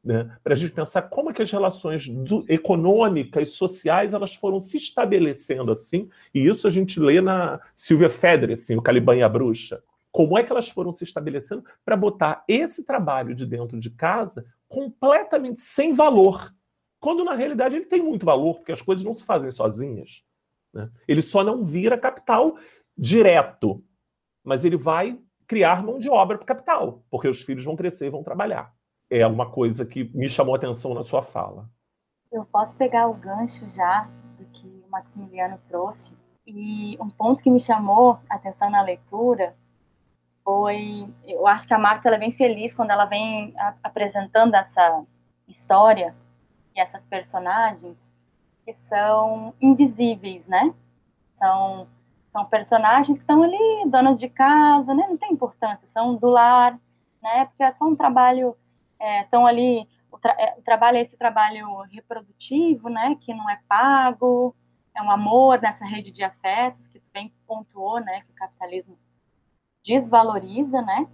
né? 0.03 0.35
para 0.43 0.53
a 0.53 0.55
gente 0.55 0.73
pensar 0.73 1.03
como 1.03 1.29
é 1.29 1.33
que 1.33 1.41
as 1.41 1.51
relações 1.51 2.07
do, 2.07 2.43
econômicas, 2.49 3.49
sociais, 3.51 4.13
elas 4.13 4.35
foram 4.35 4.59
se 4.59 4.75
estabelecendo 4.75 5.71
assim. 5.71 6.09
E 6.33 6.45
isso 6.45 6.67
a 6.67 6.69
gente 6.69 6.99
lê 6.99 7.21
na 7.21 7.59
Silvia 7.73 8.09
Federer, 8.09 8.57
assim, 8.57 8.75
o 8.75 8.81
Caliban 8.81 9.15
e 9.15 9.23
a 9.23 9.29
Bruxa. 9.29 9.81
Como 10.11 10.37
é 10.37 10.43
que 10.43 10.51
elas 10.51 10.69
foram 10.69 10.91
se 10.91 11.03
estabelecendo 11.03 11.63
para 11.85 11.95
botar 11.95 12.43
esse 12.47 12.83
trabalho 12.83 13.33
de 13.33 13.45
dentro 13.45 13.79
de 13.79 13.89
casa 13.89 14.45
completamente 14.67 15.61
sem 15.61 15.93
valor. 15.93 16.53
Quando 16.99 17.23
na 17.23 17.33
realidade 17.33 17.75
ele 17.75 17.85
tem 17.85 18.01
muito 18.01 18.25
valor, 18.25 18.55
porque 18.55 18.71
as 18.71 18.81
coisas 18.81 19.03
não 19.03 19.13
se 19.13 19.23
fazem 19.23 19.51
sozinhas. 19.51 20.23
Né? 20.73 20.89
Ele 21.07 21.21
só 21.21 21.43
não 21.43 21.63
vira 21.63 21.97
capital 21.97 22.57
direto, 22.97 23.83
mas 24.43 24.65
ele 24.65 24.77
vai 24.77 25.19
criar 25.47 25.83
mão 25.83 25.99
de 25.99 26.09
obra 26.09 26.37
para 26.37 26.47
capital, 26.47 27.03
porque 27.09 27.27
os 27.27 27.41
filhos 27.41 27.63
vão 27.63 27.75
crescer 27.75 28.07
e 28.07 28.09
vão 28.09 28.23
trabalhar. 28.23 28.73
É 29.09 29.25
uma 29.27 29.49
coisa 29.49 29.85
que 29.85 30.05
me 30.15 30.27
chamou 30.27 30.55
a 30.55 30.57
atenção 30.57 30.93
na 30.93 31.03
sua 31.03 31.21
fala. 31.21 31.69
Eu 32.31 32.45
posso 32.45 32.75
pegar 32.75 33.07
o 33.07 33.13
gancho 33.13 33.67
já 33.69 34.09
do 34.37 34.45
que 34.45 34.67
o 34.87 34.89
Maximiliano 34.89 35.59
trouxe 35.67 36.17
E 36.47 36.97
um 36.99 37.09
ponto 37.09 37.43
que 37.43 37.49
me 37.49 37.59
chamou 37.59 38.17
a 38.27 38.35
atenção 38.35 38.69
na 38.71 38.81
leitura 38.81 39.55
foi, 40.43 41.07
eu 41.23 41.47
acho 41.47 41.67
que 41.67 41.73
a 41.73 41.79
Marta 41.79 42.09
ela 42.09 42.17
é 42.17 42.19
bem 42.19 42.33
feliz 42.33 42.73
quando 42.73 42.91
ela 42.91 43.05
vem 43.05 43.53
a, 43.57 43.75
apresentando 43.83 44.55
essa 44.55 45.05
história 45.47 46.15
e 46.75 46.79
essas 46.79 47.05
personagens 47.05 48.11
que 48.65 48.73
são 48.73 49.53
invisíveis, 49.61 50.47
né? 50.47 50.73
São, 51.33 51.87
são 52.31 52.45
personagens 52.45 53.17
que 53.17 53.23
estão 53.23 53.43
ali, 53.43 53.89
donas 53.89 54.19
de 54.19 54.29
casa, 54.29 54.93
né? 54.93 55.05
Não 55.07 55.17
tem 55.17 55.33
importância, 55.33 55.87
são 55.87 56.15
do 56.15 56.27
lar, 56.27 56.79
né? 57.21 57.45
Porque 57.45 57.63
é 57.63 57.71
só 57.71 57.85
um 57.85 57.95
trabalho, 57.95 58.55
estão 59.21 59.47
é, 59.47 59.51
ali, 59.51 59.89
o, 60.11 60.17
tra 60.17 60.35
é, 60.39 60.55
o 60.57 60.61
trabalho 60.61 60.97
é 60.97 61.01
esse 61.01 61.17
trabalho 61.17 61.81
reprodutivo, 61.91 62.89
né? 62.89 63.17
Que 63.19 63.33
não 63.33 63.49
é 63.49 63.59
pago, 63.67 64.55
é 64.95 65.01
um 65.01 65.11
amor 65.11 65.61
nessa 65.61 65.85
rede 65.85 66.11
de 66.11 66.23
afetos 66.23 66.87
que 66.87 67.01
bem 67.13 67.33
pontuou, 67.47 67.99
né? 67.99 68.21
Que 68.21 68.31
o 68.31 68.35
capitalismo 68.35 68.97
desvaloriza, 69.85 70.81
né? 70.81 71.07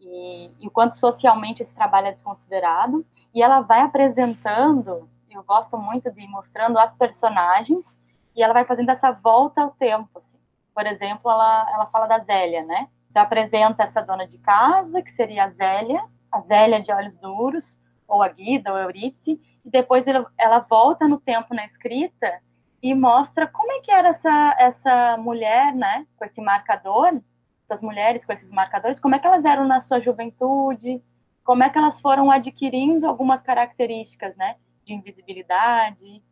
E, 0.00 0.50
e, 0.60 0.66
o 0.66 0.70
quanto 0.70 0.96
socialmente 0.96 1.62
esse 1.62 1.74
trabalho 1.74 2.08
é 2.08 2.12
desconsiderado. 2.12 3.04
E 3.34 3.42
ela 3.42 3.60
vai 3.60 3.80
apresentando, 3.80 5.08
eu 5.34 5.42
gosto 5.42 5.76
muito 5.78 6.10
de 6.10 6.20
ir 6.20 6.28
mostrando 6.28 6.78
as 6.78 6.94
personagens, 6.94 7.98
e 8.34 8.42
ela 8.42 8.54
vai 8.54 8.64
fazendo 8.64 8.90
essa 8.90 9.10
volta 9.10 9.62
ao 9.62 9.70
tempo. 9.70 10.18
Assim. 10.18 10.38
Por 10.74 10.86
exemplo, 10.86 11.30
ela, 11.30 11.70
ela 11.74 11.86
fala 11.86 12.06
da 12.06 12.18
Zélia, 12.20 12.64
né? 12.64 12.88
Então, 13.10 13.22
apresenta 13.22 13.82
essa 13.82 14.00
dona 14.00 14.26
de 14.26 14.38
casa, 14.38 15.02
que 15.02 15.10
seria 15.10 15.44
a 15.44 15.48
Zélia, 15.48 16.04
a 16.30 16.40
Zélia 16.40 16.80
de 16.80 16.92
olhos 16.92 17.16
duros, 17.16 17.76
ou 18.06 18.22
a 18.22 18.28
Guida, 18.28 18.70
ou 18.70 18.76
a 18.76 18.82
Eurídice, 18.82 19.40
e 19.64 19.70
depois 19.70 20.06
ela, 20.06 20.26
ela 20.38 20.60
volta 20.60 21.06
no 21.06 21.20
tempo 21.20 21.54
na 21.54 21.64
escrita 21.64 22.40
e 22.82 22.94
mostra 22.94 23.46
como 23.46 23.72
é 23.72 23.80
que 23.80 23.90
era 23.90 24.08
essa, 24.08 24.56
essa 24.58 25.16
mulher, 25.18 25.74
né, 25.74 26.06
com 26.16 26.24
esse 26.24 26.40
marcador, 26.40 27.20
essas 27.68 27.82
mulheres 27.82 28.24
com 28.24 28.32
esses 28.32 28.48
marcadores, 28.50 29.00
como 29.00 29.14
é 29.14 29.18
que 29.18 29.26
elas 29.26 29.44
eram 29.44 29.66
na 29.66 29.80
sua 29.80 30.00
juventude, 30.00 31.02
como 31.44 31.62
é 31.62 31.68
que 31.70 31.78
elas 31.78 32.00
foram 32.00 32.30
adquirindo 32.30 33.06
algumas 33.06 33.42
características, 33.42 34.34
né, 34.36 34.56
de 34.88 34.94
invisibilidade, 34.94 36.22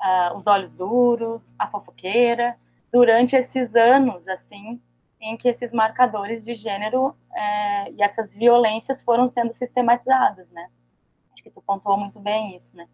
uh, 0.00 0.36
os 0.36 0.46
olhos 0.46 0.74
duros, 0.74 1.50
a 1.58 1.66
fofoqueira, 1.66 2.56
durante 2.92 3.34
esses 3.34 3.74
anos, 3.74 4.28
assim, 4.28 4.80
em 5.18 5.36
que 5.36 5.48
esses 5.48 5.72
marcadores 5.72 6.44
de 6.44 6.54
gênero 6.54 7.16
é, 7.32 7.90
e 7.92 8.02
essas 8.02 8.34
violências 8.34 9.00
foram 9.02 9.30
sendo 9.30 9.52
sistematizadas, 9.52 10.50
né? 10.50 10.68
Acho 11.32 11.42
que 11.42 11.50
tu 11.50 11.62
pontuou 11.62 11.96
muito 11.96 12.20
bem 12.20 12.56
isso, 12.56 12.68
né? 12.76 12.86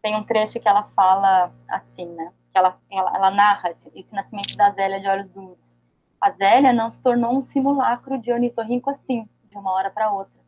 Tem 0.00 0.16
um 0.16 0.24
trecho 0.24 0.58
que 0.58 0.68
ela 0.68 0.84
fala 0.96 1.52
assim, 1.68 2.06
né? 2.06 2.32
Que 2.50 2.56
ela, 2.56 2.78
ela, 2.90 3.14
ela 3.14 3.30
narra 3.30 3.70
esse, 3.70 3.90
esse 3.94 4.14
nascimento 4.14 4.56
da 4.56 4.70
Zélia 4.70 5.00
de 5.00 5.08
olhos 5.08 5.28
duros. 5.30 5.76
A 6.20 6.30
Zélia 6.30 6.72
não 6.72 6.90
se 6.90 7.02
tornou 7.02 7.36
um 7.36 7.42
simulacro 7.42 8.16
de 8.18 8.32
ornitorrinco 8.32 8.88
assim, 8.88 9.28
de 9.50 9.58
uma 9.58 9.72
hora 9.72 9.90
para 9.90 10.12
outra. 10.12 10.40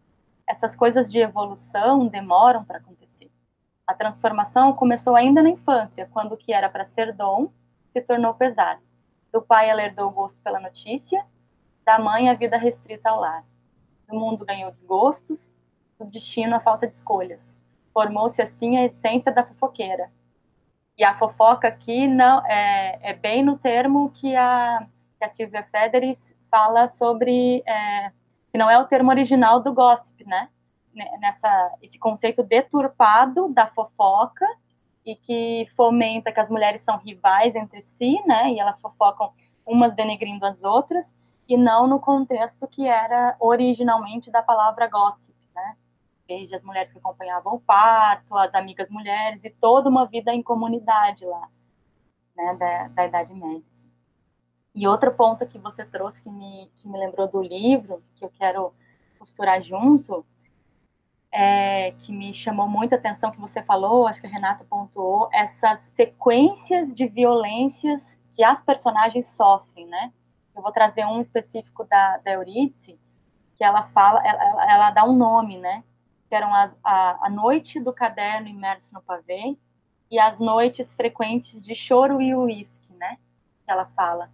Essas 0.47 0.75
coisas 0.75 1.11
de 1.11 1.19
evolução 1.19 2.07
demoram 2.07 2.65
para 2.65 2.79
acontecer. 2.79 3.14
A 3.87 3.95
transformação 3.95 4.73
começou 4.73 5.15
ainda 5.15 5.43
na 5.43 5.51
infância, 5.51 6.09
quando 6.13 6.33
o 6.33 6.37
que 6.37 6.53
era 6.53 6.69
para 6.69 6.85
ser 6.85 7.13
dom 7.13 7.51
se 7.93 8.01
tornou 8.01 8.35
pesar. 8.35 8.81
Do 9.33 9.43
pai 9.43 9.69
ela 9.69 9.83
herdou 9.83 10.09
o 10.09 10.13
gosto 10.13 10.39
pela 10.43 10.61
notícia, 10.61 11.25
da 11.85 11.99
mãe 11.99 12.31
a 12.31 12.35
vida 12.35 12.57
restrita 12.57 13.11
ao 13.11 13.21
lar. 13.21 13.45
Do 14.09 14.19
mundo 14.19 14.45
ganhou 14.45 14.71
desgostos, 14.71 15.53
do 15.99 16.07
destino 16.07 16.57
a 16.57 16.61
falta 16.61 16.87
de 16.87 16.95
escolhas. 16.95 17.59
Formou-se 17.93 18.41
assim 18.41 18.79
a 18.79 18.85
essência 18.85 19.31
da 19.31 19.45
fofoqueira. 19.45 20.11
E 20.97 21.05
a 21.05 21.19
fofoca 21.19 21.69
aqui 21.69 22.07
não 22.07 22.45
é, 22.47 22.99
é 23.03 23.13
bem 23.13 23.43
no 23.43 23.59
termo 23.59 24.11
que 24.11 24.35
a 24.35 24.87
que 25.19 25.25
a 25.25 25.29
Silvia 25.29 25.63
Federis 25.65 26.35
fala 26.51 26.89
sobre 26.89 27.63
é, 27.67 28.11
que 28.53 28.59
não 28.59 28.71
é 28.71 28.79
o 28.79 28.85
termo 28.85 29.11
original 29.11 29.61
do 29.61 29.73
gossip, 29.73 30.25
né? 30.27 30.49
Nessa 30.95 31.75
esse 31.83 31.99
conceito 31.99 32.43
deturpado 32.43 33.49
da 33.53 33.67
fofoca 33.67 34.47
e 35.05 35.17
que 35.17 35.69
fomenta 35.77 36.33
que 36.33 36.41
as 36.41 36.49
mulheres 36.49 36.83
são 36.83 36.97
rivais 36.99 37.55
entre 37.55 37.83
si, 37.83 38.23
né? 38.27 38.51
E 38.53 38.59
elas 38.59 38.81
fofocam 38.81 39.33
umas 39.67 39.95
denegrindo 39.95 40.47
as 40.47 40.63
outras 40.63 41.15
e 41.49 41.57
não 41.57 41.87
no 41.87 42.01
contexto 42.01 42.67
que 42.67 42.87
era 42.87 43.37
originalmente 43.39 44.31
da 44.31 44.43
palavra 44.43 44.89
gossip, 44.89 45.37
né? 45.55 45.77
Desde 46.27 46.55
as 46.55 46.63
mulheres 46.63 46.91
que 46.91 46.99
acompanhavam 46.99 47.55
o 47.55 47.61
parto, 47.61 48.37
as 48.37 48.55
amigas 48.55 48.89
mulheres 48.89 49.45
e 49.45 49.51
toda 49.51 49.91
uma 49.91 50.07
vida 50.07 50.33
em 50.33 50.43
comunidade 50.43 51.27
lá, 51.27 51.49
né? 52.37 52.55
Da, 52.55 52.89
da 52.89 53.07
Idade 53.07 53.35
Média. 53.35 53.75
E 54.75 54.89
outro 54.89 55.13
ponto 55.13 55.47
que 55.47 55.59
você 55.59 55.85
trouxe 55.85 56.21
que 56.21 56.29
me, 56.29 56.71
que 56.75 56.89
me 56.89 56.99
lembrou 56.99 57.29
do 57.29 57.41
livro, 57.41 58.03
que 58.17 58.25
eu 58.25 58.31
quero 58.31 58.75
costurar 59.19 59.63
junto, 59.63 60.27
é, 61.37 61.91
que 61.99 62.13
me 62.13 62.33
chamou 62.33 62.69
muita 62.69 62.95
atenção 62.95 63.33
que 63.33 63.41
você 63.41 63.61
falou, 63.61 64.07
acho 64.07 64.21
que 64.21 64.27
a 64.29 64.31
Renata 64.31 64.65
pontuou, 64.71 65.29
essas 65.33 65.81
sequências 65.93 66.95
de 66.95 67.09
violências 67.09 68.17
que 68.33 68.45
as 68.45 68.63
personagens 68.63 69.27
sofrem, 69.27 69.85
né? 69.85 70.13
Eu 70.55 70.63
vou 70.63 70.71
trazer 70.71 71.05
um 71.05 71.21
específico 71.21 71.83
da, 71.83 72.19
da 72.19 72.31
Eurídice, 72.31 72.97
que 73.57 73.65
ela 73.65 73.83
fala, 73.89 74.25
ela, 74.25 74.73
ela 74.73 74.91
dá 74.93 75.05
um 75.05 75.17
nome, 75.17 75.59
né? 75.59 75.83
Que 76.29 76.37
eram 76.37 76.55
as, 76.55 76.73
a, 76.85 77.27
a 77.27 77.29
noite 77.29 77.81
do 77.81 77.93
caderno 77.93 78.47
imerso 78.47 78.95
no 78.95 79.03
pavê 79.03 79.59
e 80.09 80.21
as 80.21 80.39
noites 80.39 80.95
frequentes 80.95 81.61
de 81.61 81.75
choro 81.75 82.23
e 82.23 82.33
uísque, 82.33 82.93
né? 82.95 83.19
Que 83.65 83.73
ela 83.73 83.87
fala 83.97 84.31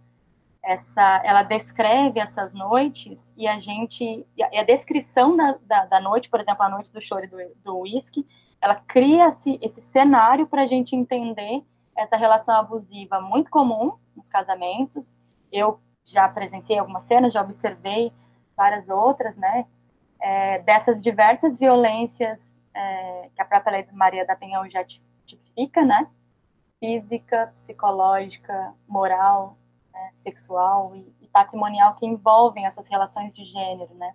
essa, 0.63 1.21
ela 1.23 1.43
descreve 1.43 2.19
essas 2.19 2.53
noites 2.53 3.31
e 3.35 3.47
a 3.47 3.59
gente, 3.59 4.25
e 4.37 4.43
a, 4.43 4.63
descrição 4.63 5.35
da, 5.35 5.57
da, 5.63 5.85
da, 5.85 5.99
noite, 5.99 6.29
por 6.29 6.39
exemplo, 6.39 6.63
a 6.63 6.69
noite 6.69 6.93
do 6.93 7.01
choro 7.01 7.25
e 7.25 7.55
do 7.63 7.79
whisky, 7.79 8.25
ela 8.61 8.75
cria 8.75 9.29
esse, 9.29 9.57
esse 9.61 9.81
cenário 9.81 10.45
para 10.45 10.61
a 10.61 10.67
gente 10.67 10.95
entender 10.95 11.63
essa 11.97 12.15
relação 12.15 12.55
abusiva 12.55 13.19
muito 13.19 13.49
comum 13.49 13.93
nos 14.15 14.27
casamentos. 14.27 15.11
Eu 15.51 15.79
já 16.03 16.29
presenciei 16.29 16.77
algumas 16.77 17.03
cenas, 17.03 17.33
já 17.33 17.41
observei 17.41 18.13
várias 18.55 18.87
outras, 18.87 19.35
né, 19.37 19.65
é, 20.19 20.59
dessas 20.59 21.01
diversas 21.01 21.57
violências 21.57 22.47
é, 22.73 23.29
que 23.33 23.41
a 23.41 23.45
própria 23.45 23.71
lei 23.71 23.87
Maria 23.91 24.25
da 24.25 24.35
Penha 24.35 24.61
já 24.69 24.85
tipifica, 25.25 25.83
né, 25.83 26.07
física, 26.79 27.51
psicológica, 27.55 28.73
moral, 28.87 29.57
né, 29.93 30.09
sexual 30.11 30.95
e, 30.95 31.13
e, 31.21 31.27
patrimonial 31.27 31.95
que 31.95 32.05
envolvem 32.05 32.65
essas 32.65 32.87
relações 32.87 33.33
de 33.33 33.43
gênero, 33.45 33.93
né? 33.95 34.13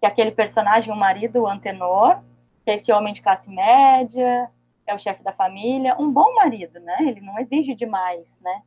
Que 0.00 0.06
aquele 0.06 0.30
personagem, 0.30 0.92
o 0.92 0.96
marido, 0.96 1.42
o 1.42 1.46
antenor, 1.46 2.20
que 2.64 2.70
é 2.70 2.74
esse 2.74 2.92
homem 2.92 3.12
de 3.12 3.22
classe 3.22 3.50
média, 3.50 4.50
é 4.86 4.94
o 4.94 4.98
chefe 4.98 5.22
da 5.22 5.32
família, 5.32 5.96
um 5.98 6.10
bom 6.10 6.34
marido, 6.34 6.80
né? 6.80 6.96
Ele 7.00 7.20
não 7.20 7.38
exige 7.38 7.74
demais, 7.74 8.38
né? 8.40 8.62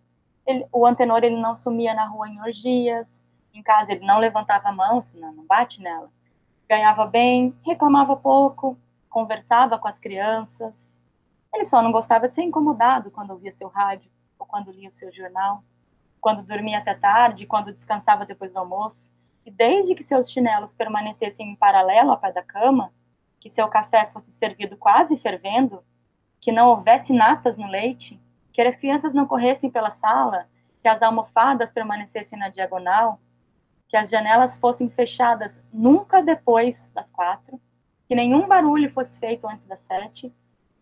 Ele, 0.45 0.65
o 0.71 0.85
antenor, 0.85 1.23
ele 1.23 1.39
não 1.39 1.55
sumia 1.55 1.93
na 1.93 2.05
rua 2.05 2.27
em 2.27 2.39
orgias, 2.39 3.21
em 3.53 3.61
casa 3.61 3.91
ele 3.91 4.05
não 4.05 4.19
levantava 4.19 4.69
a 4.69 4.73
mão, 4.73 5.01
senão 5.01 5.31
não 5.33 5.45
bate 5.45 5.81
nela. 5.81 6.09
Ganhava 6.67 7.05
bem, 7.05 7.55
reclamava 7.61 8.15
pouco, 8.15 8.77
conversava 9.09 9.77
com 9.77 9.87
as 9.87 9.99
crianças. 9.99 10.91
Ele 11.53 11.65
só 11.65 11.81
não 11.81 11.91
gostava 11.91 12.27
de 12.27 12.35
ser 12.35 12.41
incomodado 12.41 13.11
quando 13.11 13.31
ouvia 13.31 13.53
seu 13.53 13.67
rádio 13.67 14.09
ou 14.39 14.45
quando 14.45 14.71
lia 14.71 14.89
o 14.89 14.93
seu 14.93 15.11
jornal 15.13 15.63
quando 16.23 16.41
dormia 16.41 16.77
até 16.77 16.93
tarde, 16.93 17.45
quando 17.45 17.73
descansava 17.73 18.25
depois 18.25 18.49
do 18.53 18.57
almoço, 18.57 19.11
e 19.45 19.51
desde 19.51 19.93
que 19.93 20.01
seus 20.01 20.31
chinelos 20.31 20.71
permanecessem 20.71 21.51
em 21.51 21.55
paralelo 21.55 22.11
ao 22.11 22.17
pé 22.17 22.31
da 22.31 22.41
cama, 22.41 22.93
que 23.41 23.49
seu 23.49 23.67
café 23.67 24.09
fosse 24.13 24.31
servido 24.31 24.77
quase 24.77 25.17
fervendo, 25.17 25.83
que 26.39 26.49
não 26.49 26.69
houvesse 26.69 27.11
natas 27.11 27.57
no 27.57 27.67
leite, 27.67 28.17
que 28.53 28.61
as 28.61 28.77
crianças 28.77 29.13
não 29.13 29.27
corressem 29.27 29.69
pela 29.69 29.91
sala, 29.91 30.47
que 30.81 30.87
as 30.87 31.01
almofadas 31.01 31.69
permanecessem 31.71 32.39
na 32.39 32.47
diagonal, 32.47 33.19
que 33.89 33.97
as 33.97 34.09
janelas 34.09 34.55
fossem 34.57 34.89
fechadas 34.89 35.61
nunca 35.73 36.23
depois 36.23 36.89
das 36.93 37.09
quatro, 37.09 37.59
que 38.07 38.15
nenhum 38.15 38.47
barulho 38.47 38.89
fosse 38.93 39.19
feito 39.19 39.45
antes 39.45 39.65
das 39.65 39.81
sete, 39.81 40.33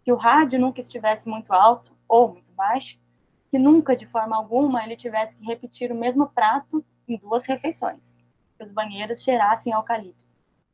que 0.03 0.11
o 0.11 0.15
rádio 0.17 0.59
nunca 0.59 0.81
estivesse 0.81 1.27
muito 1.27 1.51
alto 1.51 1.97
ou 2.07 2.27
muito 2.29 2.51
baixo, 2.51 3.00
que 3.51 3.59
nunca, 3.59 3.95
de 3.97 4.05
forma 4.07 4.37
alguma, 4.37 4.81
ele 4.81 4.95
tivesse 4.95 5.35
que 5.35 5.45
repetir 5.45 5.91
o 5.91 5.95
mesmo 5.95 6.27
prato 6.27 6.83
em 7.05 7.17
duas 7.17 7.45
refeições, 7.45 8.15
que 8.57 8.63
os 8.63 8.71
banheiros 8.71 9.21
cheirassem 9.21 9.73
eucalipto. 9.73 10.25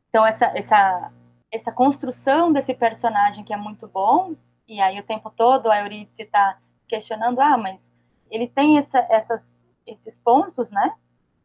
Então, 0.10 0.24
essa, 0.24 0.46
essa, 0.56 1.12
essa 1.52 1.72
construção 1.72 2.54
desse 2.54 2.76
personagem 2.76 3.44
que 3.44 3.52
é 3.52 3.58
muito 3.58 3.88
bom, 3.88 4.36
e 4.68 4.80
aí 4.80 5.00
o 5.00 5.04
tempo 5.04 5.32
todo 5.32 5.72
a 5.72 5.80
Eurídice 5.80 6.22
está 6.22 6.60
questionando, 6.88 7.42
ah, 7.42 7.58
mas 7.58 7.92
ele 8.30 8.48
tem 8.48 8.78
essa, 8.78 9.00
essas, 9.10 9.72
esses 9.86 10.20
pontos, 10.20 10.70
né? 10.70 10.94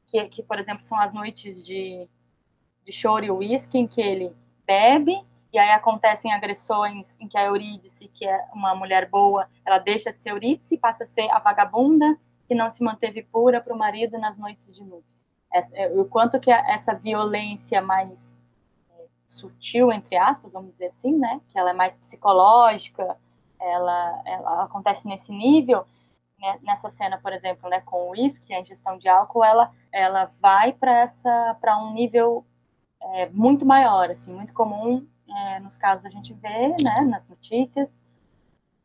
Que, 0.07 0.29
que, 0.29 0.43
por 0.43 0.59
exemplo, 0.59 0.85
são 0.85 0.99
as 0.99 1.15
noites 1.15 1.65
de, 1.65 2.07
de 2.85 2.93
choro 2.93 3.25
e 3.25 3.31
uísque, 3.31 3.79
em 3.79 3.87
que 3.87 4.03
ele 4.03 4.37
bebe 4.67 5.25
e 5.53 5.59
aí 5.59 5.71
acontecem 5.71 6.33
agressões 6.33 7.15
em 7.21 7.29
que 7.29 7.37
a 7.37 7.45
Eurídice, 7.45 8.09
que 8.09 8.27
é 8.27 8.49
uma 8.55 8.75
mulher 8.75 9.09
boa, 9.09 9.47
ela 9.67 9.77
deixa 9.77 10.11
de 10.11 10.19
ser 10.19 10.31
Eurídice 10.31 10.75
e 10.75 10.79
passa 10.79 11.05
a 11.05 11.07
ser 11.07 11.31
a 11.31 11.39
vagabunda, 11.39 12.19
que 12.49 12.55
não 12.55 12.71
se 12.71 12.83
manteve 12.83 13.23
pura 13.23 13.61
para 13.61 13.75
o 13.75 13.79
marido 13.79 14.19
nas 14.19 14.39
noites 14.39 14.75
de 14.75 14.83
núpcias. 14.83 15.21
É, 15.53 15.89
o 15.89 16.07
quanto 16.07 16.41
que 16.41 16.51
essa 16.51 16.95
violência 16.95 17.83
mais 17.83 18.35
é, 18.99 19.05
sutil, 19.29 19.93
entre 19.93 20.17
aspas, 20.17 20.51
vamos 20.51 20.73
dizer 20.73 20.87
assim, 20.87 21.19
né, 21.19 21.43
que 21.49 21.59
ela 21.59 21.71
é 21.71 21.75
mais 21.75 21.95
psicológica, 21.97 23.19
ela, 23.61 24.23
ela 24.25 24.65
acontece 24.65 25.07
nesse 25.07 25.31
nível, 25.31 25.85
né, 26.41 26.59
nessa 26.63 26.89
cena, 26.89 27.19
por 27.19 27.35
exemplo, 27.35 27.69
né, 27.69 27.83
com 27.83 28.09
o 28.09 28.11
uísque, 28.13 28.55
a 28.55 28.61
ingestão 28.61 28.97
de 28.97 29.07
álcool, 29.07 29.45
ela, 29.45 29.71
ela 29.93 30.33
vai 30.41 30.73
para 30.73 31.01
essa 31.01 31.55
para 31.61 31.77
um 31.77 31.93
nível 31.93 32.43
é, 33.03 33.29
muito 33.29 33.67
maior, 33.67 34.11
assim, 34.11 34.33
muito 34.33 34.55
comum 34.55 35.07
é, 35.37 35.61
nos 35.61 35.77
casos 35.77 36.05
a 36.05 36.11
gente 36.11 36.33
vê, 36.35 36.69
né, 36.83 37.01
nas 37.03 37.29
notícias, 37.29 37.97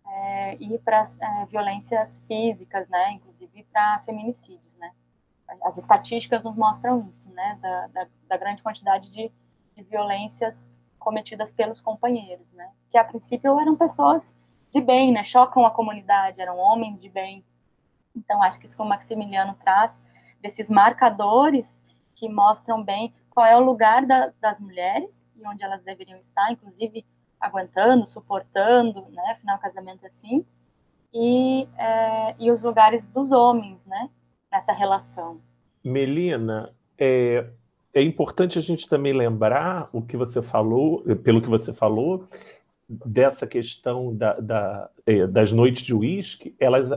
é, 0.05 0.55
e 0.55 0.77
para 0.79 1.03
é, 1.21 1.45
violências 1.45 2.21
físicas, 2.27 2.87
né, 2.89 3.11
inclusive 3.11 3.63
para 3.71 4.01
feminicídios, 4.05 4.75
né. 4.77 4.91
As 5.63 5.77
estatísticas 5.77 6.43
nos 6.43 6.55
mostram 6.55 7.07
isso, 7.09 7.27
né, 7.29 7.57
da, 7.61 7.87
da, 7.87 8.07
da 8.27 8.37
grande 8.37 8.61
quantidade 8.61 9.09
de, 9.11 9.31
de, 9.75 9.83
violências 9.83 10.67
cometidas 10.99 11.53
pelos 11.53 11.79
companheiros, 11.79 12.51
né, 12.53 12.69
que 12.89 12.97
a 12.97 13.03
princípio 13.03 13.59
eram 13.59 13.75
pessoas 13.75 14.33
de 14.71 14.81
bem, 14.81 15.11
né, 15.11 15.23
chocam 15.23 15.65
a 15.65 15.71
comunidade, 15.71 16.41
eram 16.41 16.57
homens 16.57 17.01
de 17.01 17.09
bem. 17.09 17.43
Então, 18.15 18.41
acho 18.43 18.59
que 18.59 18.65
isso 18.65 18.75
que 18.75 18.81
o 18.81 18.85
Maximiliano 18.85 19.55
traz, 19.55 19.99
desses 20.41 20.69
marcadores 20.69 21.81
que 22.15 22.27
mostram 22.27 22.83
bem 22.83 23.13
qual 23.29 23.45
é 23.45 23.55
o 23.55 23.63
lugar 23.63 24.05
da, 24.05 24.33
das 24.41 24.59
mulheres 24.59 25.26
e 25.37 25.47
onde 25.47 25.63
elas 25.63 25.83
deveriam 25.83 26.17
estar, 26.17 26.51
inclusive 26.51 27.05
aguentando, 27.39 28.07
suportando, 28.07 29.05
né, 29.09 29.31
afinal, 29.31 29.59
casamento 29.59 30.03
é 30.03 30.07
assim, 30.07 30.45
e, 31.13 31.67
é, 31.77 32.35
e 32.39 32.51
os 32.51 32.63
lugares 32.63 33.07
dos 33.07 33.31
homens, 33.31 33.85
né, 33.85 34.09
nessa 34.51 34.73
relação. 34.73 35.39
Melina, 35.83 36.73
é, 36.97 37.47
é 37.93 38.01
importante 38.01 38.57
a 38.57 38.61
gente 38.61 38.87
também 38.87 39.13
lembrar 39.13 39.89
o 39.93 40.01
que 40.01 40.17
você 40.17 40.41
falou, 40.41 41.03
pelo 41.23 41.41
que 41.41 41.49
você 41.49 41.73
falou, 41.73 42.27
dessa 42.89 43.45
questão 43.45 44.15
da, 44.15 44.33
da, 44.39 44.89
é, 45.05 45.27
das 45.27 45.51
noites 45.51 45.83
de 45.83 45.93
uísque, 45.93 46.55
elas, 46.57 46.89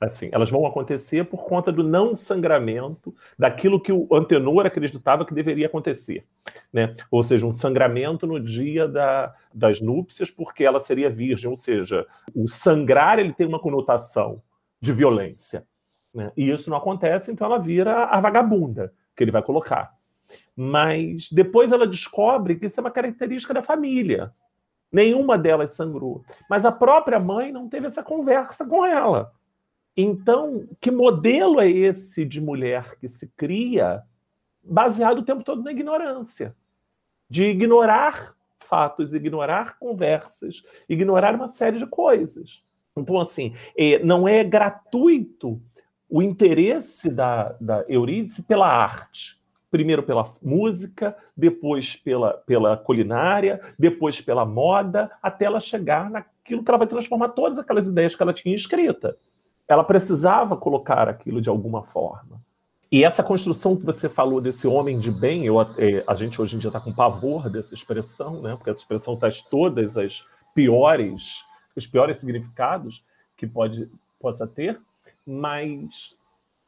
assim, 0.00 0.28
elas 0.32 0.50
vão 0.50 0.66
acontecer 0.66 1.24
por 1.24 1.44
conta 1.44 1.70
do 1.70 1.84
não 1.84 2.16
sangramento 2.16 3.14
daquilo 3.38 3.80
que 3.80 3.92
o 3.92 4.08
antenor 4.12 4.66
acreditava 4.66 5.24
que 5.24 5.34
deveria 5.34 5.66
acontecer. 5.66 6.26
Né? 6.72 6.94
Ou 7.10 7.22
seja, 7.22 7.46
um 7.46 7.52
sangramento 7.52 8.26
no 8.26 8.40
dia 8.40 8.88
da, 8.88 9.32
das 9.54 9.80
núpcias 9.80 10.30
porque 10.30 10.64
ela 10.64 10.80
seria 10.80 11.08
virgem. 11.08 11.48
Ou 11.48 11.56
seja, 11.56 12.04
o 12.34 12.48
sangrar 12.48 13.20
ele 13.20 13.32
tem 13.32 13.46
uma 13.46 13.60
conotação 13.60 14.42
de 14.80 14.92
violência. 14.92 15.64
Né? 16.12 16.32
E 16.36 16.50
isso 16.50 16.68
não 16.68 16.76
acontece, 16.76 17.30
então 17.30 17.46
ela 17.46 17.58
vira 17.58 18.04
a 18.06 18.20
vagabunda 18.20 18.92
que 19.16 19.22
ele 19.22 19.30
vai 19.30 19.42
colocar. 19.42 19.94
Mas 20.56 21.30
depois 21.30 21.70
ela 21.70 21.86
descobre 21.86 22.56
que 22.56 22.66
isso 22.66 22.80
é 22.80 22.82
uma 22.82 22.90
característica 22.90 23.54
da 23.54 23.62
família. 23.62 24.32
Nenhuma 24.92 25.38
delas 25.38 25.72
sangrou. 25.72 26.22
Mas 26.50 26.64
a 26.64 26.70
própria 26.70 27.18
mãe 27.18 27.50
não 27.50 27.68
teve 27.68 27.86
essa 27.86 28.02
conversa 28.02 28.66
com 28.66 28.84
ela. 28.84 29.32
Então, 29.96 30.68
que 30.80 30.90
modelo 30.90 31.60
é 31.60 31.68
esse 31.68 32.24
de 32.24 32.40
mulher 32.40 32.96
que 32.98 33.08
se 33.08 33.26
cria 33.28 34.02
baseado 34.62 35.18
o 35.18 35.24
tempo 35.24 35.42
todo 35.42 35.62
na 35.62 35.72
ignorância? 35.72 36.54
De 37.28 37.44
ignorar 37.46 38.34
fatos, 38.60 39.14
ignorar 39.14 39.78
conversas, 39.78 40.62
ignorar 40.88 41.34
uma 41.34 41.48
série 41.48 41.78
de 41.78 41.86
coisas. 41.86 42.62
Então, 42.96 43.20
assim, 43.20 43.54
é, 43.76 43.98
não 44.04 44.28
é 44.28 44.44
gratuito 44.44 45.60
o 46.08 46.22
interesse 46.22 47.10
da, 47.10 47.56
da 47.58 47.84
Eurídice 47.88 48.42
pela 48.42 48.68
arte 48.68 49.41
primeiro 49.72 50.02
pela 50.02 50.30
música, 50.42 51.16
depois 51.34 51.96
pela, 51.96 52.34
pela 52.34 52.76
culinária, 52.76 53.58
depois 53.78 54.20
pela 54.20 54.44
moda, 54.44 55.10
até 55.22 55.46
ela 55.46 55.58
chegar 55.58 56.10
naquilo 56.10 56.62
que 56.62 56.70
ela 56.70 56.76
vai 56.76 56.86
transformar 56.86 57.30
todas 57.30 57.58
aquelas 57.58 57.86
ideias 57.86 58.14
que 58.14 58.22
ela 58.22 58.34
tinha 58.34 58.54
escrita. 58.54 59.16
Ela 59.66 59.82
precisava 59.82 60.58
colocar 60.58 61.08
aquilo 61.08 61.40
de 61.40 61.48
alguma 61.48 61.82
forma. 61.82 62.38
E 62.90 63.02
essa 63.02 63.22
construção 63.22 63.74
que 63.74 63.86
você 63.86 64.10
falou 64.10 64.42
desse 64.42 64.68
homem 64.68 64.98
de 64.98 65.10
bem, 65.10 65.46
eu, 65.46 65.58
é, 65.62 66.04
a 66.06 66.14
gente 66.14 66.42
hoje 66.42 66.56
em 66.56 66.58
dia 66.58 66.68
está 66.68 66.78
com 66.78 66.92
pavor 66.92 67.48
dessa 67.48 67.72
expressão, 67.72 68.42
né? 68.42 68.54
porque 68.54 68.68
essa 68.68 68.80
expressão 68.80 69.16
traz 69.16 69.40
todas 69.40 69.96
as 69.96 70.22
piores, 70.54 71.42
os 71.74 71.86
piores 71.86 72.18
significados 72.18 73.02
que 73.38 73.46
pode, 73.46 73.90
possa 74.20 74.46
ter, 74.46 74.78
mas 75.26 76.14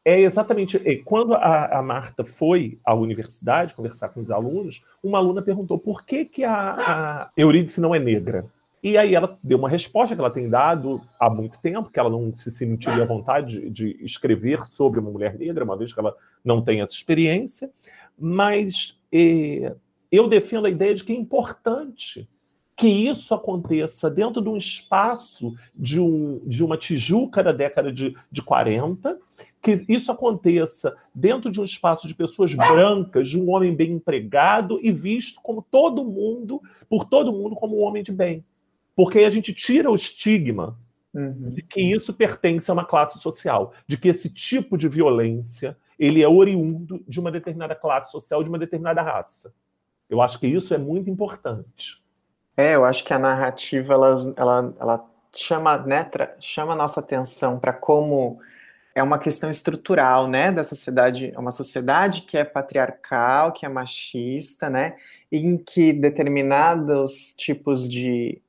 é 0.05 0.21
exatamente. 0.21 0.79
Quando 1.05 1.35
a, 1.35 1.79
a, 1.79 1.83
Marta 1.83 2.23
foi 2.23 2.79
à 2.85 2.95
universidade 2.95 3.75
conversar 3.75 4.11
com 4.11 4.21
os 4.21 4.31
alunos, 4.31 4.83
uma 5.03 5.19
aluna 5.19 5.41
perguntou 5.41 5.79
por 5.79 6.05
que, 6.05 6.25
que 6.25 6.45
a, 6.45 6.53
a 6.55 7.31
Eurídice 7.37 7.81
não 7.81 7.95
é 7.95 7.99
negra. 7.99 8.45
E 8.83 8.99
aí 8.99 9.15
ela 9.15 9.39
deu 9.43 9.57
uma 9.57 9.69
resposta 9.69 10.15
que 10.15 10.21
ela 10.21 10.31
tem 10.31 10.51
dado 10.51 11.01
há 11.19 11.31
muito 11.31 11.59
tempo, 11.61 11.91
que 11.91 11.99
ela 11.99 12.11
não 12.11 12.37
se 12.37 12.51
sentiria 12.51 13.05
à 13.05 13.07
vontade 13.07 13.71
de, 13.71 13.95
de 13.95 14.05
escrever 14.05 14.67
sobre 14.67 15.01
uma 15.01 15.11
mulher 15.11 15.39
negra, 15.39 15.65
uma 15.65 15.77
vez 15.77 15.91
que 15.91 15.99
ela 15.99 16.15
não 16.45 16.61
tem 16.61 16.83
essa 16.83 16.93
experiência. 16.93 17.71
Mas 18.19 19.01
eh, 19.11 19.75
eu 20.13 20.29
defendo 20.29 20.67
a 20.67 20.71
ideia 20.71 20.95
de 20.95 21.03
que 21.03 21.15
é 21.15 21.17
importante 21.17 22.29
que 22.77 22.89
isso 22.89 23.35
aconteça 23.35 24.11
dentro 24.11 24.43
de 24.43 24.49
um 24.49 24.57
espaço 24.57 25.55
de, 25.75 26.01
um, 26.01 26.41
de 26.45 26.65
uma 26.65 26.77
Tijuca 26.77 27.43
da 27.43 27.53
década 27.53 27.93
de, 27.93 28.17
de 28.31 28.43
40, 28.43 29.19
que 29.63 29.85
isso 29.89 30.11
aconteça 30.11 30.95
dentro 31.15 31.51
de 31.51 31.61
um 31.61 31.65
espaço 31.65 32.09
de 32.09 32.15
pessoas 32.15 32.53
brancas, 32.55 33.29
de 33.29 33.41
um 33.41 33.51
homem 33.51 33.75
bem 33.75 33.93
empregado 33.93 34.79
e 34.83 34.91
visto 34.91 35.41
como 35.41 35.63
todo 35.63 36.05
mundo, 36.05 36.61
por 36.89 37.05
todo 37.05 37.33
mundo, 37.33 37.55
como 37.55 37.79
um 37.79 37.83
homem 37.83 38.03
de 38.03 38.13
bem. 38.13 38.45
Porque 38.97 39.21
aí 39.21 39.25
a 39.25 39.31
gente 39.31 39.55
tira 39.55 39.91
o 39.91 39.95
estigma 39.95 40.77
uhum. 41.15 41.51
de 41.51 41.63
que 41.63 41.81
isso 41.81 42.13
pertence 42.13 42.71
a 42.71 42.75
uma 42.75 42.85
classe 42.85 43.19
social, 43.21 43.73
de 43.87 43.97
que 43.97 44.09
esse 44.09 44.29
tipo 44.29 44.77
de 44.77 44.89
violência 44.89 45.77
ele 45.97 46.23
é 46.23 46.29
oriundo 46.29 47.03
de 47.07 47.21
uma 47.21 47.31
determinada 47.31 47.75
classe 47.75 48.11
social, 48.11 48.43
de 48.43 48.49
uma 48.49 48.59
determinada 48.59 49.01
raça. 49.01 49.55
Eu 50.11 50.21
acho 50.21 50.39
que 50.39 50.47
isso 50.47 50.75
é 50.75 50.79
muito 50.79 51.09
importante. 51.09 52.04
É, 52.57 52.75
eu 52.75 52.85
acho 52.85 53.05
que 53.05 53.13
a 53.13 53.19
narrativa 53.19 53.95
ela, 53.95 54.35
ela, 54.37 54.75
ela 54.79 55.11
chama, 55.35 55.79
né, 55.79 56.09
chama 56.41 56.73
a 56.73 56.77
nossa 56.77 57.01
atenção 57.01 57.59
para 57.59 57.73
como 57.73 58.39
é 58.95 59.03
uma 59.03 59.19
questão 59.19 59.51
estrutural, 59.51 60.29
né, 60.29 60.53
da 60.53 60.63
sociedade, 60.63 61.33
é 61.35 61.39
uma 61.39 61.51
sociedade 61.51 62.23
que 62.23 62.39
é 62.39 62.45
patriarcal, 62.45 63.53
que 63.53 63.67
é 63.67 63.69
machista, 63.69 64.71
né, 64.71 64.97
em 65.33 65.59
que 65.59 65.93
determinados 65.93 67.35
tipos 67.37 67.89
de, 67.89 68.41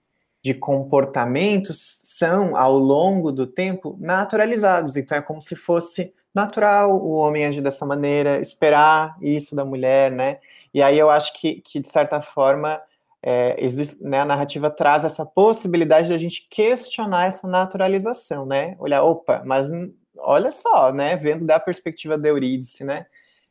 de 0.44 0.54
comportamentos 0.54 2.02
são, 2.04 2.56
ao 2.56 2.78
longo 2.78 3.32
do 3.32 3.48
tempo, 3.48 3.98
naturalizados. 4.00 4.96
Então 4.96 5.18
é 5.18 5.22
como 5.22 5.42
se 5.42 5.56
fosse 5.56 6.14
natural 6.34 6.92
o 6.96 7.14
homem 7.16 7.46
agir 7.46 7.62
dessa 7.62 7.86
maneira, 7.86 8.40
esperar 8.40 9.18
isso 9.22 9.56
da 9.56 9.66
mulher, 9.66 10.12
né, 10.12 10.38
e 10.72 10.82
aí 10.84 11.00
eu 11.00 11.10
acho 11.10 11.34
que, 11.40 11.62
que 11.62 11.80
de 11.80 11.88
certa 11.88 12.22
forma, 12.22 12.80
é, 13.28 13.56
existe, 13.58 14.04
né, 14.04 14.20
a 14.20 14.26
narrativa 14.26 14.70
traz 14.70 15.04
essa 15.04 15.26
possibilidade 15.26 16.10
de 16.10 16.14
a 16.14 16.18
gente 16.18 16.48
questionar 16.48 17.26
essa 17.26 17.48
naturalização, 17.48 18.46
né? 18.46 18.76
Olhar, 18.78 19.02
opa, 19.02 19.42
mas 19.44 19.72
olha 20.20 20.52
só, 20.52 20.94
né? 20.94 21.16
Vendo 21.16 21.44
da 21.44 21.60
perspectiva 21.60 22.20
da 22.20 22.30
Eurídice, 22.30 22.84
né? 22.84 23.08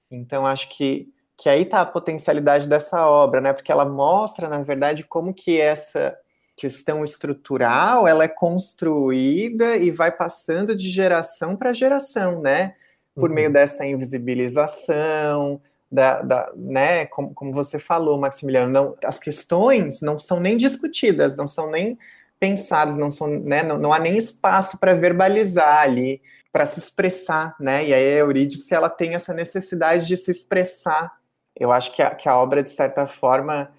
Então 0.09 0.47
acho 0.47 0.69
que, 0.69 1.09
que 1.37 1.49
aí 1.49 1.63
está 1.63 1.81
a 1.81 1.87
potencialidade 1.87 2.69
dessa 2.69 3.05
obra, 3.09 3.41
né? 3.41 3.53
Porque 3.53 3.73
ela 3.73 3.85
mostra, 3.85 4.49
na 4.49 4.61
verdade, 4.61 5.03
como 5.03 5.35
que 5.35 5.61
essa 5.61 6.17
questão 6.57 7.03
estrutural 7.03 8.07
ela 8.07 8.23
é 8.23 8.29
construída 8.29 9.77
e 9.77 9.91
vai 9.91 10.13
passando 10.13 10.77
de 10.77 10.89
geração 10.89 11.57
para 11.57 11.75
geração, 11.75 12.41
né? 12.41 12.77
Por 13.13 13.29
uhum. 13.29 13.35
meio 13.35 13.53
dessa 13.53 13.85
invisibilização, 13.85 15.61
da, 15.91 16.23
da, 16.23 16.53
né, 16.57 17.07
como, 17.07 17.33
como 17.35 17.53
você 17.53 17.79
falou, 17.79 18.19
Maximiliano, 18.19 18.73
não, 18.73 18.97
as 19.05 19.19
questões 19.19 20.01
não 20.01 20.19
são 20.19 20.41
nem 20.41 20.57
discutidas, 20.57 21.37
não 21.37 21.47
são 21.47 21.71
nem 21.71 21.99
pensadas, 22.39 22.97
não 22.97 23.11
são, 23.11 23.29
né, 23.29 23.63
não, 23.63 23.79
não 23.79 23.93
há 23.93 23.99
nem 23.99 24.17
espaço 24.17 24.79
para 24.79 24.95
verbalizar 24.95 25.79
ali, 25.79 26.21
para 26.53 26.67
se 26.67 26.79
expressar, 26.79 27.57
né? 27.59 27.85
E 27.85 27.93
aí 27.93 28.15
a 28.15 28.19
Eurídice 28.19 28.73
ela 28.73 28.89
tem 28.89 29.15
essa 29.15 29.35
necessidade 29.35 30.07
de 30.07 30.17
se 30.17 30.31
expressar. 30.31 31.13
Eu 31.57 31.73
acho 31.73 31.93
que 31.93 32.01
a, 32.01 32.15
que 32.15 32.29
a 32.29 32.37
obra 32.37 32.63
de 32.63 32.71
certa 32.71 33.09
forma 33.09 33.73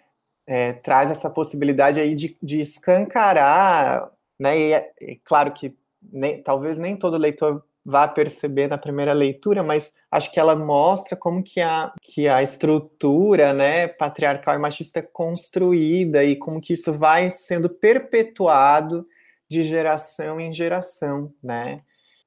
é, 0.45 0.73
traz 0.73 1.09
essa 1.09 1.29
possibilidade 1.29 2.01
aí 2.01 2.13
de, 2.15 2.37
de 2.43 2.59
escancarar, 2.59 4.11
né? 4.37 4.59
E 4.59 4.73
é, 4.73 4.91
é 5.01 5.15
claro 5.23 5.53
que 5.53 5.73
nem, 6.11 6.43
talvez 6.43 6.77
nem 6.77 6.97
todo 6.97 7.17
leitor 7.17 7.63
vá 7.85 8.07
perceber 8.07 8.67
na 8.67 8.77
primeira 8.77 9.13
leitura, 9.13 9.61
mas 9.61 9.93
acho 10.09 10.31
que 10.31 10.39
ela 10.39 10.55
mostra 10.55 11.15
como 11.15 11.43
que 11.43 11.61
a, 11.61 11.93
que 12.01 12.27
a 12.27 12.41
estrutura 12.41 13.53
né, 13.53 13.87
patriarcal 13.87 14.55
e 14.55 14.59
machista 14.59 14.99
é 14.99 15.03
construída 15.03 16.23
e 16.23 16.35
como 16.35 16.59
que 16.59 16.73
isso 16.73 16.91
vai 16.91 17.29
sendo 17.29 17.69
perpetuado 17.69 19.07
de 19.47 19.61
geração 19.61 20.39
em 20.39 20.51
geração, 20.51 21.31
né? 21.43 21.81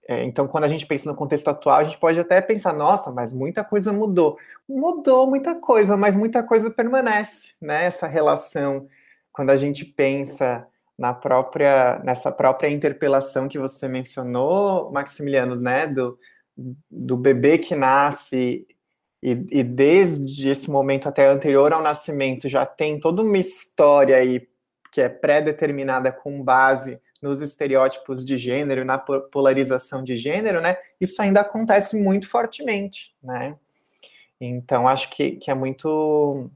É, 0.09 0.25
então, 0.25 0.49
quando 0.49 0.65
a 0.65 0.69
gente 0.69 0.87
pensa 0.87 1.11
no 1.11 1.17
contexto 1.17 1.49
atual, 1.49 1.77
a 1.77 1.85
gente 1.85 1.99
pode 1.99 2.19
até 2.19 2.41
pensar, 2.41 2.73
nossa, 2.73 3.11
mas 3.11 3.31
muita 3.31 3.63
coisa 3.63 3.93
mudou. 3.93 4.39
Mudou 4.67 5.27
muita 5.27 5.55
coisa, 5.55 5.99
mas 5.99 6.17
muita 6.17 6.43
coisa 6.43 6.71
permanece, 6.71 7.53
né? 7.61 7.85
Essa 7.85 8.07
relação, 8.07 8.89
quando 9.31 9.51
a 9.51 9.57
gente 9.59 9.85
pensa 9.85 10.67
na 10.99 11.15
própria, 11.15 12.01
nessa 12.05 12.33
própria 12.33 12.69
interpelação 12.69 13.49
que 13.49 13.59
você 13.59 13.87
mencionou, 13.87 14.91
Maximiliano, 14.91 15.55
né? 15.55 15.87
Do, 15.87 16.19
do 16.91 17.17
bebê 17.17 17.57
que 17.57 17.77
nasce 17.77 18.67
e, 19.23 19.31
e, 19.51 19.63
desde 19.63 20.49
esse 20.49 20.71
momento 20.71 21.09
até 21.09 21.29
anterior 21.29 21.73
ao 21.73 21.83
nascimento 21.83 22.49
já 22.49 22.67
tem 22.67 22.99
toda 22.99 23.23
uma 23.23 23.39
história 23.39 24.17
aí 24.17 24.49
que 24.93 25.01
é 25.01 25.09
pré-determinada 25.09 26.11
com 26.11 26.43
base 26.43 27.01
nos 27.21 27.41
estereótipos 27.41 28.25
de 28.25 28.39
gênero, 28.39 28.85
na 28.85 28.97
polarização 28.99 30.03
de 30.03 30.17
gênero, 30.17 30.61
né? 30.61 30.77
Isso 31.01 31.21
ainda 31.21 31.41
acontece 31.41 31.97
muito 31.97 32.29
fortemente, 32.29 33.15
né? 33.23 33.57
Então 34.41 34.87
acho 34.87 35.11
que, 35.11 35.33
que 35.33 35.51
é 35.51 35.55
muito, 35.55 36.49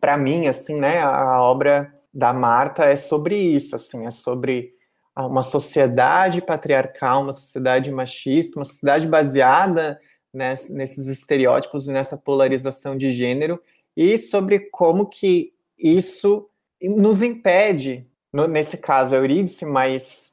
para 0.00 0.16
mim, 0.16 0.46
assim, 0.46 0.78
né? 0.78 1.00
A 1.00 1.42
obra 1.42 1.92
da 2.12 2.32
Marta 2.32 2.84
é 2.84 2.96
sobre 2.96 3.36
isso, 3.36 3.74
assim, 3.74 4.06
é 4.06 4.10
sobre 4.10 4.74
uma 5.16 5.42
sociedade 5.42 6.40
patriarcal, 6.40 7.22
uma 7.22 7.32
sociedade 7.32 7.90
machista, 7.90 8.58
uma 8.58 8.64
sociedade 8.64 9.06
baseada 9.06 10.00
ness, 10.32 10.70
nesses 10.70 11.08
estereótipos 11.08 11.88
e 11.88 11.92
nessa 11.92 12.16
polarização 12.16 12.96
de 12.96 13.10
gênero 13.10 13.60
e 13.96 14.16
sobre 14.16 14.60
como 14.70 15.06
que 15.06 15.52
isso 15.76 16.48
nos 16.80 17.22
impede, 17.22 18.06
no, 18.32 18.46
nesse 18.46 18.76
caso 18.76 19.14
a 19.14 19.18
Eurídice, 19.18 19.64
mas 19.64 20.32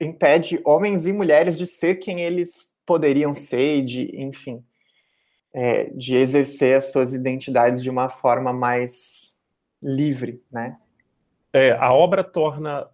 impede 0.00 0.60
homens 0.64 1.06
e 1.06 1.12
mulheres 1.12 1.56
de 1.56 1.66
ser 1.66 1.96
quem 1.96 2.20
eles 2.20 2.68
poderiam 2.84 3.32
ser, 3.32 3.84
de, 3.84 4.14
enfim, 4.20 4.62
é, 5.54 5.84
de 5.84 6.14
exercer 6.14 6.76
as 6.76 6.92
suas 6.92 7.14
identidades 7.14 7.82
de 7.82 7.90
uma 7.90 8.08
forma 8.08 8.52
mais 8.52 9.34
livre, 9.82 10.42
né? 10.52 10.76
É, 11.52 11.72
a 11.72 11.92
obra 11.92 12.22
torna 12.22 12.86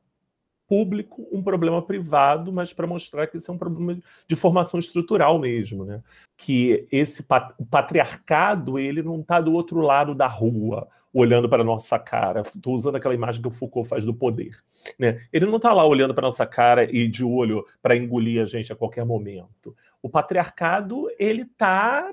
público 0.67 1.27
um 1.31 1.43
problema 1.43 1.83
privado, 1.83 2.53
mas 2.53 2.73
para 2.73 2.87
mostrar 2.87 3.27
que 3.27 3.37
isso 3.37 3.51
é 3.51 3.55
um 3.55 3.59
problema 3.59 4.01
de 4.27 4.37
formação 4.37 4.79
estrutural 4.79 5.39
mesmo, 5.39 5.85
né? 5.85 6.03
Que 6.37 6.87
esse 6.91 7.25
o 7.59 7.67
patriarcado 7.67 8.79
ele 8.79 9.03
não 9.03 9.21
está 9.21 9.41
do 9.41 9.53
outro 9.53 9.81
lado 9.81 10.15
da 10.15 10.27
rua 10.27 10.89
olhando 11.13 11.49
para 11.49 11.63
a 11.63 11.65
nossa 11.65 11.99
cara. 11.99 12.41
Estou 12.41 12.75
usando 12.75 12.97
aquela 12.97 13.15
imagem 13.15 13.41
que 13.41 13.49
o 13.49 13.53
Foucault 13.53 13.89
faz 13.89 14.05
do 14.05 14.15
poder, 14.15 14.57
né? 14.99 15.21
Ele 15.33 15.47
não 15.47 15.57
está 15.57 15.73
lá 15.73 15.87
olhando 15.87 16.15
para 16.15 16.25
a 16.25 16.29
nossa 16.29 16.47
cara 16.47 16.85
e 16.91 17.07
de 17.07 17.25
olho 17.25 17.65
para 17.81 17.97
engolir 17.97 18.43
a 18.43 18.47
gente 18.47 18.73
a 18.73 18.77
qualquer 18.77 19.05
momento. 19.05 19.77
O 20.03 20.09
patriarcado 20.09 21.09
ele 21.19 21.43
está 21.43 22.13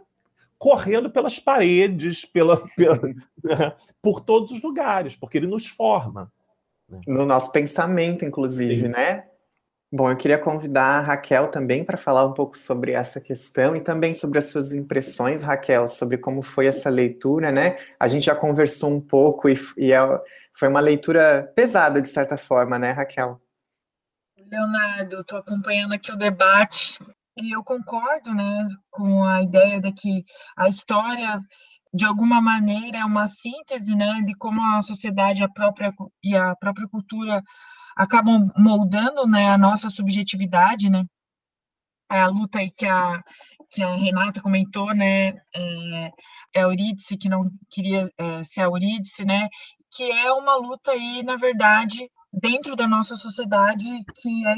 correndo 0.61 1.09
pelas 1.09 1.39
paredes, 1.39 2.23
pela, 2.23 2.63
pela 2.77 3.01
né? 3.43 3.75
por 3.99 4.21
todos 4.21 4.51
os 4.51 4.61
lugares, 4.61 5.15
porque 5.15 5.39
ele 5.39 5.47
nos 5.47 5.65
forma. 5.65 6.31
Né? 6.87 7.01
No 7.07 7.25
nosso 7.25 7.51
pensamento, 7.51 8.23
inclusive, 8.23 8.83
Sim. 8.83 8.89
né? 8.89 9.25
Bom, 9.91 10.09
eu 10.11 10.15
queria 10.15 10.37
convidar 10.37 10.85
a 10.85 11.01
Raquel 11.01 11.49
também 11.49 11.83
para 11.83 11.97
falar 11.97 12.27
um 12.27 12.33
pouco 12.33 12.57
sobre 12.57 12.91
essa 12.91 13.19
questão 13.19 13.75
e 13.75 13.81
também 13.81 14.13
sobre 14.13 14.37
as 14.37 14.45
suas 14.45 14.71
impressões, 14.71 15.41
Raquel, 15.41 15.89
sobre 15.89 16.17
como 16.19 16.43
foi 16.43 16.67
essa 16.67 16.91
leitura, 16.91 17.51
né? 17.51 17.77
A 17.99 18.07
gente 18.07 18.25
já 18.27 18.35
conversou 18.35 18.91
um 18.91 19.01
pouco 19.01 19.49
e, 19.49 19.59
e 19.75 19.91
é, 19.91 19.99
foi 20.53 20.67
uma 20.67 20.79
leitura 20.79 21.51
pesada, 21.55 21.99
de 21.99 22.07
certa 22.07 22.37
forma, 22.37 22.77
né, 22.77 22.91
Raquel? 22.91 23.41
Leonardo, 24.37 25.21
estou 25.21 25.39
acompanhando 25.39 25.93
aqui 25.93 26.11
o 26.11 26.15
debate 26.15 26.99
e 27.41 27.51
eu 27.51 27.63
concordo, 27.63 28.33
né, 28.33 28.67
com 28.89 29.23
a 29.23 29.41
ideia 29.41 29.79
de 29.79 29.91
que 29.91 30.23
a 30.57 30.67
história 30.69 31.39
de 31.93 32.05
alguma 32.05 32.41
maneira 32.41 32.99
é 32.99 33.05
uma 33.05 33.27
síntese, 33.27 33.95
né, 33.95 34.21
de 34.25 34.33
como 34.35 34.61
a 34.61 34.81
sociedade 34.81 35.43
a 35.43 35.49
própria 35.49 35.93
e 36.23 36.35
a 36.35 36.55
própria 36.55 36.87
cultura 36.87 37.41
acabam 37.95 38.49
moldando, 38.57 39.27
né, 39.27 39.49
a 39.49 39.57
nossa 39.57 39.89
subjetividade, 39.89 40.89
né? 40.89 41.05
A 42.09 42.27
luta 42.27 42.59
aí 42.59 42.69
que 42.71 42.85
a 42.85 43.21
que 43.73 43.81
a 43.81 43.95
Renata 43.95 44.41
comentou, 44.41 44.93
né, 44.93 45.29
é, 45.29 46.11
é 46.55 46.59
a 46.59 46.63
Eurídice 46.63 47.17
que 47.17 47.29
não 47.29 47.49
queria 47.69 48.09
é, 48.17 48.43
ser 48.43 48.61
a 48.61 48.65
Eurídice, 48.65 49.23
né, 49.25 49.47
que 49.91 50.03
é 50.11 50.31
uma 50.33 50.55
luta 50.57 50.91
aí, 50.91 51.23
na 51.23 51.37
verdade, 51.37 52.09
dentro 52.33 52.75
da 52.75 52.87
nossa 52.87 53.15
sociedade 53.15 53.87
que 54.15 54.47
é 54.47 54.55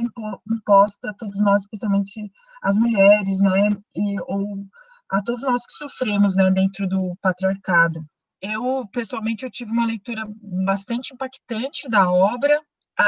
imposta 0.51 1.09
a 1.09 1.13
todos 1.13 1.41
nós, 1.41 1.61
especialmente 1.61 2.32
as 2.61 2.78
mulheres, 2.78 3.39
né, 3.39 3.69
e, 3.95 4.19
ou 4.21 4.65
a 5.09 5.21
todos 5.21 5.43
nós 5.43 5.65
que 5.65 5.74
sofremos, 5.74 6.36
né, 6.36 6.51
dentro 6.51 6.88
do 6.88 7.15
patriarcado. 7.21 7.99
Eu, 8.41 8.86
pessoalmente, 8.91 9.45
eu 9.45 9.51
tive 9.51 9.71
uma 9.71 9.86
leitura 9.86 10.24
bastante 10.65 11.13
impactante 11.13 11.88
da 11.88 12.11
obra, 12.11 12.59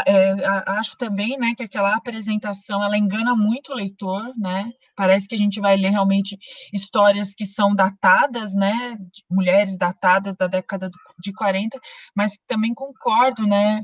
é, 0.07 0.45
acho 0.66 0.97
também, 0.97 1.38
né, 1.38 1.53
que 1.55 1.63
aquela 1.63 1.95
apresentação 1.95 2.84
ela 2.84 2.97
engana 2.97 3.36
muito 3.36 3.72
o 3.72 3.76
leitor, 3.76 4.34
né? 4.36 4.72
Parece 4.95 5.28
que 5.28 5.36
a 5.36 5.38
gente 5.38 5.59
vai 5.59 5.76
ler 5.78 5.89
realmente 5.89 6.38
histórias 6.74 7.36
que 7.36 7.45
são 7.45 7.76
datadas, 7.76 8.55
né, 8.55 8.97
mulheres 9.30 9.78
datadas 9.78 10.36
da 10.36 10.47
década 10.47 10.89
de 11.20 11.32
40, 11.34 11.80
mas 12.16 12.38
também 12.47 12.74
concordo, 12.74 13.45
né, 13.45 13.84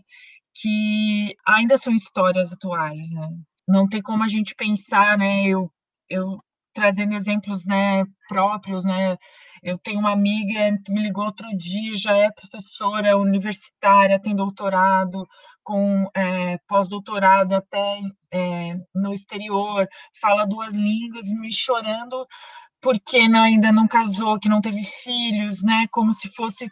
que 0.55 1.35
ainda 1.47 1.77
são 1.77 1.93
histórias 1.93 2.51
atuais, 2.53 3.11
né? 3.11 3.29
Não 3.67 3.87
tem 3.87 4.01
como 4.01 4.23
a 4.23 4.27
gente 4.27 4.55
pensar, 4.55 5.17
né, 5.17 5.45
eu 5.47 5.71
eu 6.09 6.37
trazendo 6.73 7.13
exemplos, 7.15 7.65
né, 7.65 8.03
próprios, 8.29 8.85
né, 8.85 9.17
eu 9.63 9.77
tenho 9.77 9.99
uma 9.99 10.11
amiga 10.13 10.77
que 10.85 10.91
me 10.93 11.01
ligou 11.03 11.25
outro 11.25 11.47
dia, 11.57 11.93
já 11.97 12.15
é 12.17 12.31
professora 12.31 13.17
universitária, 13.17 14.21
tem 14.21 14.35
doutorado, 14.35 15.27
com 15.63 16.09
é, 16.15 16.57
pós-doutorado 16.67 17.53
até 17.55 17.99
é, 18.33 18.75
no 18.95 19.13
exterior, 19.13 19.87
fala 20.19 20.45
duas 20.47 20.75
línguas, 20.75 21.29
me 21.31 21.51
chorando 21.51 22.25
porque 22.81 23.17
ainda 23.19 23.71
não 23.71 23.87
casou, 23.87 24.39
que 24.39 24.49
não 24.49 24.61
teve 24.61 24.83
filhos, 24.83 25.61
né? 25.63 25.85
Como 25.91 26.13
se 26.13 26.29
fosse 26.33 26.67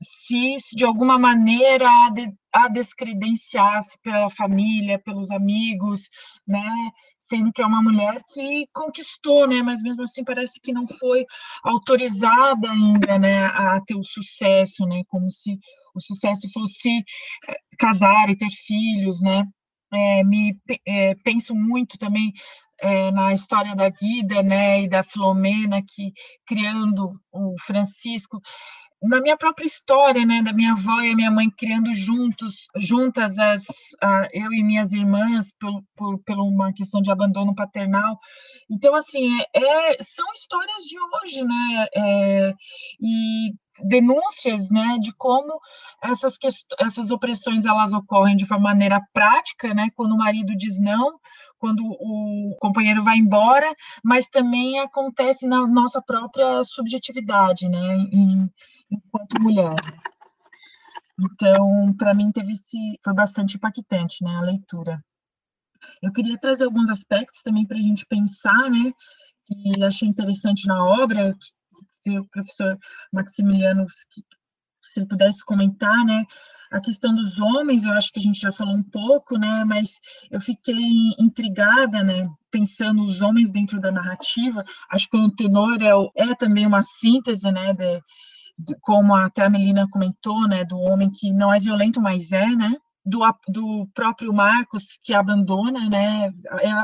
se 0.00 0.56
de 0.74 0.84
alguma 0.84 1.18
maneira 1.18 1.88
a, 1.88 2.10
de, 2.10 2.32
a 2.52 2.68
descredenciasse 2.68 3.98
pela 4.02 4.28
família, 4.30 4.98
pelos 4.98 5.30
amigos, 5.30 6.08
né? 6.46 6.64
Sendo 7.18 7.52
que 7.52 7.62
é 7.62 7.66
uma 7.66 7.82
mulher 7.82 8.22
que 8.28 8.66
conquistou, 8.72 9.48
né? 9.48 9.62
Mas 9.62 9.82
mesmo 9.82 10.02
assim 10.02 10.24
parece 10.24 10.60
que 10.60 10.72
não 10.72 10.86
foi 10.86 11.24
autorizada 11.62 12.70
ainda, 12.70 13.18
né? 13.18 13.46
A 13.46 13.80
ter 13.86 13.96
o 13.96 14.02
sucesso, 14.02 14.84
né? 14.86 15.02
Como 15.08 15.30
se 15.30 15.52
o 15.94 16.00
sucesso 16.00 16.48
fosse 16.52 16.90
eh, 17.48 17.56
casar 17.78 18.28
e 18.28 18.36
ter 18.36 18.50
filhos, 18.50 19.20
né? 19.22 19.44
É, 19.92 20.24
me 20.24 20.58
é, 20.86 21.14
penso 21.24 21.54
muito 21.54 21.96
também 21.96 22.32
é, 22.80 23.10
na 23.10 23.32
história 23.32 23.74
da 23.74 23.88
Guida, 23.88 24.42
né, 24.42 24.82
e 24.82 24.88
da 24.88 25.02
Filomena, 25.02 25.80
que 25.82 26.12
criando 26.46 27.18
o 27.32 27.54
Francisco, 27.60 28.40
na 29.08 29.20
minha 29.20 29.36
própria 29.36 29.66
história, 29.66 30.24
né, 30.24 30.42
da 30.42 30.52
minha 30.52 30.72
avó 30.72 31.00
e 31.00 31.12
a 31.12 31.16
minha 31.16 31.30
mãe 31.30 31.50
criando 31.50 31.92
juntos, 31.94 32.66
juntas 32.76 33.38
as, 33.38 33.66
a, 34.02 34.28
eu 34.32 34.52
e 34.52 34.62
minhas 34.62 34.92
irmãs 34.92 35.52
por, 35.58 35.82
por, 35.96 36.18
por 36.24 36.38
uma 36.38 36.72
questão 36.72 37.00
de 37.00 37.10
abandono 37.10 37.54
paternal. 37.54 38.18
Então, 38.70 38.94
assim, 38.94 39.40
é, 39.54 39.92
é 39.92 39.96
são 40.00 40.26
histórias 40.32 40.84
de 40.84 40.96
hoje, 40.98 41.42
né, 41.42 41.86
é, 41.94 42.54
e 43.00 43.54
denúncias, 43.84 44.70
né, 44.70 44.96
de 45.00 45.12
como 45.16 45.52
essas 46.02 46.38
essas 46.80 47.10
opressões 47.10 47.66
elas 47.66 47.92
ocorrem 47.92 48.36
de 48.36 48.44
uma 48.44 48.58
maneira 48.58 49.00
prática, 49.12 49.74
né, 49.74 49.88
quando 49.94 50.12
o 50.12 50.18
marido 50.18 50.56
diz 50.56 50.78
não, 50.80 51.18
quando 51.58 51.80
o 51.84 52.56
companheiro 52.60 53.02
vai 53.02 53.18
embora, 53.18 53.70
mas 54.04 54.26
também 54.26 54.78
acontece 54.80 55.46
na 55.46 55.66
nossa 55.66 56.00
própria 56.00 56.64
subjetividade, 56.64 57.68
né, 57.68 57.96
em, 58.12 58.48
enquanto 58.90 59.40
mulher. 59.40 59.74
Então, 61.18 61.94
para 61.96 62.12
mim 62.14 62.30
teve 62.30 62.52
esse, 62.52 62.98
foi 63.02 63.14
bastante 63.14 63.56
impactante, 63.56 64.22
né, 64.22 64.36
a 64.36 64.42
leitura. 64.42 65.02
Eu 66.02 66.12
queria 66.12 66.38
trazer 66.38 66.64
alguns 66.64 66.90
aspectos 66.90 67.42
também 67.42 67.66
para 67.66 67.78
a 67.78 67.80
gente 67.80 68.06
pensar, 68.06 68.70
né, 68.70 68.92
que 69.44 69.82
achei 69.82 70.08
interessante 70.08 70.66
na 70.66 70.84
obra, 70.84 71.34
que 72.02 72.18
o 72.18 72.28
professor 72.28 72.76
Maximiliano, 73.12 73.86
se 73.88 75.00
ele 75.00 75.06
pudesse 75.06 75.44
comentar, 75.44 76.04
né, 76.04 76.24
a 76.70 76.80
questão 76.80 77.14
dos 77.14 77.38
homens, 77.40 77.84
eu 77.84 77.92
acho 77.92 78.12
que 78.12 78.18
a 78.18 78.22
gente 78.22 78.40
já 78.40 78.52
falou 78.52 78.74
um 78.74 78.82
pouco, 78.82 79.38
né, 79.38 79.64
mas 79.64 79.98
eu 80.30 80.40
fiquei 80.40 80.76
intrigada, 81.18 82.02
né, 82.02 82.28
pensando 82.50 83.02
os 83.02 83.22
homens 83.22 83.50
dentro 83.50 83.80
da 83.80 83.90
narrativa, 83.90 84.64
acho 84.90 85.08
que 85.08 85.16
o 85.16 85.30
tenor 85.30 85.80
é, 85.82 86.30
é 86.30 86.34
também 86.34 86.66
uma 86.66 86.82
síntese, 86.82 87.50
né, 87.50 87.72
de, 87.72 88.02
como 88.80 89.14
até 89.14 89.44
a 89.44 89.50
Melina 89.50 89.88
comentou, 89.90 90.48
né, 90.48 90.64
do 90.64 90.78
homem 90.78 91.10
que 91.10 91.32
não 91.32 91.52
é 91.52 91.60
violento, 91.60 92.00
mas 92.00 92.32
é, 92.32 92.46
né, 92.46 92.74
do, 93.06 93.20
do 93.48 93.86
próprio 93.94 94.32
Marcos 94.32 94.98
que 95.00 95.14
abandona, 95.14 95.88
né? 95.88 96.32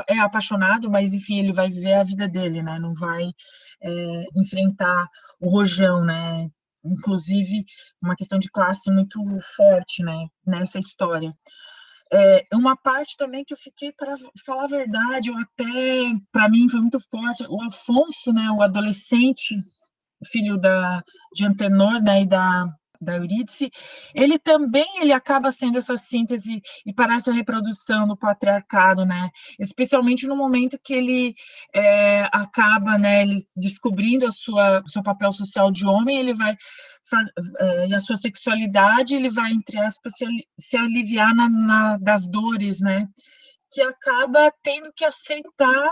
É, 0.06 0.14
é, 0.14 0.18
apaixonado, 0.20 0.88
mas 0.88 1.12
enfim, 1.12 1.40
ele 1.40 1.52
vai 1.52 1.68
viver 1.68 1.94
a 1.94 2.04
vida 2.04 2.28
dele, 2.28 2.62
né? 2.62 2.78
Não 2.78 2.94
vai 2.94 3.32
é, 3.82 4.24
enfrentar 4.36 5.08
o 5.40 5.50
rojão, 5.50 6.04
né? 6.04 6.48
Inclusive, 6.84 7.64
uma 8.02 8.14
questão 8.14 8.38
de 8.38 8.48
classe 8.48 8.90
muito 8.90 9.20
forte, 9.56 10.04
né? 10.04 10.28
Nessa 10.46 10.78
história. 10.78 11.34
É, 12.14 12.44
uma 12.52 12.76
parte 12.76 13.16
também 13.16 13.42
que 13.42 13.54
eu 13.54 13.58
fiquei, 13.58 13.90
para 13.90 14.14
falar 14.44 14.64
a 14.64 14.68
verdade, 14.68 15.30
ou 15.30 15.36
até, 15.38 15.64
para 16.30 16.48
mim 16.48 16.68
foi 16.68 16.80
muito 16.80 17.00
forte, 17.10 17.46
o 17.48 17.62
Afonso, 17.62 18.32
né, 18.34 18.50
o 18.50 18.60
adolescente, 18.60 19.56
filho 20.30 20.60
da, 20.60 21.02
de 21.34 21.44
Antenor, 21.44 22.00
né, 22.02 22.22
e 22.22 22.26
da, 22.26 22.64
da 23.02 23.16
Eurídice, 23.16 23.70
ele 24.14 24.38
também 24.38 24.86
ele 25.00 25.12
acaba 25.12 25.50
sendo 25.50 25.76
essa 25.76 25.96
síntese 25.96 26.62
e 26.86 26.92
parece 26.94 27.30
a 27.30 27.34
reprodução 27.34 28.06
do 28.06 28.16
patriarcado, 28.16 29.04
né? 29.04 29.28
Especialmente 29.58 30.26
no 30.26 30.36
momento 30.36 30.78
que 30.82 30.94
ele 30.94 31.34
é, 31.74 32.28
acaba, 32.32 32.96
né, 32.96 33.22
ele 33.22 33.36
descobrindo 33.56 34.26
a 34.26 34.32
sua 34.32 34.82
seu 34.86 35.02
papel 35.02 35.32
social 35.32 35.70
de 35.72 35.84
homem, 35.84 36.18
ele 36.18 36.34
vai 36.34 36.56
é, 37.58 37.88
e 37.88 37.94
a 37.94 38.00
sua 38.00 38.16
sexualidade, 38.16 39.16
ele 39.16 39.30
vai 39.30 39.50
entre 39.52 39.78
aspas 39.78 40.12
se, 40.16 40.26
se 40.58 40.76
aliviar 40.76 41.34
na, 41.34 41.48
na, 41.48 41.96
das 41.98 42.26
dores, 42.28 42.80
né? 42.80 43.06
Que 43.72 43.82
acaba 43.82 44.52
tendo 44.62 44.92
que 44.94 45.04
aceitar 45.04 45.90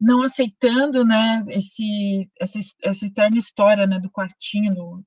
não 0.00 0.22
aceitando, 0.22 1.04
né, 1.04 1.44
esse, 1.48 2.28
essa, 2.40 2.58
essa 2.82 3.06
eterna 3.06 3.38
história, 3.38 3.86
né, 3.86 3.98
do 3.98 4.10
quartinho, 4.10 4.74
do, 4.74 5.04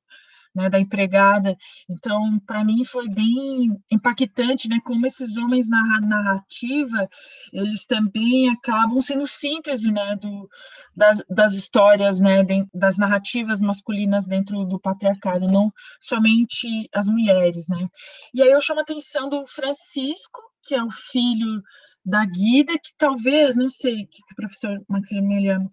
né, 0.56 0.70
da 0.70 0.80
empregada. 0.80 1.56
Então, 1.90 2.40
para 2.46 2.64
mim 2.64 2.84
foi 2.84 3.08
bem 3.10 3.72
impactante, 3.92 4.68
né, 4.68 4.80
como 4.84 5.06
esses 5.06 5.38
homens 5.38 5.68
na 5.70 6.02
narrativa, 6.02 7.08
eles 7.54 7.86
também 7.86 8.50
acabam 8.50 9.02
sendo 9.02 9.28
síntese, 9.28 9.92
né, 9.92 10.16
do, 10.16 10.50
das, 10.96 11.22
das 11.30 11.54
histórias, 11.54 12.20
né, 12.20 12.44
de, 12.44 12.66
das 12.74 12.98
narrativas 12.98 13.62
masculinas 13.62 14.26
dentro 14.26 14.66
do 14.66 14.80
patriarcado, 14.80 15.48
não 15.48 15.72
somente 16.00 16.90
as 16.94 17.08
mulheres, 17.08 17.68
né. 17.68 17.88
E 18.34 18.42
aí 18.42 18.52
eu 18.52 18.62
chamo 18.62 18.80
a 18.80 18.84
atenção 18.84 19.30
do 19.30 19.46
Francisco, 19.46 20.42
que 20.64 20.76
é 20.76 20.84
o 20.84 20.92
filho 20.92 21.62
da 22.10 22.26
Guida, 22.26 22.74
que 22.74 22.92
talvez, 22.98 23.56
não 23.56 23.70
sei 23.70 24.04
o 24.04 24.08
que 24.08 24.20
o 24.32 24.36
professor 24.36 24.84
Maximiliano 24.88 25.70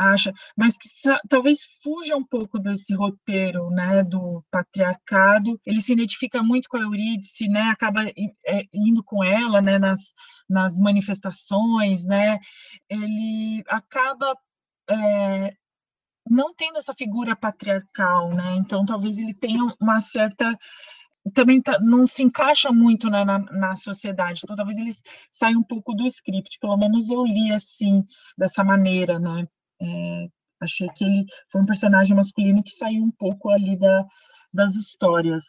acha, 0.00 0.32
mas 0.56 0.76
que 0.76 0.88
talvez 1.28 1.60
fuja 1.82 2.16
um 2.16 2.24
pouco 2.24 2.58
desse 2.58 2.94
roteiro, 2.94 3.70
né, 3.70 4.02
do 4.02 4.42
patriarcado. 4.50 5.54
Ele 5.66 5.80
se 5.80 5.92
identifica 5.92 6.42
muito 6.42 6.68
com 6.68 6.78
a 6.78 6.80
Eurídice, 6.80 7.48
né, 7.48 7.62
acaba 7.64 8.04
é, 8.06 8.62
indo 8.72 9.04
com 9.04 9.22
ela, 9.22 9.60
né, 9.60 9.78
nas, 9.78 10.14
nas 10.48 10.78
manifestações, 10.78 12.04
né, 12.04 12.38
ele 12.88 13.62
acaba 13.68 14.34
é, 14.88 15.54
não 16.28 16.54
tendo 16.54 16.78
essa 16.78 16.94
figura 16.94 17.36
patriarcal, 17.36 18.30
né, 18.30 18.56
então 18.56 18.86
talvez 18.86 19.18
ele 19.18 19.34
tenha 19.34 19.62
uma 19.80 20.00
certa 20.00 20.56
também 21.34 21.60
tá, 21.60 21.78
não 21.80 22.06
se 22.06 22.22
encaixa 22.22 22.72
muito 22.72 23.10
né, 23.10 23.24
na, 23.24 23.38
na 23.38 23.76
sociedade, 23.76 24.40
então 24.42 24.56
talvez 24.56 24.78
ele 24.78 24.92
saia 25.30 25.58
um 25.58 25.62
pouco 25.62 25.94
do 25.94 26.06
script, 26.06 26.58
pelo 26.58 26.76
menos 26.76 27.10
eu 27.10 27.24
li 27.24 27.52
assim, 27.52 28.02
dessa 28.38 28.64
maneira, 28.64 29.18
né, 29.18 29.46
é, 29.82 30.28
achei 30.60 30.88
que 30.88 31.04
ele 31.04 31.24
foi 31.50 31.60
um 31.60 31.66
personagem 31.66 32.16
masculino 32.16 32.62
que 32.62 32.70
saiu 32.70 33.02
um 33.02 33.10
pouco 33.10 33.50
ali 33.50 33.78
da, 33.78 34.06
das 34.52 34.74
histórias. 34.74 35.44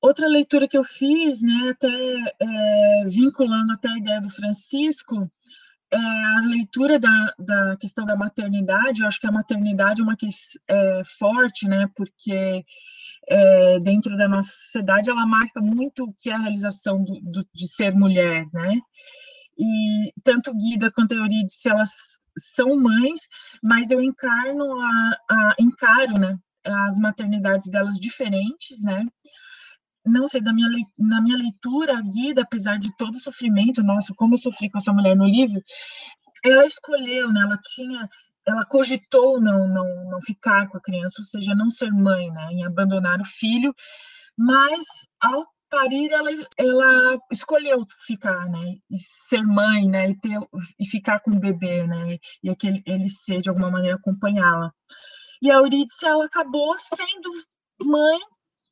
Outra 0.00 0.28
leitura 0.28 0.68
que 0.68 0.76
eu 0.76 0.84
fiz, 0.84 1.42
né, 1.42 1.70
até 1.70 1.88
é, 2.40 3.04
vinculando 3.06 3.72
até 3.72 3.88
a 3.88 3.98
ideia 3.98 4.20
do 4.20 4.30
Francisco, 4.30 5.26
é 5.90 5.96
a 5.96 6.40
leitura 6.46 6.98
da, 6.98 7.34
da 7.38 7.76
questão 7.76 8.04
da 8.04 8.16
maternidade. 8.16 9.00
Eu 9.00 9.08
acho 9.08 9.20
que 9.20 9.26
a 9.26 9.32
maternidade 9.32 10.00
é 10.00 10.04
uma 10.04 10.16
questão 10.16 10.60
é, 10.68 11.02
forte, 11.18 11.66
né, 11.66 11.88
porque 11.94 12.64
é, 13.28 13.80
dentro 13.80 14.16
da 14.16 14.28
nossa 14.28 14.50
sociedade 14.50 15.10
ela 15.10 15.26
marca 15.26 15.60
muito 15.60 16.04
o 16.04 16.14
que 16.14 16.30
é 16.30 16.34
a 16.34 16.38
realização 16.38 17.02
do, 17.02 17.20
do, 17.20 17.46
de 17.52 17.68
ser 17.68 17.94
mulher, 17.94 18.46
né? 18.52 18.78
E 19.58 20.12
tanto 20.22 20.54
Guida 20.54 20.90
quanto 20.92 21.14
Eurídice, 21.14 21.68
elas 21.68 21.90
são 22.38 22.80
mães, 22.80 23.20
mas 23.62 23.90
eu 23.90 24.00
encarno 24.00 24.64
a, 24.80 25.16
a, 25.30 25.54
encaro, 25.58 26.18
né, 26.18 26.38
as 26.64 26.98
maternidades 26.98 27.68
delas 27.70 27.94
diferentes, 27.94 28.82
né? 28.82 29.04
Não 30.04 30.28
sei, 30.28 30.40
da 30.40 30.52
minha, 30.52 30.68
na 30.98 31.20
minha 31.20 31.36
leitura, 31.36 31.98
a 31.98 32.02
Guida, 32.02 32.42
apesar 32.42 32.78
de 32.78 32.94
todo 32.96 33.16
o 33.16 33.20
sofrimento, 33.20 33.82
nossa, 33.82 34.14
como 34.14 34.34
eu 34.34 34.38
sofri 34.38 34.70
com 34.70 34.78
essa 34.78 34.92
mulher 34.92 35.16
no 35.16 35.26
livro, 35.26 35.60
ela 36.44 36.64
escolheu, 36.64 37.32
né? 37.32 37.40
Ela 37.40 37.58
tinha, 37.74 38.08
ela 38.46 38.64
cogitou 38.64 39.40
não, 39.40 39.68
não, 39.68 40.10
não 40.10 40.20
ficar 40.20 40.68
com 40.68 40.78
a 40.78 40.80
criança, 40.80 41.16
ou 41.20 41.24
seja, 41.24 41.54
não 41.54 41.70
ser 41.70 41.90
mãe, 41.90 42.30
né? 42.30 42.48
Em 42.52 42.64
abandonar 42.64 43.20
o 43.20 43.24
filho, 43.24 43.74
mas 44.38 44.84
ao 45.20 45.46
parir, 45.68 46.10
ela, 46.12 46.30
ela 46.56 47.18
escolheu 47.30 47.84
ficar, 48.06 48.46
né, 48.46 48.76
e 48.90 48.96
ser 48.98 49.42
mãe, 49.42 49.88
né, 49.88 50.10
e, 50.10 50.18
ter, 50.20 50.38
e 50.78 50.86
ficar 50.86 51.20
com 51.20 51.32
o 51.32 51.40
bebê, 51.40 51.86
né, 51.86 52.18
e 52.42 52.48
aquele, 52.48 52.82
ele 52.86 53.08
ser, 53.08 53.40
de 53.40 53.48
alguma 53.48 53.70
maneira, 53.70 53.96
acompanhá-la. 53.96 54.72
E 55.42 55.50
a 55.50 55.56
Eurídice, 55.56 56.06
ela 56.06 56.24
acabou 56.24 56.74
sendo 56.78 57.30
mãe 57.82 58.18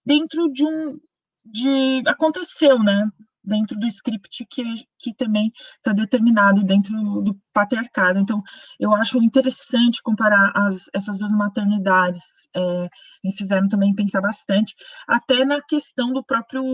dentro 0.07 0.49
de 0.51 0.65
um, 0.65 0.99
de, 1.45 2.03
aconteceu, 2.07 2.79
né, 2.79 3.07
dentro 3.43 3.79
do 3.79 3.87
script 3.87 4.47
que, 4.47 4.63
que 4.99 5.15
também 5.15 5.49
está 5.77 5.93
determinado 5.93 6.65
dentro 6.65 6.95
do 7.23 7.37
patriarcado. 7.53 8.19
Então, 8.19 8.43
eu 8.81 8.95
acho 8.95 9.23
interessante 9.23 10.03
comparar 10.03 10.53
as, 10.55 10.89
essas 10.95 11.19
duas 11.19 11.33
maternidades, 11.33 12.23
é, 12.57 12.89
me 13.23 13.37
fizeram 13.37 13.69
também 13.69 13.95
pensar 13.95 14.23
bastante, 14.23 14.75
até 15.07 15.45
na 15.45 15.59
questão 15.69 16.13
do 16.13 16.25
próprio 16.25 16.65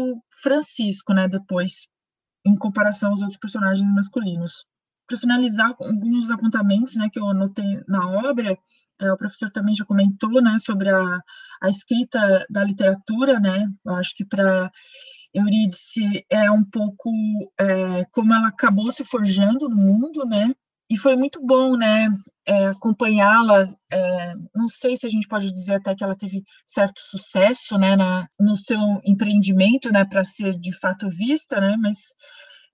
Francisco, 0.42 1.12
né, 1.12 1.28
depois, 1.28 1.88
em 2.44 2.56
comparação 2.56 3.10
aos 3.10 3.20
outros 3.20 3.38
personagens 3.38 3.90
masculinos. 3.92 4.64
Para 5.10 5.18
finalizar, 5.18 5.74
alguns 5.80 6.30
apontamentos 6.30 6.94
né, 6.94 7.08
que 7.12 7.18
eu 7.18 7.28
anotei 7.28 7.80
na 7.88 8.08
obra, 8.28 8.56
é, 9.00 9.12
o 9.12 9.16
professor 9.16 9.50
também 9.50 9.74
já 9.74 9.84
comentou 9.84 10.40
né, 10.40 10.56
sobre 10.60 10.88
a, 10.88 11.20
a 11.60 11.68
escrita 11.68 12.46
da 12.48 12.62
literatura, 12.62 13.40
né, 13.40 13.66
eu 13.84 13.96
acho 13.96 14.14
que 14.14 14.24
para 14.24 14.70
Eurídice 15.34 16.24
é 16.30 16.48
um 16.48 16.64
pouco 16.64 17.10
é, 17.58 18.04
como 18.12 18.32
ela 18.32 18.46
acabou 18.46 18.92
se 18.92 19.04
forjando 19.04 19.68
no 19.68 19.76
mundo, 19.76 20.24
né? 20.24 20.54
E 20.88 20.96
foi 20.96 21.16
muito 21.16 21.40
bom, 21.44 21.76
né, 21.76 22.08
é, 22.46 22.66
acompanhá-la. 22.66 23.68
É, 23.92 24.34
não 24.54 24.68
sei 24.68 24.96
se 24.96 25.06
a 25.06 25.08
gente 25.08 25.26
pode 25.26 25.52
dizer 25.52 25.74
até 25.74 25.94
que 25.94 26.02
ela 26.04 26.16
teve 26.16 26.42
certo 26.66 27.00
sucesso, 27.00 27.76
né, 27.78 27.96
na, 27.96 28.28
no 28.38 28.54
seu 28.54 28.78
empreendimento, 29.04 29.90
né, 29.90 30.04
para 30.04 30.24
ser 30.24 30.56
de 30.56 30.72
fato 30.78 31.08
vista, 31.08 31.60
né, 31.60 31.76
mas 31.76 31.98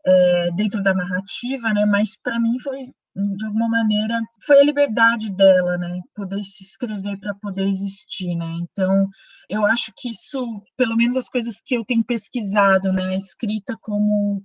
é, 0.06 0.50
dentro 0.52 0.82
da 0.82 0.94
narrativa, 0.94 1.72
né, 1.74 1.84
mas 1.84 2.16
para 2.22 2.38
mim 2.38 2.58
foi 2.60 2.80
de 3.16 3.46
alguma 3.46 3.68
maneira, 3.68 4.20
foi 4.44 4.60
a 4.60 4.64
liberdade 4.64 5.32
dela, 5.32 5.78
né? 5.78 6.00
Poder 6.14 6.42
se 6.42 6.64
escrever 6.64 7.18
para 7.18 7.34
poder 7.36 7.64
existir, 7.66 8.36
né? 8.36 8.46
Então, 8.60 9.08
eu 9.48 9.64
acho 9.64 9.90
que 9.96 10.10
isso, 10.10 10.62
pelo 10.76 10.96
menos 10.96 11.16
as 11.16 11.28
coisas 11.28 11.60
que 11.64 11.74
eu 11.74 11.84
tenho 11.84 12.04
pesquisado, 12.04 12.92
né? 12.92 13.06
A 13.06 13.16
escrita 13.16 13.76
como 13.80 14.42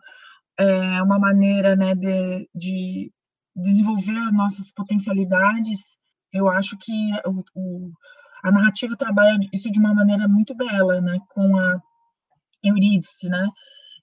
é, 0.58 1.04
uma 1.04 1.20
maneira, 1.20 1.76
né, 1.76 1.94
de, 1.96 2.50
de 2.56 3.12
desenvolver 3.58 4.18
as 4.18 4.34
nossas 4.34 4.72
potencialidades, 4.72 5.98
eu 6.32 6.48
acho 6.50 6.78
que 6.78 6.94
o, 7.26 7.44
o, 7.56 7.90
a 8.44 8.52
narrativa 8.52 8.96
trabalha 8.96 9.38
isso 9.54 9.70
de 9.70 9.80
uma 9.80 9.94
maneira 9.94 10.28
muito 10.30 10.56
bela, 10.56 11.02
né? 11.02 11.20
Com 11.30 11.58
a 11.58 11.82
Eurídice, 12.64 13.28
né? 13.28 13.46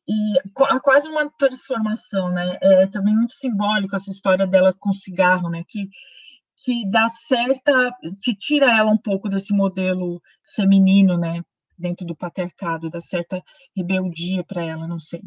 E 0.08 0.38
há 0.64 0.80
quase 0.80 1.08
uma 1.08 1.30
transformação, 1.30 2.30
né? 2.30 2.58
É 2.62 2.86
também 2.86 3.14
muito 3.14 3.34
simbólico 3.34 3.94
essa 3.94 4.10
história 4.10 4.46
dela 4.46 4.72
com 4.72 4.92
cigarro, 4.92 5.50
né? 5.50 5.62
Que 5.68 5.88
que 6.64 6.88
dá 6.90 7.08
certa, 7.08 7.72
que 8.22 8.34
tira 8.34 8.76
ela 8.76 8.90
um 8.90 8.98
pouco 8.98 9.28
desse 9.28 9.54
modelo 9.54 10.20
feminino, 10.56 11.16
né? 11.16 11.40
Dentro 11.78 12.04
do 12.04 12.16
patriarcado, 12.16 12.90
dá 12.90 13.00
certa 13.00 13.40
rebeldia 13.76 14.42
para 14.42 14.64
ela, 14.64 14.88
não 14.88 14.98
sei. 14.98 15.22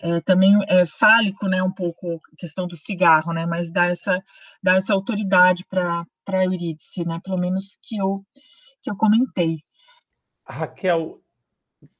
É, 0.00 0.20
também 0.22 0.58
é 0.68 0.86
fálico, 0.86 1.46
né? 1.46 1.62
Um 1.62 1.72
pouco 1.72 2.14
a 2.14 2.36
questão 2.38 2.66
do 2.66 2.76
cigarro, 2.76 3.32
né? 3.34 3.44
Mas 3.44 3.70
dá 3.70 3.86
essa, 3.86 4.22
dá 4.62 4.76
essa 4.76 4.94
autoridade 4.94 5.64
para 5.68 6.04
para 6.24 6.44
Eurídice, 6.44 7.04
né? 7.04 7.18
Pelo 7.22 7.38
menos 7.38 7.78
que 7.82 7.96
eu 7.96 8.24
que 8.82 8.90
eu 8.90 8.96
comentei. 8.96 9.58
Raquel, 10.48 11.20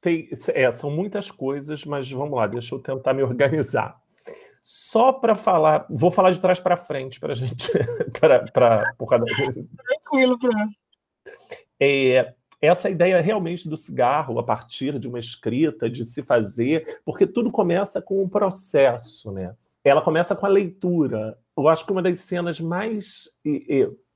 tem, 0.01 0.29
é, 0.53 0.71
são 0.71 0.89
muitas 0.89 1.31
coisas, 1.31 1.85
mas 1.85 2.09
vamos 2.11 2.37
lá, 2.37 2.47
deixa 2.47 2.75
eu 2.75 2.79
tentar 2.79 3.13
me 3.13 3.23
organizar. 3.23 3.97
Só 4.63 5.13
para 5.13 5.33
falar, 5.33 5.85
vou 5.89 6.11
falar 6.11 6.31
de 6.31 6.41
trás 6.41 6.59
para 6.59 6.75
frente 6.75 7.19
para 7.19 7.33
a 7.33 7.35
gente, 7.35 7.71
para 8.51 8.93
por 8.97 9.07
causa 9.07 9.25
Tranquilo, 9.25 10.37
é, 11.79 12.33
essa 12.61 12.89
ideia 12.89 13.21
realmente 13.21 13.69
do 13.69 13.77
cigarro 13.77 14.39
a 14.39 14.43
partir 14.43 14.97
de 14.99 15.07
uma 15.07 15.19
escrita, 15.19 15.89
de 15.89 16.05
se 16.05 16.23
fazer, 16.23 16.99
porque 17.05 17.27
tudo 17.27 17.51
começa 17.51 18.01
com 18.01 18.21
um 18.21 18.27
processo, 18.27 19.31
né? 19.31 19.55
Ela 19.83 20.01
começa 20.01 20.35
com 20.35 20.45
a 20.45 20.49
leitura. 20.49 21.37
Eu 21.55 21.67
acho 21.67 21.85
que 21.85 21.91
uma 21.91 22.01
das 22.01 22.19
cenas 22.19 22.59
mais 22.59 23.31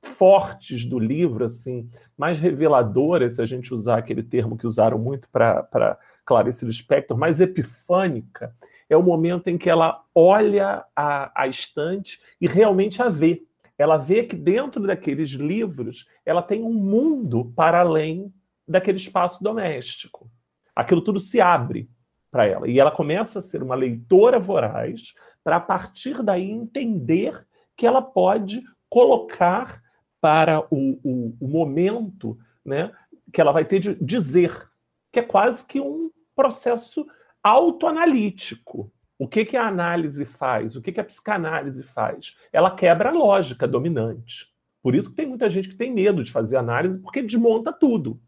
fortes 0.04 0.86
do 0.86 1.00
livro, 1.00 1.46
assim, 1.46 1.90
mais 2.18 2.40
reveladoras, 2.40 3.36
se 3.36 3.42
a 3.42 3.46
gente 3.46 3.74
usar 3.74 3.98
aquele 3.98 4.24
termo 4.24 4.58
que 4.58 4.68
usaram 4.68 4.98
muito 4.98 5.30
para 5.30 5.98
Clarice 6.26 6.66
Lispector, 6.66 7.18
mais 7.18 7.40
epifânica, 7.40 8.56
é 8.90 8.98
o 8.98 9.04
momento 9.04 9.48
em 9.48 9.58
que 9.58 9.70
ela 9.70 10.04
olha 10.14 10.84
a, 10.96 11.44
a 11.44 11.48
estante 11.48 12.20
e 12.40 12.48
realmente 12.48 13.02
a 13.02 13.10
vê 13.10 13.44
ela 13.82 13.98
vê 13.98 14.24
que 14.24 14.36
dentro 14.36 14.86
daqueles 14.86 15.32
livros 15.32 16.08
ela 16.24 16.44
tem 16.44 16.64
um 16.64 16.74
mundo 16.74 17.52
para 17.56 17.80
além 17.80 18.32
daquele 18.68 18.98
espaço 18.98 19.44
doméstico. 19.44 20.30
Aquilo 20.76 21.02
tudo 21.02 21.20
se 21.20 21.42
abre 21.42 21.90
para 22.30 22.46
ela. 22.46 22.68
E 22.68 22.80
ela 22.80 22.92
começa 22.92 23.40
a 23.40 23.42
ser 23.42 23.64
uma 23.64 23.74
leitora 23.74 24.40
voraz 24.40 25.16
para, 25.44 25.56
a 25.56 25.60
partir 25.60 26.22
daí, 26.22 26.50
entender 26.52 27.46
que 27.76 27.88
ela 27.88 28.04
pode 28.04 28.62
colocar 28.88 29.82
para 30.22 30.62
o, 30.70 31.00
o, 31.04 31.36
o 31.42 31.48
momento 31.48 32.38
né, 32.64 32.92
que 33.34 33.42
ela 33.42 33.52
vai 33.52 33.66
ter 33.66 33.80
de 33.80 33.96
dizer, 33.96 34.70
que 35.12 35.20
é 35.20 35.24
quase 35.24 35.66
que 35.66 35.82
um 35.82 36.12
processo 36.36 37.06
autoanalítico. 37.44 38.92
O 39.18 39.28
que, 39.28 39.44
que 39.44 39.58
a 39.58 39.68
análise 39.68 40.24
faz? 40.26 40.76
O 40.76 40.82
que, 40.82 40.92
que 40.92 41.00
a 41.00 41.04
psicanálise 41.04 41.84
faz? 41.84 42.38
Ela 42.54 42.72
quebra 42.76 43.10
a 43.10 43.14
lógica 43.14 43.68
dominante. 43.68 44.52
Por 44.82 44.96
isso 44.96 45.10
que 45.10 45.16
tem 45.16 45.28
muita 45.28 45.50
gente 45.50 45.70
que 45.70 45.76
tem 45.76 45.94
medo 45.94 46.24
de 46.24 46.32
fazer 46.32 46.58
análise, 46.58 47.00
porque 47.00 47.22
desmonta 47.22 47.72
tudo. 47.72 48.20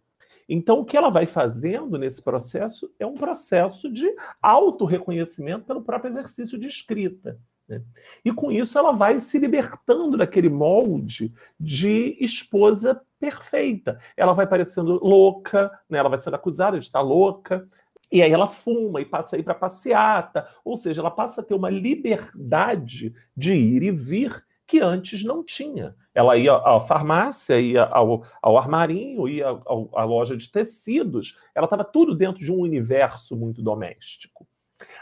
Então, 0.48 0.80
o 0.80 0.86
que 0.86 0.98
ela 0.98 1.10
vai 1.10 1.26
fazendo 1.26 1.98
nesse 1.98 2.22
processo 2.22 2.94
é 3.00 3.06
um 3.06 3.16
processo 3.16 3.92
de 3.92 4.14
auto-reconhecimento 4.42 5.66
pelo 5.66 5.82
próprio 5.82 6.10
exercício 6.10 6.58
de 6.58 6.68
escrita. 6.68 7.40
Né? 7.68 7.82
E 8.24 8.32
com 8.32 8.52
isso, 8.52 8.78
ela 8.78 8.92
vai 8.92 9.20
se 9.20 9.38
libertando 9.40 10.18
daquele 10.18 10.50
molde 10.50 11.34
de 11.60 12.18
esposa 12.20 13.02
perfeita. 13.20 14.00
Ela 14.18 14.34
vai 14.34 14.48
parecendo 14.48 15.00
louca, 15.04 15.72
né? 15.90 15.98
ela 15.98 16.10
vai 16.10 16.20
sendo 16.20 16.36
acusada 16.36 16.78
de 16.80 16.86
estar 16.86 17.02
louca, 17.02 17.68
e 18.12 18.22
aí 18.22 18.32
ela 18.32 18.48
fuma 18.48 19.02
e 19.02 19.06
passa 19.06 19.36
a 19.36 19.40
ir 19.40 19.44
para 19.44 19.56
passeata, 19.56 20.48
ou 20.64 20.78
seja, 20.78 21.02
ela 21.02 21.10
passa 21.10 21.42
a 21.42 21.44
ter 21.44 21.56
uma 21.56 21.70
liberdade 21.70 23.14
de 23.36 23.54
ir 23.54 23.82
e 23.82 23.92
vir 23.92 24.46
que 24.68 24.80
antes 24.80 25.24
não 25.24 25.44
tinha. 25.44 25.96
Ela 26.14 26.38
ia 26.38 26.54
à 26.54 26.80
farmácia, 26.80 27.60
ia 27.60 27.84
ao, 27.84 28.24
ao 28.42 28.58
armarinho, 28.58 29.28
ia 29.28 29.48
ao, 29.48 29.90
à 29.94 30.04
loja 30.04 30.38
de 30.38 30.50
tecidos, 30.50 31.38
ela 31.56 31.66
estava 31.66 31.84
tudo 31.84 32.16
dentro 32.16 32.40
de 32.40 32.52
um 32.52 32.60
universo 32.60 33.36
muito 33.36 33.64
doméstico. 33.64 34.48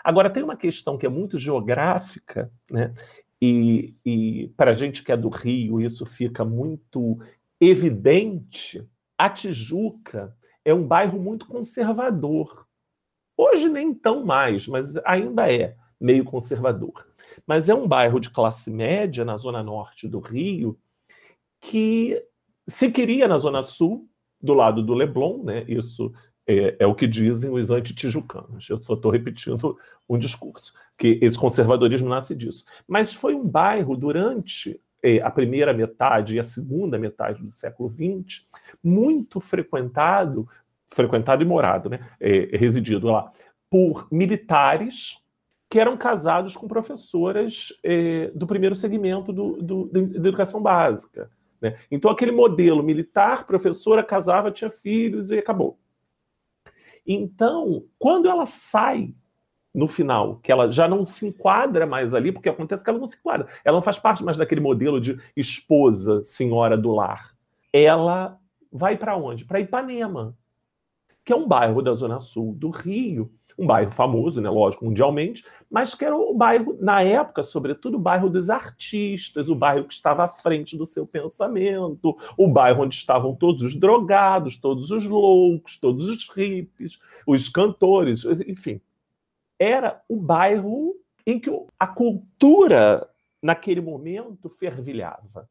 Agora, 0.03 0.29
tem 0.29 0.43
uma 0.43 0.57
questão 0.57 0.97
que 0.97 1.05
é 1.05 1.09
muito 1.09 1.37
geográfica, 1.37 2.51
né? 2.69 2.93
e, 3.41 3.95
e 4.05 4.47
para 4.55 4.71
a 4.71 4.73
gente 4.73 5.03
que 5.03 5.11
é 5.11 5.17
do 5.17 5.29
Rio, 5.29 5.81
isso 5.81 6.05
fica 6.05 6.45
muito 6.45 7.19
evidente. 7.59 8.87
A 9.17 9.29
Tijuca 9.29 10.35
é 10.63 10.73
um 10.73 10.85
bairro 10.85 11.19
muito 11.19 11.47
conservador. 11.47 12.67
Hoje 13.35 13.69
nem 13.69 13.93
tão 13.93 14.25
mais, 14.25 14.67
mas 14.67 14.95
ainda 14.97 15.51
é 15.51 15.75
meio 15.99 16.23
conservador. 16.23 17.07
Mas 17.45 17.69
é 17.69 17.75
um 17.75 17.87
bairro 17.87 18.19
de 18.19 18.29
classe 18.29 18.69
média 18.69 19.25
na 19.25 19.37
zona 19.37 19.63
norte 19.63 20.07
do 20.07 20.19
Rio 20.19 20.77
que 21.59 22.21
se 22.67 22.91
queria 22.91 23.27
na 23.27 23.37
zona 23.37 23.61
sul, 23.61 24.07
do 24.41 24.53
lado 24.53 24.81
do 24.81 24.93
Leblon, 24.93 25.43
né? 25.43 25.63
Isso 25.67 26.11
é, 26.47 26.77
é 26.79 26.87
o 26.87 26.95
que 26.95 27.07
dizem 27.07 27.49
os 27.49 27.69
anti-tijucanos. 27.69 28.69
Eu 28.69 28.81
só 28.81 28.93
estou 28.93 29.11
repetindo 29.11 29.77
um 30.09 30.17
discurso, 30.17 30.73
que 30.97 31.19
esse 31.21 31.37
conservadorismo 31.37 32.09
nasce 32.09 32.35
disso. 32.35 32.65
Mas 32.87 33.13
foi 33.13 33.33
um 33.33 33.47
bairro 33.47 33.95
durante 33.95 34.79
é, 35.03 35.21
a 35.21 35.29
primeira 35.29 35.73
metade 35.73 36.35
e 36.35 36.39
a 36.39 36.43
segunda 36.43 36.97
metade 36.97 37.41
do 37.41 37.51
século 37.51 37.89
XX 37.89 38.45
muito 38.83 39.39
frequentado 39.39 40.47
frequentado 40.93 41.41
e 41.41 41.45
morado, 41.45 41.89
né, 41.89 41.99
é, 42.19 42.49
residido 42.57 43.07
lá, 43.07 43.31
por 43.69 44.07
militares 44.11 45.17
que 45.69 45.79
eram 45.79 45.95
casados 45.95 46.57
com 46.57 46.67
professoras 46.67 47.69
é, 47.81 48.29
do 48.35 48.45
primeiro 48.45 48.75
segmento 48.75 49.31
do, 49.31 49.61
do, 49.61 49.85
da 49.87 50.27
educação 50.27 50.61
básica. 50.61 51.31
Né? 51.61 51.77
Então, 51.89 52.11
aquele 52.11 52.33
modelo 52.33 52.83
militar, 52.83 53.47
professora, 53.47 54.03
casava, 54.03 54.51
tinha 54.51 54.69
filhos 54.69 55.31
e 55.31 55.37
acabou. 55.37 55.79
Então, 57.05 57.83
quando 57.97 58.29
ela 58.29 58.45
sai 58.45 59.13
no 59.73 59.87
final, 59.87 60.37
que 60.37 60.51
ela 60.51 60.71
já 60.71 60.87
não 60.87 61.05
se 61.05 61.27
enquadra 61.27 61.85
mais 61.85 62.13
ali, 62.13 62.31
porque 62.31 62.49
acontece 62.49 62.83
que 62.83 62.89
ela 62.89 62.99
não 62.99 63.07
se 63.07 63.17
enquadra, 63.17 63.47
ela 63.63 63.77
não 63.77 63.83
faz 63.83 63.97
parte 63.97 64.23
mais 64.23 64.37
daquele 64.37 64.61
modelo 64.61 64.99
de 64.99 65.19
esposa, 65.35 66.23
senhora 66.23 66.77
do 66.77 66.91
lar. 66.91 67.33
Ela 67.71 68.37
vai 68.71 68.97
para 68.97 69.15
onde? 69.15 69.45
Para 69.45 69.61
Ipanema, 69.61 70.35
que 71.23 71.31
é 71.31 71.35
um 71.35 71.47
bairro 71.47 71.81
da 71.81 71.93
Zona 71.93 72.19
Sul 72.19 72.53
do 72.53 72.69
Rio, 72.69 73.31
um 73.57 73.65
bairro 73.65 73.91
famoso, 73.91 74.41
né, 74.41 74.49
lógico, 74.49 74.85
mundialmente, 74.85 75.45
mas 75.69 75.95
que 75.95 76.03
era 76.03 76.15
o 76.15 76.33
bairro, 76.33 76.77
na 76.79 77.01
época, 77.01 77.43
sobretudo, 77.43 77.95
o 77.95 77.99
bairro 77.99 78.29
dos 78.29 78.49
artistas, 78.49 79.49
o 79.49 79.55
bairro 79.55 79.85
que 79.85 79.93
estava 79.93 80.23
à 80.23 80.27
frente 80.27 80.77
do 80.77 80.85
seu 80.85 81.05
pensamento, 81.05 82.17
o 82.37 82.47
bairro 82.47 82.83
onde 82.83 82.95
estavam 82.95 83.35
todos 83.35 83.61
os 83.63 83.75
drogados, 83.75 84.57
todos 84.57 84.91
os 84.91 85.05
loucos, 85.05 85.79
todos 85.79 86.09
os 86.09 86.29
hippies, 86.29 86.99
os 87.25 87.49
cantores, 87.49 88.25
enfim. 88.47 88.81
Era 89.59 90.01
o 90.09 90.17
bairro 90.17 90.95
em 91.25 91.39
que 91.39 91.49
a 91.79 91.87
cultura, 91.87 93.07
naquele 93.41 93.81
momento, 93.81 94.49
fervilhava. 94.49 95.47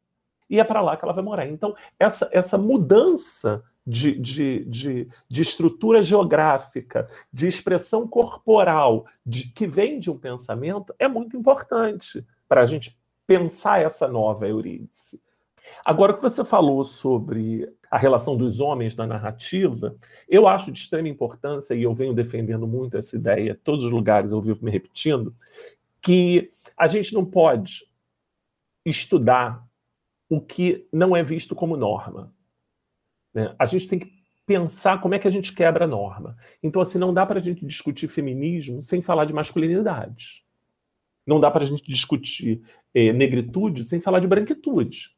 E 0.50 0.58
é 0.58 0.64
para 0.64 0.80
lá 0.80 0.96
que 0.96 1.04
ela 1.04 1.14
vai 1.14 1.22
morar. 1.22 1.46
Então, 1.46 1.74
essa, 1.98 2.28
essa 2.32 2.58
mudança 2.58 3.62
de, 3.86 4.18
de, 4.18 4.64
de, 4.64 5.08
de 5.28 5.42
estrutura 5.42 6.02
geográfica, 6.02 7.08
de 7.32 7.46
expressão 7.46 8.06
corporal, 8.06 9.06
de, 9.24 9.48
que 9.52 9.66
vem 9.66 10.00
de 10.00 10.10
um 10.10 10.18
pensamento, 10.18 10.92
é 10.98 11.06
muito 11.06 11.36
importante 11.36 12.26
para 12.48 12.62
a 12.62 12.66
gente 12.66 12.98
pensar 13.26 13.80
essa 13.80 14.08
nova 14.08 14.48
Eurídice. 14.48 15.22
Agora, 15.84 16.12
o 16.12 16.16
que 16.16 16.22
você 16.22 16.44
falou 16.44 16.82
sobre 16.82 17.72
a 17.88 17.96
relação 17.96 18.36
dos 18.36 18.58
homens 18.58 18.96
na 18.96 19.06
narrativa, 19.06 19.96
eu 20.28 20.48
acho 20.48 20.72
de 20.72 20.80
extrema 20.80 21.08
importância, 21.08 21.74
e 21.74 21.82
eu 21.84 21.94
venho 21.94 22.12
defendendo 22.12 22.66
muito 22.66 22.96
essa 22.96 23.16
ideia, 23.16 23.58
todos 23.62 23.84
os 23.84 23.90
lugares 23.90 24.32
eu 24.32 24.40
vivo 24.40 24.64
me 24.64 24.70
repetindo, 24.70 25.34
que 26.02 26.50
a 26.76 26.88
gente 26.88 27.14
não 27.14 27.24
pode 27.24 27.84
estudar 28.84 29.64
o 30.30 30.40
que 30.40 30.88
não 30.92 31.16
é 31.16 31.24
visto 31.24 31.56
como 31.56 31.76
norma. 31.76 32.32
Né? 33.34 33.52
A 33.58 33.66
gente 33.66 33.88
tem 33.88 33.98
que 33.98 34.12
pensar 34.46 35.00
como 35.00 35.14
é 35.14 35.18
que 35.18 35.26
a 35.26 35.30
gente 35.30 35.52
quebra 35.52 35.84
a 35.84 35.88
norma. 35.88 36.36
Então, 36.62 36.80
assim, 36.80 36.98
não 36.98 37.12
dá 37.12 37.26
para 37.26 37.40
a 37.40 37.42
gente 37.42 37.66
discutir 37.66 38.06
feminismo 38.08 38.80
sem 38.80 39.02
falar 39.02 39.24
de 39.24 39.34
masculinidade. 39.34 40.44
Não 41.26 41.40
dá 41.40 41.50
para 41.50 41.64
a 41.64 41.66
gente 41.66 41.82
discutir 41.82 42.62
eh, 42.94 43.12
negritude 43.12 43.84
sem 43.84 44.00
falar 44.00 44.20
de 44.20 44.28
branquitude. 44.28 45.10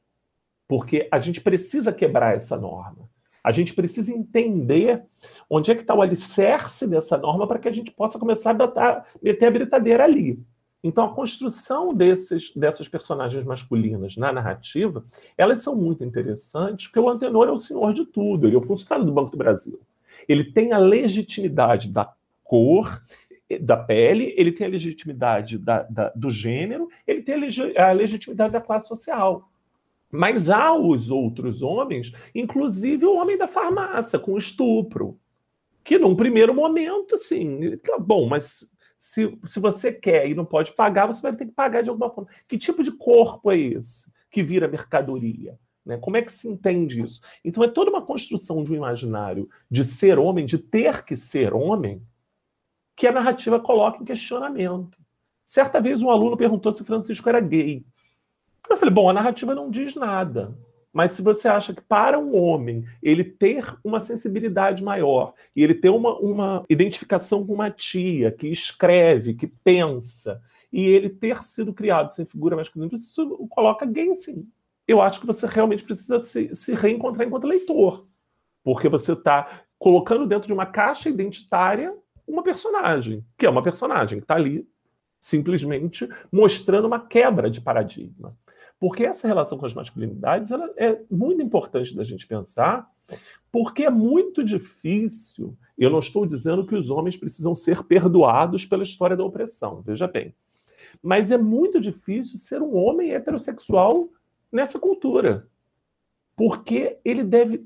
Porque 0.67 1.09
a 1.13 1.21
gente 1.21 1.43
precisa 1.43 1.93
quebrar 1.93 2.35
essa 2.35 2.57
norma. 2.57 3.09
A 3.45 3.53
gente 3.53 3.75
precisa 3.75 4.13
entender 4.15 5.05
onde 5.49 5.71
é 5.71 5.75
que 5.75 5.83
está 5.83 5.95
o 5.95 6.01
alicerce 6.01 6.89
dessa 6.89 7.19
norma 7.19 7.47
para 7.47 7.59
que 7.59 7.69
a 7.69 7.73
gente 7.73 7.91
possa 7.91 8.19
começar 8.19 8.53
a 8.53 8.55
botar, 8.55 9.07
meter 9.23 9.47
a 9.47 9.51
britadeira 9.51 10.05
ali. 10.05 10.43
Então, 10.83 11.05
a 11.05 11.15
construção 11.15 11.95
desses, 11.95 12.53
dessas 12.57 12.89
personagens 12.89 13.45
masculinas 13.45 14.17
na 14.17 14.33
narrativa, 14.33 15.05
elas 15.39 15.63
são 15.63 15.77
muito 15.77 16.03
interessantes, 16.03 16.89
porque 16.89 16.99
o 16.99 17.09
Antenor 17.09 17.49
é 17.49 17.53
o 17.53 17.57
senhor 17.57 17.93
de 17.93 18.05
tudo, 18.05 18.47
ele 18.47 18.57
é 18.57 18.59
o 18.59 18.65
funcionário 18.65 19.07
do 19.07 19.13
Banco 19.13 19.31
do 19.31 19.37
Brasil. 19.37 19.81
Ele 20.29 20.45
tem 20.45 20.73
a 20.73 20.79
legitimidade 20.79 21.89
da 21.89 22.13
cor, 22.43 23.01
da 23.61 23.77
pele, 23.77 24.35
ele 24.37 24.51
tem 24.51 24.67
a 24.67 24.71
legitimidade 24.71 25.59
da, 25.59 25.83
da, 25.83 26.13
do 26.17 26.31
gênero, 26.31 26.89
ele 27.07 27.23
tem 27.23 27.37
a, 27.37 27.39
legi 27.39 27.79
a 27.79 27.93
legitimidade 27.93 28.53
da 28.53 28.61
classe 28.61 28.89
social. 28.89 29.49
Mas 30.11 30.51
há 30.51 30.75
os 30.75 31.11
outros 31.11 31.63
homens, 31.63 32.13
inclusive 32.35 33.07
o 33.07 33.15
homem 33.15 33.39
da 33.39 33.49
farmácia, 33.49 34.19
com 34.19 34.37
estupro, 34.37 35.19
que 35.85 35.99
num 35.99 36.15
primeiro 36.15 36.55
momento, 36.55 37.15
assim, 37.15 37.77
tá 37.79 37.99
bom, 37.99 38.27
mas 38.27 38.69
se, 39.03 39.37
se 39.45 39.59
você 39.59 39.93
quer 39.93 40.31
e 40.31 40.35
não 40.35 40.45
pode 40.45 40.71
pagar, 40.75 41.07
você 41.07 41.21
vai 41.21 41.35
ter 41.35 41.47
que 41.47 41.51
pagar 41.51 41.83
de 41.83 41.91
alguma 41.91 42.09
forma. 42.09 42.31
Que 42.47 42.57
tipo 42.57 42.85
de 42.85 42.93
corpo 42.93 43.51
é 43.51 43.59
esse 43.59 44.13
que 44.31 44.45
vira 44.45 44.69
mercadoria? 44.69 45.59
Né? 45.85 45.99
Como 45.99 46.17
é 46.17 46.23
que 46.23 46.31
se 46.31 46.47
entende 46.47 47.03
isso? 47.03 47.21
Então 47.45 47.65
é 47.65 47.69
toda 47.69 47.91
uma 47.91 48.07
construção 48.07 48.63
de 48.63 48.73
um 48.73 48.77
imaginário 48.77 49.51
de 49.69 49.83
ser 49.83 50.21
homem, 50.21 50.47
de 50.47 50.57
ter 50.57 51.05
que 51.05 51.17
ser 51.17 51.53
homem, 51.53 52.01
que 52.95 53.09
a 53.09 53.13
narrativa 53.13 53.59
coloca 53.59 54.01
em 54.01 54.05
questionamento. 54.05 54.97
Certa 55.45 55.81
vez 55.81 56.01
um 56.01 56.09
aluno 56.09 56.37
perguntou 56.37 56.71
se 56.71 56.85
Francisco 56.85 57.29
era 57.29 57.41
gay. 57.41 57.85
Eu 58.71 58.77
falei, 58.77 58.95
bom, 58.95 59.11
a 59.11 59.13
narrativa 59.13 59.53
não 59.53 59.69
diz 59.69 59.97
nada. 59.97 60.57
Mas 60.93 61.13
se 61.13 61.23
você 61.23 61.49
acha 61.49 61.73
que 61.73 61.81
para 61.81 62.19
um 62.19 62.37
homem 62.37 62.85
ele 63.03 63.25
ter 63.25 63.77
uma 63.83 63.99
sensibilidade 63.99 64.85
maior 64.85 65.33
e 65.57 65.63
ele 65.63 65.75
ter 65.75 65.89
uma, 65.89 66.19
uma 66.19 66.65
identificação 66.69 67.47
com 67.47 67.55
uma 67.55 67.71
tia 67.71 68.31
que 68.31 68.49
escreve, 68.49 69.35
que 69.35 69.47
pensa, 69.47 70.41
e 70.73 70.85
ele 70.85 71.09
ter 71.09 71.43
sido 71.43 71.73
criado 71.73 72.11
sem 72.11 72.27
figura 72.27 72.57
masculina, 72.57 72.91
isso 72.95 73.47
coloca 73.49 73.87
gay 73.87 74.15
sim. 74.15 74.47
Eu 74.87 75.01
acho 75.01 75.21
que 75.21 75.27
você 75.27 75.47
realmente 75.47 75.85
precisa 75.85 76.21
se, 76.21 76.55
se 76.55 76.75
reencontrar 76.75 77.27
enquanto 77.27 77.47
leitor. 77.47 78.07
Porque 78.65 78.89
você 78.89 79.13
está 79.13 79.63
colocando 79.79 80.27
dentro 80.27 80.47
de 80.47 80.53
uma 80.53 80.67
caixa 80.67 81.09
identitária 81.09 81.95
uma 82.27 82.43
personagem, 82.43 83.25
que 83.37 83.45
é 83.45 83.51
uma 83.51 83.63
personagem 83.63 84.19
que 84.19 84.25
está 84.25 84.35
ali 84.35 84.67
simplesmente 85.21 86.09
mostrando 86.31 86.87
uma 86.87 87.01
quebra 87.01 87.51
de 87.51 87.61
paradigma. 87.61 88.37
Porque 88.83 89.07
essa 89.07 89.29
relação 89.29 89.57
com 89.57 89.65
as 89.65 89.75
masculinidades 89.75 90.51
ela 90.51 90.69
é 90.77 91.01
muito 91.09 91.41
importante 91.41 91.95
da 91.95 92.03
gente 92.03 92.27
pensar, 92.27 92.91
porque 93.53 93.85
é 93.85 93.91
muito 93.91 94.43
difícil. 94.43 95.57
Eu 95.79 95.89
não 95.89 96.01
estou 96.01 96.27
dizendo 96.27 96.67
que 96.67 96.75
os 96.75 96.91
homens 96.91 97.17
precisam 97.17 97.55
ser 97.55 97.85
perdoados 97.85 98.67
pela 98.67 98.83
história 98.83 99.17
da 99.17 99.25
opressão, 99.25 99.83
veja 99.83 100.09
bem. 100.09 100.35
Mas 101.01 101.31
é 101.31 101.39
muito 101.39 101.81
difícil 101.81 102.41
ser 102.41 102.61
um 102.61 102.75
homem 102.75 103.13
heterossexual 103.13 104.09
nessa 104.51 104.81
cultura. 104.81 105.47
Porque 106.35 106.99
ele 107.05 107.23
deve. 107.23 107.65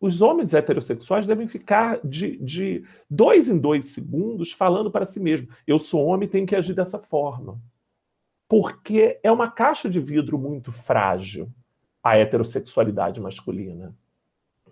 Os 0.00 0.22
homens 0.22 0.54
heterossexuais 0.54 1.26
devem 1.26 1.46
ficar 1.46 2.00
de, 2.02 2.38
de 2.38 2.86
dois 3.10 3.50
em 3.50 3.58
dois 3.58 3.90
segundos 3.90 4.50
falando 4.50 4.90
para 4.90 5.04
si 5.04 5.20
mesmo: 5.20 5.46
eu 5.66 5.78
sou 5.78 6.06
homem, 6.06 6.26
tenho 6.26 6.46
que 6.46 6.56
agir 6.56 6.72
dessa 6.72 6.98
forma 6.98 7.60
porque 8.48 9.18
é 9.22 9.30
uma 9.32 9.50
caixa 9.50 9.88
de 9.88 10.00
vidro 10.00 10.38
muito 10.38 10.70
frágil 10.70 11.50
a 12.04 12.18
heterossexualidade 12.18 13.18
masculina. 13.18 13.96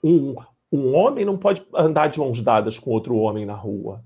Um, 0.05 0.35
um 0.71 0.95
homem 0.95 1.25
não 1.25 1.39
pode 1.39 1.67
andar 1.75 2.09
de 2.09 2.19
mãos 2.19 2.43
dadas 2.43 2.79
com 2.79 2.91
outro 2.91 3.17
homem 3.17 3.47
na 3.47 3.55
rua. 3.55 4.05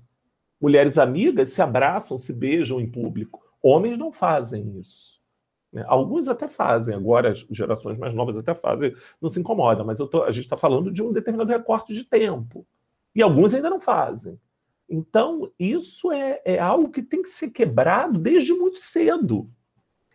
Mulheres 0.61 0.97
amigas 0.97 1.49
se 1.49 1.61
abraçam, 1.61 2.17
se 2.17 2.31
beijam 2.31 2.79
em 2.79 2.89
público. 2.89 3.43
Homens 3.61 3.97
não 3.97 4.13
fazem 4.13 4.79
isso. 4.79 5.19
Né? 5.73 5.83
Alguns 5.87 6.29
até 6.29 6.47
fazem, 6.47 6.95
agora 6.95 7.31
as 7.31 7.45
gerações 7.51 7.97
mais 7.97 8.13
novas 8.13 8.37
até 8.37 8.55
fazem, 8.55 8.95
não 9.21 9.29
se 9.29 9.39
incomoda, 9.41 9.83
mas 9.83 9.97
tô, 9.97 10.23
a 10.23 10.31
gente 10.31 10.45
está 10.45 10.55
falando 10.55 10.89
de 10.89 11.03
um 11.03 11.11
determinado 11.11 11.51
recorte 11.51 11.93
de 11.93 12.05
tempo. 12.05 12.65
E 13.13 13.21
alguns 13.21 13.53
ainda 13.53 13.69
não 13.69 13.81
fazem. 13.81 14.39
Então, 14.89 15.51
isso 15.59 16.13
é, 16.13 16.41
é 16.45 16.57
algo 16.57 16.89
que 16.89 17.01
tem 17.01 17.21
que 17.21 17.29
ser 17.29 17.49
quebrado 17.49 18.17
desde 18.17 18.53
muito 18.53 18.79
cedo 18.79 19.49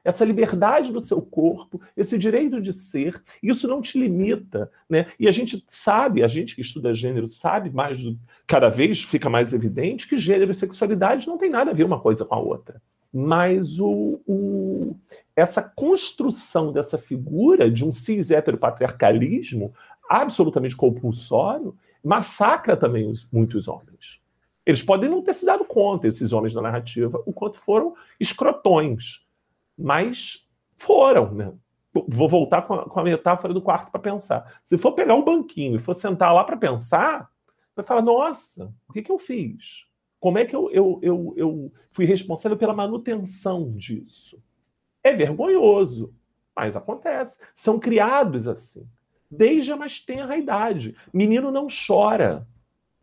essa 0.04 0.24
liberdade 0.24 0.92
do 0.92 1.00
seu 1.00 1.22
corpo, 1.22 1.80
esse 1.96 2.18
direito 2.18 2.60
de 2.60 2.72
ser, 2.72 3.22
isso 3.42 3.68
não 3.68 3.80
te 3.80 3.98
limita, 3.98 4.70
né? 4.88 5.06
E 5.18 5.28
a 5.28 5.30
gente 5.30 5.64
sabe, 5.68 6.22
a 6.22 6.28
gente 6.28 6.54
que 6.54 6.62
estuda 6.62 6.94
gênero 6.94 7.28
sabe 7.28 7.70
mais, 7.70 7.98
cada 8.46 8.68
vez 8.68 9.02
fica 9.02 9.30
mais 9.30 9.52
evidente 9.52 10.08
que 10.08 10.16
gênero 10.16 10.50
e 10.50 10.54
sexualidade 10.54 11.26
não 11.26 11.38
tem 11.38 11.50
nada 11.50 11.70
a 11.70 11.74
ver 11.74 11.84
uma 11.84 12.00
coisa 12.00 12.24
com 12.24 12.34
a 12.34 12.40
outra. 12.40 12.80
Mas 13.12 13.78
o, 13.78 14.20
o 14.26 14.96
essa 15.36 15.62
construção 15.62 16.72
dessa 16.72 16.98
figura 16.98 17.70
de 17.70 17.84
um 17.84 17.92
cis 17.92 18.30
heteropatriarcalismo 18.30 19.72
absolutamente 20.08 20.76
compulsório 20.76 21.76
massacra 22.02 22.76
também 22.76 23.08
os, 23.08 23.26
muitos 23.30 23.68
homens. 23.68 24.20
Eles 24.64 24.82
podem 24.82 25.10
não 25.10 25.22
ter 25.22 25.34
se 25.34 25.44
dado 25.44 25.64
conta, 25.64 26.06
esses 26.06 26.32
homens 26.32 26.54
da 26.54 26.62
narrativa, 26.62 27.22
o 27.26 27.32
quanto 27.32 27.58
foram 27.58 27.94
escrotões 28.18 29.26
mas 29.78 30.48
foram, 30.76 31.32
né? 31.32 31.52
Vou 32.08 32.28
voltar 32.28 32.62
com 32.62 32.74
a, 32.74 32.88
com 32.88 33.00
a 33.00 33.04
metáfora 33.04 33.52
do 33.52 33.60
quarto 33.60 33.90
para 33.90 34.00
pensar. 34.00 34.60
Se 34.64 34.78
for 34.78 34.92
pegar 34.92 35.14
um 35.14 35.24
banquinho 35.24 35.76
e 35.76 35.80
for 35.80 35.94
sentar 35.94 36.34
lá 36.34 36.42
para 36.42 36.56
pensar, 36.56 37.30
vai 37.76 37.84
falar: 37.84 38.02
nossa, 38.02 38.72
o 38.88 38.92
que, 38.92 39.02
que 39.02 39.12
eu 39.12 39.18
fiz? 39.18 39.86
Como 40.18 40.38
é 40.38 40.44
que 40.44 40.54
eu, 40.54 40.70
eu, 40.70 40.98
eu, 41.02 41.34
eu 41.36 41.72
fui 41.90 42.04
responsável 42.04 42.56
pela 42.56 42.72
manutenção 42.72 43.72
disso? 43.72 44.42
É 45.02 45.12
vergonhoso, 45.12 46.14
mas 46.54 46.76
acontece. 46.76 47.38
São 47.54 47.78
criados 47.78 48.46
assim, 48.46 48.86
desde 49.30 49.72
a 49.72 49.76
mais 49.76 50.00
tenra 50.00 50.36
idade. 50.36 50.96
Menino 51.12 51.50
não 51.50 51.66
chora. 51.66 52.46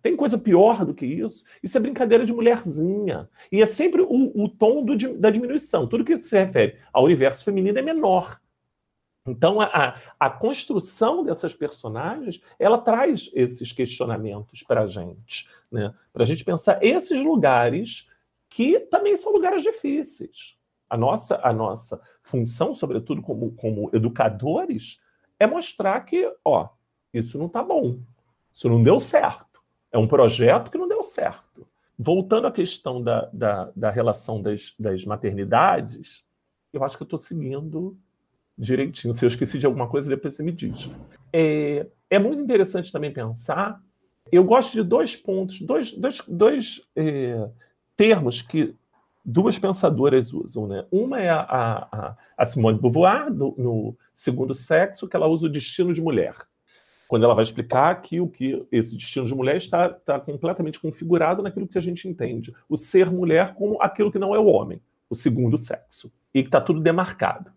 Tem 0.01 0.15
coisa 0.15 0.37
pior 0.37 0.85
do 0.85 0.93
que 0.93 1.05
isso? 1.05 1.43
Isso 1.61 1.77
é 1.77 1.81
brincadeira 1.81 2.25
de 2.25 2.33
mulherzinha. 2.33 3.29
E 3.51 3.61
é 3.61 3.65
sempre 3.65 4.01
o, 4.01 4.43
o 4.43 4.47
tom 4.47 4.83
do, 4.83 4.95
da 5.17 5.29
diminuição. 5.29 5.87
Tudo 5.87 6.05
que 6.05 6.21
se 6.21 6.37
refere 6.37 6.77
ao 6.93 7.03
universo 7.03 7.43
feminino 7.43 7.77
é 7.79 7.81
menor. 7.81 8.39
Então, 9.27 9.61
a, 9.61 9.95
a 10.19 10.29
construção 10.29 11.23
dessas 11.23 11.53
personagens, 11.53 12.41
ela 12.57 12.77
traz 12.77 13.29
esses 13.33 13.71
questionamentos 13.71 14.63
para 14.63 14.83
a 14.83 14.87
gente. 14.87 15.47
Né? 15.71 15.93
Para 16.11 16.23
a 16.23 16.25
gente 16.25 16.43
pensar 16.45 16.83
esses 16.83 17.23
lugares 17.23 18.09
que 18.49 18.79
também 18.79 19.15
são 19.15 19.31
lugares 19.31 19.61
difíceis. 19.61 20.57
A 20.89 20.97
nossa, 20.97 21.39
a 21.43 21.53
nossa 21.53 22.01
função, 22.23 22.73
sobretudo 22.73 23.21
como, 23.21 23.51
como 23.51 23.89
educadores, 23.93 24.99
é 25.37 25.45
mostrar 25.45 26.01
que, 26.01 26.31
ó, 26.43 26.69
isso 27.13 27.37
não 27.37 27.45
está 27.45 27.61
bom, 27.61 27.99
isso 28.51 28.67
não 28.67 28.81
deu 28.81 28.99
certo. 28.99 29.48
É 29.91 29.97
um 29.97 30.07
projeto 30.07 30.69
que 30.69 30.77
não 30.77 30.87
deu 30.87 31.03
certo. 31.03 31.67
Voltando 31.97 32.47
à 32.47 32.51
questão 32.51 33.01
da, 33.01 33.29
da, 33.33 33.71
da 33.75 33.89
relação 33.89 34.41
das, 34.41 34.73
das 34.79 35.03
maternidades, 35.03 36.23
eu 36.71 36.83
acho 36.83 36.95
que 36.95 37.03
eu 37.03 37.05
estou 37.05 37.19
seguindo 37.19 37.97
direitinho. 38.57 39.15
Se 39.15 39.25
eu 39.25 39.27
esqueci 39.27 39.57
de 39.57 39.65
alguma 39.65 39.87
coisa, 39.87 40.07
depois 40.07 40.35
você 40.35 40.43
me 40.43 40.51
diz. 40.51 40.89
É, 41.33 41.87
é 42.09 42.19
muito 42.19 42.41
interessante 42.41 42.91
também 42.91 43.11
pensar. 43.11 43.81
Eu 44.31 44.43
gosto 44.43 44.73
de 44.73 44.83
dois 44.83 45.15
pontos, 45.15 45.61
dois, 45.61 45.91
dois, 45.91 46.21
dois 46.27 46.81
é, 46.95 47.49
termos 47.97 48.41
que 48.41 48.75
duas 49.25 49.57
pensadoras 49.57 50.31
usam. 50.31 50.67
Né? 50.67 50.85
Uma 50.91 51.19
é 51.19 51.29
a, 51.29 51.41
a, 51.41 52.17
a 52.37 52.45
Simone 52.45 52.75
de 52.75 52.81
Beauvoir, 52.81 53.33
do, 53.33 53.55
no 53.57 53.97
Segundo 54.13 54.53
Sexo, 54.53 55.07
que 55.07 55.15
ela 55.15 55.27
usa 55.27 55.47
o 55.47 55.49
destino 55.49 55.93
de 55.93 56.01
mulher 56.01 56.35
quando 57.10 57.24
ela 57.24 57.34
vai 57.34 57.41
explicar 57.41 58.03
que 58.03 58.22
o 58.22 58.28
que 58.28 58.64
esse 58.72 58.95
destino 58.95 59.26
de 59.26 59.34
mulher 59.34 59.57
está, 59.57 59.88
está 59.88 60.20
completamente 60.20 60.80
configurado 60.80 61.41
naquilo 61.41 61.68
que 61.68 61.76
a 61.76 61.82
gente 61.82 62.07
entende, 62.07 62.53
o 62.70 62.78
ser 62.78 63.10
mulher 63.10 63.55
como 63.55 63.82
aquilo 63.82 64.12
que 64.12 64.20
não 64.20 64.36
é 64.36 64.38
o 64.38 64.45
homem, 64.45 64.80
o 65.10 65.16
segundo 65.16 65.57
sexo, 65.57 66.14
e 66.32 66.43
que 66.43 66.49
está 66.49 66.62
tudo 66.62 66.80
demarcado. 66.80 67.51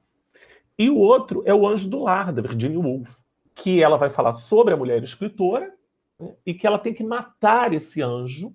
E 0.78 0.88
o 0.88 0.96
outro 0.96 1.42
é 1.44 1.52
o 1.52 1.68
Anjo 1.68 1.90
do 1.90 2.02
Lar, 2.02 2.32
da 2.32 2.40
Virginia 2.40 2.80
Woolf, 2.80 3.14
que 3.54 3.82
ela 3.82 3.98
vai 3.98 4.08
falar 4.08 4.32
sobre 4.32 4.72
a 4.72 4.76
mulher 4.76 5.02
escritora 5.04 5.70
né, 6.18 6.34
e 6.46 6.54
que 6.54 6.66
ela 6.66 6.78
tem 6.78 6.94
que 6.94 7.04
matar 7.04 7.74
esse 7.74 8.00
anjo, 8.00 8.54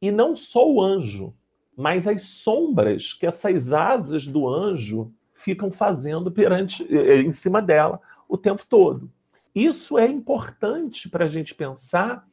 e 0.00 0.10
não 0.10 0.34
só 0.34 0.68
o 0.68 0.82
anjo, 0.82 1.32
mas 1.76 2.08
as 2.08 2.22
sombras 2.22 3.12
que 3.12 3.24
essas 3.24 3.72
asas 3.72 4.26
do 4.26 4.48
anjo 4.48 5.14
ficam 5.32 5.70
fazendo 5.70 6.28
perante 6.28 6.84
eh, 6.92 7.20
em 7.20 7.30
cima 7.30 7.62
dela 7.62 8.00
o 8.28 8.36
tempo 8.36 8.66
todo. 8.68 9.08
Isso 9.54 9.98
é 9.98 10.06
importante 10.06 11.08
para 11.08 11.26
a 11.26 11.28
gente 11.28 11.54
pensar 11.54 12.26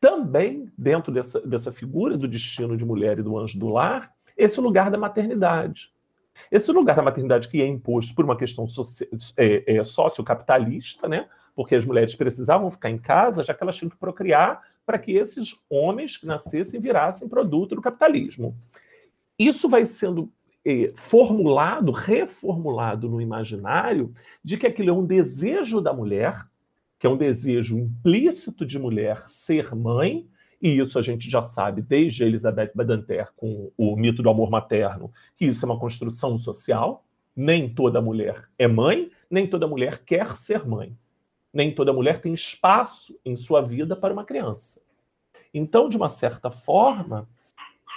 também, 0.00 0.70
dentro 0.76 1.12
dessa, 1.12 1.40
dessa 1.40 1.72
figura 1.72 2.16
do 2.16 2.28
destino 2.28 2.76
de 2.76 2.84
mulher 2.84 3.18
e 3.18 3.22
do 3.22 3.38
anjo 3.38 3.58
do 3.58 3.68
lar, 3.68 4.12
esse 4.36 4.60
lugar 4.60 4.90
da 4.90 4.98
maternidade. 4.98 5.92
Esse 6.50 6.72
lugar 6.72 6.96
da 6.96 7.02
maternidade 7.02 7.48
que 7.48 7.62
é 7.62 7.66
imposto 7.66 8.14
por 8.14 8.24
uma 8.24 8.36
questão 8.36 8.66
soci, 8.66 9.08
é, 9.36 9.76
é, 9.76 9.84
sociocapitalista, 9.84 11.08
né? 11.08 11.28
porque 11.54 11.74
as 11.74 11.84
mulheres 11.84 12.14
precisavam 12.14 12.70
ficar 12.70 12.90
em 12.90 12.98
casa, 12.98 13.42
já 13.42 13.54
que 13.54 13.62
elas 13.62 13.76
tinham 13.76 13.90
que 13.90 13.96
procriar 13.96 14.62
para 14.84 14.98
que 14.98 15.12
esses 15.12 15.58
homens 15.70 16.16
que 16.16 16.26
nascessem 16.26 16.80
virassem 16.80 17.28
produto 17.28 17.74
do 17.74 17.80
capitalismo. 17.80 18.56
Isso 19.38 19.68
vai 19.68 19.84
sendo 19.84 20.30
é, 20.64 20.92
formulado, 20.94 21.92
reformulado 21.92 23.08
no 23.08 23.20
imaginário 23.20 24.14
de 24.42 24.56
que 24.56 24.66
aquilo 24.66 24.90
é 24.90 24.92
um 24.92 25.06
desejo 25.06 25.80
da 25.80 25.92
mulher 25.92 26.44
que 27.04 27.06
é 27.06 27.10
um 27.10 27.18
desejo 27.18 27.76
implícito 27.76 28.64
de 28.64 28.78
mulher 28.78 29.28
ser 29.28 29.74
mãe, 29.74 30.26
e 30.58 30.78
isso 30.78 30.98
a 30.98 31.02
gente 31.02 31.28
já 31.28 31.42
sabe 31.42 31.82
desde 31.82 32.24
Elizabeth 32.24 32.70
Badanter 32.74 33.30
com 33.36 33.70
o 33.76 33.94
mito 33.94 34.22
do 34.22 34.30
amor 34.30 34.48
materno, 34.48 35.12
que 35.36 35.44
isso 35.44 35.66
é 35.66 35.68
uma 35.68 35.78
construção 35.78 36.38
social. 36.38 37.04
Nem 37.36 37.68
toda 37.68 38.00
mulher 38.00 38.48
é 38.58 38.66
mãe, 38.66 39.10
nem 39.28 39.46
toda 39.46 39.68
mulher 39.68 40.02
quer 40.02 40.34
ser 40.34 40.66
mãe. 40.66 40.96
Nem 41.52 41.74
toda 41.74 41.92
mulher 41.92 42.22
tem 42.22 42.32
espaço 42.32 43.20
em 43.22 43.36
sua 43.36 43.60
vida 43.60 43.94
para 43.94 44.14
uma 44.14 44.24
criança. 44.24 44.80
Então, 45.52 45.90
de 45.90 45.98
uma 45.98 46.08
certa 46.08 46.50
forma, 46.50 47.28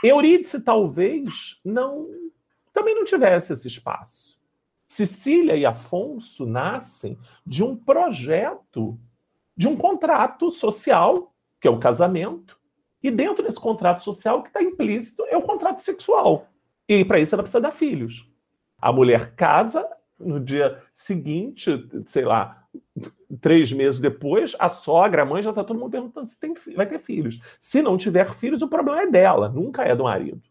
Eurídice 0.04 0.62
talvez 0.62 1.62
não 1.64 2.10
também 2.74 2.94
não 2.94 3.06
tivesse 3.06 3.54
esse 3.54 3.70
espaço. 3.70 4.37
Cecília 4.88 5.56
e 5.56 5.66
Afonso 5.66 6.46
nascem 6.46 7.18
de 7.46 7.64
um 7.64 7.76
projeto, 7.76 8.98
de 9.56 9.68
um 9.68 9.76
contrato 9.76 10.50
social, 10.50 11.34
que 11.60 11.68
é 11.68 11.72
o 11.72 11.80
casamento, 11.80 12.58
e 13.04 13.12
dentro 13.12 13.44
desse 13.44 13.60
contrato 13.60 14.04
social, 14.04 14.42
que 14.42 14.50
está 14.50 14.62
implícito, 14.62 15.24
é 15.30 15.38
o 15.38 15.42
contrato 15.42 15.80
sexual. 15.80 16.48
E 16.88 17.04
para 17.04 17.20
isso 17.20 17.36
ela 17.36 17.44
precisa 17.44 17.62
dar 17.62 17.72
filhos. 17.72 18.32
A 18.80 18.92
mulher 18.92 19.36
casa, 19.36 19.88
no 20.18 20.40
dia 20.40 20.82
seguinte, 20.94 21.88
sei 22.06 22.24
lá, 22.24 22.64
três 23.42 23.72
meses 23.72 24.00
depois, 24.00 24.56
a 24.58 24.70
sogra, 24.70 25.24
a 25.24 25.26
mãe 25.26 25.42
já 25.42 25.50
está 25.50 25.64
todo 25.64 25.80
mundo 25.80 25.92
perguntando 25.92 26.30
se 26.30 26.40
tem, 26.40 26.54
vai 26.76 26.86
ter 26.86 27.00
filhos. 27.00 27.40
Se 27.60 27.82
não 27.82 27.98
tiver 27.98 28.34
filhos, 28.34 28.62
o 28.62 28.68
problema 28.68 29.02
é 29.02 29.08
dela, 29.08 29.50
nunca 29.50 29.84
é 29.84 29.96
do 29.96 30.06
marido. 30.06 30.42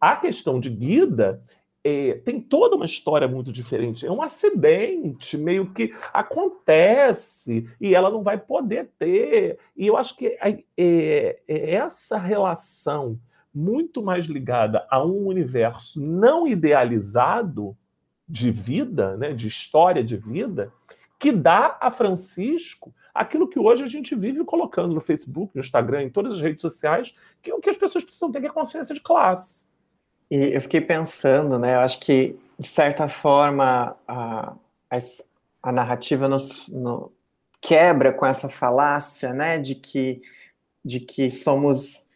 A 0.00 0.16
questão 0.16 0.60
de 0.60 0.70
Guida 0.70 1.42
é, 1.88 2.14
tem 2.24 2.40
toda 2.40 2.76
uma 2.76 2.84
história 2.84 3.26
muito 3.26 3.50
diferente. 3.50 4.06
É 4.06 4.10
um 4.10 4.20
acidente, 4.20 5.38
meio 5.38 5.72
que 5.72 5.92
acontece 6.12 7.66
e 7.80 7.94
ela 7.94 8.10
não 8.10 8.22
vai 8.22 8.36
poder 8.36 8.90
ter. 8.98 9.58
E 9.76 9.86
eu 9.86 9.96
acho 9.96 10.16
que 10.16 10.26
é, 10.26 10.62
é, 10.76 11.40
essa 11.46 12.18
relação 12.18 13.18
muito 13.54 14.02
mais 14.02 14.26
ligada 14.26 14.86
a 14.90 15.02
um 15.04 15.26
universo 15.26 16.00
não 16.00 16.46
idealizado 16.46 17.76
de 18.28 18.50
vida, 18.50 19.16
né, 19.16 19.32
de 19.32 19.48
história 19.48 20.04
de 20.04 20.16
vida, 20.16 20.70
que 21.18 21.32
dá 21.32 21.78
a 21.80 21.90
Francisco 21.90 22.94
aquilo 23.14 23.48
que 23.48 23.58
hoje 23.58 23.82
a 23.82 23.86
gente 23.86 24.14
vive 24.14 24.44
colocando 24.44 24.94
no 24.94 25.00
Facebook, 25.00 25.50
no 25.54 25.60
Instagram, 25.60 26.02
em 26.02 26.10
todas 26.10 26.34
as 26.34 26.40
redes 26.40 26.60
sociais, 26.60 27.16
que 27.42 27.50
é 27.50 27.54
o 27.54 27.60
que 27.60 27.70
as 27.70 27.76
pessoas 27.76 28.04
precisam 28.04 28.30
ter 28.30 28.40
que 28.40 28.46
é 28.46 28.50
consciência 28.50 28.94
de 28.94 29.00
classe. 29.00 29.64
E 30.30 30.54
eu 30.54 30.60
fiquei 30.60 30.80
pensando, 30.80 31.58
né? 31.58 31.74
Eu 31.74 31.80
acho 31.80 31.98
que, 32.00 32.38
de 32.58 32.68
certa 32.68 33.08
forma, 33.08 33.96
a, 34.06 34.54
a, 34.90 34.98
a 35.62 35.72
narrativa 35.72 36.28
nos, 36.28 36.68
no, 36.68 37.12
quebra 37.60 38.12
com 38.12 38.26
essa 38.26 38.48
falácia, 38.48 39.32
né? 39.32 39.58
De 39.58 39.74
que, 39.74 40.20
de 40.84 41.00
que 41.00 41.30
somos 41.30 42.06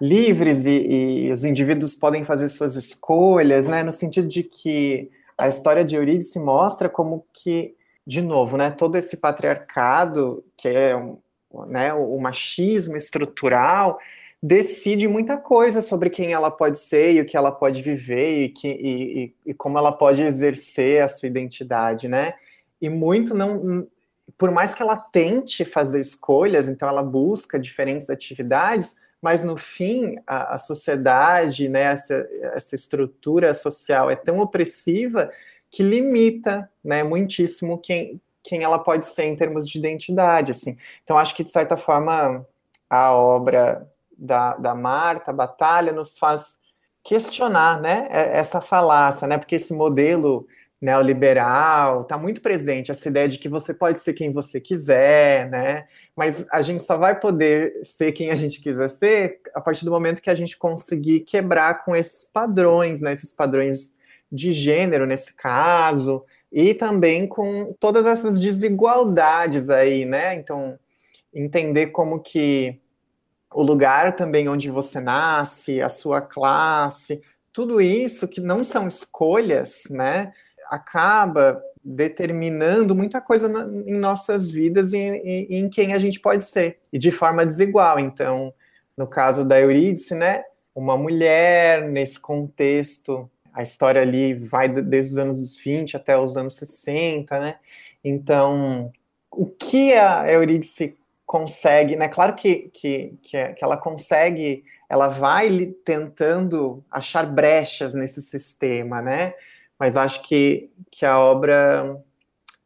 livres 0.00 0.66
e, 0.66 1.26
e, 1.28 1.32
os 1.32 1.44
indivíduos 1.44 1.94
podem 1.94 2.24
fazer 2.24 2.48
suas 2.48 2.76
escolhas, 2.76 3.66
né? 3.66 3.82
No 3.82 3.92
sentido 3.92 4.28
de 4.28 4.42
que 4.42 5.10
a 5.38 5.48
história 5.48 5.84
de 5.84 5.94
Eurídice 5.94 6.38
mostra 6.38 6.88
como 6.88 7.24
que, 7.32 7.70
de 8.06 8.20
novo, 8.20 8.56
né? 8.56 8.70
Todo 8.70 8.96
esse 8.96 9.16
patriarcado, 9.16 10.44
que 10.56 10.68
é 10.68 10.94
um, 10.96 11.18
né, 11.66 11.92
o 11.92 12.18
machismo 12.18 12.96
estrutural, 12.96 13.98
decide 14.42 15.06
muita 15.06 15.38
coisa 15.38 15.80
sobre 15.80 16.10
quem 16.10 16.32
ela 16.32 16.50
pode 16.50 16.76
ser 16.78 17.12
e 17.12 17.20
o 17.20 17.24
que 17.24 17.36
ela 17.36 17.52
pode 17.52 17.80
viver 17.80 18.44
e, 18.44 18.48
que, 18.48 18.68
e, 18.68 19.34
e, 19.46 19.54
como 19.54 19.78
ela 19.78 19.92
pode 19.92 20.20
exercer 20.20 21.00
a 21.00 21.06
sua 21.06 21.28
identidade, 21.28 22.08
né? 22.08 22.34
E 22.80 22.88
muito 22.88 23.34
não. 23.34 23.86
Por 24.36 24.50
mais 24.50 24.74
que 24.74 24.82
ela 24.82 24.96
tente 24.96 25.64
fazer 25.64 26.00
escolhas, 26.00 26.68
então 26.68 26.88
ela 26.88 27.02
busca 27.02 27.58
diferentes 27.58 28.10
atividades, 28.10 28.96
mas 29.20 29.44
no 29.44 29.56
fim 29.56 30.16
a, 30.26 30.54
a 30.54 30.58
sociedade, 30.58 31.68
né, 31.68 31.82
essa, 31.82 32.28
essa 32.54 32.74
estrutura 32.74 33.54
social 33.54 34.10
é 34.10 34.16
tão 34.16 34.40
opressiva 34.40 35.30
que 35.70 35.82
limita, 35.82 36.68
né, 36.82 37.04
muitíssimo 37.04 37.78
quem, 37.78 38.20
quem 38.42 38.64
ela 38.64 38.78
pode 38.78 39.04
ser 39.04 39.24
em 39.24 39.36
termos 39.36 39.68
de 39.68 39.78
identidade, 39.78 40.50
assim. 40.50 40.76
Então 41.04 41.16
acho 41.16 41.36
que 41.36 41.44
de 41.44 41.50
certa 41.50 41.76
forma 41.76 42.44
a 42.90 43.12
obra 43.12 43.86
da, 44.16 44.56
da 44.56 44.74
Marta 44.74 45.32
Batalha 45.32 45.92
nos 45.92 46.18
faz 46.18 46.60
questionar, 47.02 47.80
né, 47.80 48.06
essa 48.10 48.60
falácia, 48.60 49.26
né, 49.26 49.36
porque 49.36 49.56
esse 49.56 49.74
modelo 49.74 50.46
neoliberal 50.80 52.02
está 52.02 52.18
muito 52.18 52.40
presente 52.40 52.90
essa 52.90 53.08
ideia 53.08 53.28
de 53.28 53.38
que 53.38 53.48
você 53.48 53.72
pode 53.72 53.98
ser 53.98 54.14
quem 54.14 54.32
você 54.32 54.60
quiser, 54.60 55.48
né, 55.48 55.86
mas 56.14 56.46
a 56.50 56.62
gente 56.62 56.82
só 56.82 56.96
vai 56.96 57.18
poder 57.18 57.72
ser 57.84 58.12
quem 58.12 58.30
a 58.30 58.34
gente 58.34 58.60
quiser 58.60 58.88
ser 58.88 59.40
a 59.54 59.60
partir 59.60 59.84
do 59.84 59.90
momento 59.90 60.22
que 60.22 60.30
a 60.30 60.34
gente 60.34 60.56
conseguir 60.56 61.20
quebrar 61.20 61.84
com 61.84 61.94
esses 61.94 62.24
padrões, 62.24 63.00
né, 63.00 63.12
esses 63.12 63.32
padrões 63.32 63.92
de 64.30 64.52
gênero 64.52 65.06
nesse 65.06 65.34
caso 65.34 66.24
e 66.50 66.74
também 66.74 67.26
com 67.26 67.72
todas 67.80 68.06
essas 68.06 68.38
desigualdades 68.38 69.70
aí, 69.70 70.04
né, 70.04 70.34
então 70.34 70.78
entender 71.34 71.88
como 71.88 72.20
que 72.20 72.81
o 73.54 73.62
lugar 73.62 74.16
também 74.16 74.48
onde 74.48 74.70
você 74.70 75.00
nasce, 75.00 75.80
a 75.80 75.88
sua 75.88 76.20
classe, 76.20 77.20
tudo 77.52 77.80
isso 77.80 78.28
que 78.28 78.40
não 78.40 78.64
são 78.64 78.88
escolhas, 78.88 79.84
né, 79.90 80.32
acaba 80.70 81.62
determinando 81.84 82.94
muita 82.94 83.20
coisa 83.20 83.48
na, 83.48 83.64
em 83.64 83.98
nossas 83.98 84.50
vidas 84.50 84.92
e, 84.92 84.98
e, 84.98 85.56
em 85.56 85.68
quem 85.68 85.92
a 85.92 85.98
gente 85.98 86.20
pode 86.20 86.44
ser, 86.44 86.78
e 86.92 86.98
de 86.98 87.10
forma 87.10 87.44
desigual. 87.44 87.98
Então, 87.98 88.54
no 88.96 89.06
caso 89.06 89.44
da 89.44 89.60
Eurídice, 89.60 90.14
né, 90.14 90.44
uma 90.74 90.96
mulher 90.96 91.88
nesse 91.88 92.18
contexto, 92.18 93.30
a 93.52 93.62
história 93.62 94.00
ali 94.00 94.34
vai 94.34 94.68
desde 94.68 95.12
os 95.12 95.18
anos 95.18 95.56
20 95.56 95.96
até 95.96 96.16
os 96.16 96.36
anos 96.36 96.54
60, 96.54 97.38
né? 97.38 97.56
Então, 98.02 98.90
o 99.30 99.46
que 99.46 99.92
a 99.92 100.30
Eurídice 100.30 100.96
consegue, 101.32 101.96
né? 101.96 102.08
Claro 102.08 102.34
que, 102.34 102.68
que, 102.74 103.18
que, 103.22 103.38
é, 103.38 103.54
ela 103.62 103.78
consegue, 103.78 104.62
ela 104.86 105.08
vai 105.08 105.72
tentando 105.82 106.84
achar 106.90 107.24
brechas 107.24 107.94
nesse 107.94 108.20
sistema, 108.20 109.00
né? 109.00 109.32
Mas 109.78 109.96
acho 109.96 110.20
que, 110.24 110.70
que 110.90 111.06
a 111.06 111.18
obra, 111.18 111.98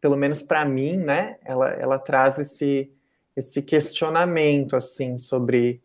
pelo 0.00 0.16
menos 0.16 0.42
para 0.42 0.64
mim, 0.64 0.96
né? 0.96 1.36
Ela, 1.44 1.70
ela 1.74 1.96
traz 1.96 2.40
esse, 2.40 2.92
esse 3.36 3.62
questionamento, 3.62 4.74
assim, 4.74 5.16
sobre 5.16 5.80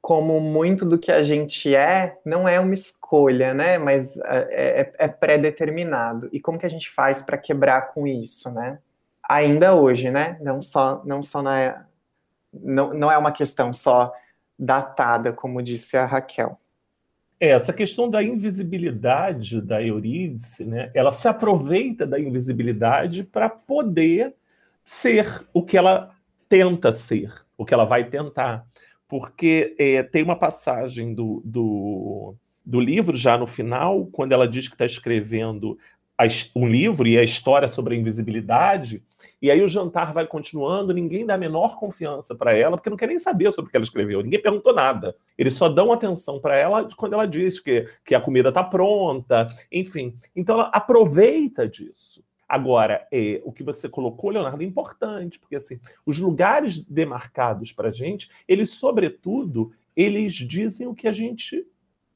como 0.00 0.40
muito 0.40 0.86
do 0.86 1.00
que 1.00 1.10
a 1.10 1.24
gente 1.24 1.74
é 1.74 2.16
não 2.24 2.48
é 2.48 2.60
uma 2.60 2.74
escolha, 2.74 3.52
né? 3.52 3.76
Mas 3.76 4.16
é, 4.18 4.82
é, 4.82 4.92
é 4.98 5.08
pré-determinado. 5.08 6.28
E 6.32 6.38
como 6.38 6.60
que 6.60 6.66
a 6.66 6.70
gente 6.70 6.88
faz 6.88 7.22
para 7.22 7.36
quebrar 7.36 7.92
com 7.92 8.06
isso, 8.06 8.52
né? 8.52 8.78
Ainda 9.28 9.74
hoje, 9.74 10.12
né? 10.12 10.38
Não 10.40 10.62
só, 10.62 11.02
não 11.04 11.22
só 11.24 11.42
na, 11.42 11.87
não, 12.52 12.94
não 12.94 13.10
é 13.10 13.18
uma 13.18 13.32
questão 13.32 13.72
só 13.72 14.12
datada, 14.58 15.32
como 15.32 15.62
disse 15.62 15.96
a 15.96 16.04
Raquel. 16.04 16.58
É, 17.40 17.50
essa 17.50 17.72
questão 17.72 18.10
da 18.10 18.22
invisibilidade 18.22 19.60
da 19.60 19.80
Eurídice, 19.80 20.64
né, 20.64 20.90
ela 20.92 21.12
se 21.12 21.28
aproveita 21.28 22.04
da 22.04 22.18
invisibilidade 22.18 23.22
para 23.22 23.48
poder 23.48 24.34
ser 24.84 25.46
o 25.52 25.62
que 25.62 25.76
ela 25.76 26.10
tenta 26.48 26.90
ser, 26.90 27.32
o 27.56 27.64
que 27.64 27.72
ela 27.72 27.84
vai 27.84 28.04
tentar. 28.04 28.66
Porque 29.06 29.76
é, 29.78 30.02
tem 30.02 30.22
uma 30.22 30.36
passagem 30.36 31.14
do, 31.14 31.40
do, 31.44 32.34
do 32.64 32.80
livro, 32.80 33.16
já 33.16 33.38
no 33.38 33.46
final, 33.46 34.06
quando 34.06 34.32
ela 34.32 34.48
diz 34.48 34.66
que 34.66 34.74
está 34.74 34.84
escrevendo 34.84 35.78
um 36.54 36.66
livro 36.66 37.06
e 37.06 37.16
a 37.16 37.22
história 37.22 37.68
sobre 37.68 37.94
a 37.94 37.98
invisibilidade, 37.98 39.02
e 39.40 39.50
aí 39.50 39.62
o 39.62 39.68
jantar 39.68 40.12
vai 40.12 40.26
continuando, 40.26 40.92
ninguém 40.92 41.24
dá 41.24 41.34
a 41.34 41.38
menor 41.38 41.78
confiança 41.78 42.34
para 42.34 42.56
ela, 42.56 42.76
porque 42.76 42.90
não 42.90 42.96
quer 42.96 43.06
nem 43.06 43.18
saber 43.18 43.52
sobre 43.52 43.68
o 43.68 43.70
que 43.70 43.76
ela 43.76 43.84
escreveu, 43.84 44.22
ninguém 44.22 44.42
perguntou 44.42 44.74
nada. 44.74 45.14
Eles 45.36 45.54
só 45.54 45.68
dão 45.68 45.92
atenção 45.92 46.40
para 46.40 46.56
ela 46.56 46.88
quando 46.96 47.12
ela 47.12 47.26
diz 47.26 47.60
que, 47.60 47.86
que 48.04 48.14
a 48.14 48.20
comida 48.20 48.48
está 48.48 48.64
pronta, 48.64 49.46
enfim. 49.70 50.16
Então 50.34 50.56
ela 50.56 50.70
aproveita 50.72 51.68
disso. 51.68 52.24
Agora, 52.48 53.06
é, 53.12 53.40
o 53.44 53.52
que 53.52 53.62
você 53.62 53.88
colocou, 53.88 54.30
Leonardo, 54.30 54.62
é 54.62 54.66
importante, 54.66 55.38
porque 55.38 55.54
assim, 55.54 55.78
os 56.04 56.18
lugares 56.18 56.78
demarcados 56.78 57.72
para 57.72 57.90
a 57.90 57.92
gente, 57.92 58.30
eles, 58.48 58.70
sobretudo, 58.70 59.70
eles 59.94 60.32
dizem 60.32 60.86
o 60.86 60.94
que 60.94 61.06
a 61.06 61.12
gente 61.12 61.66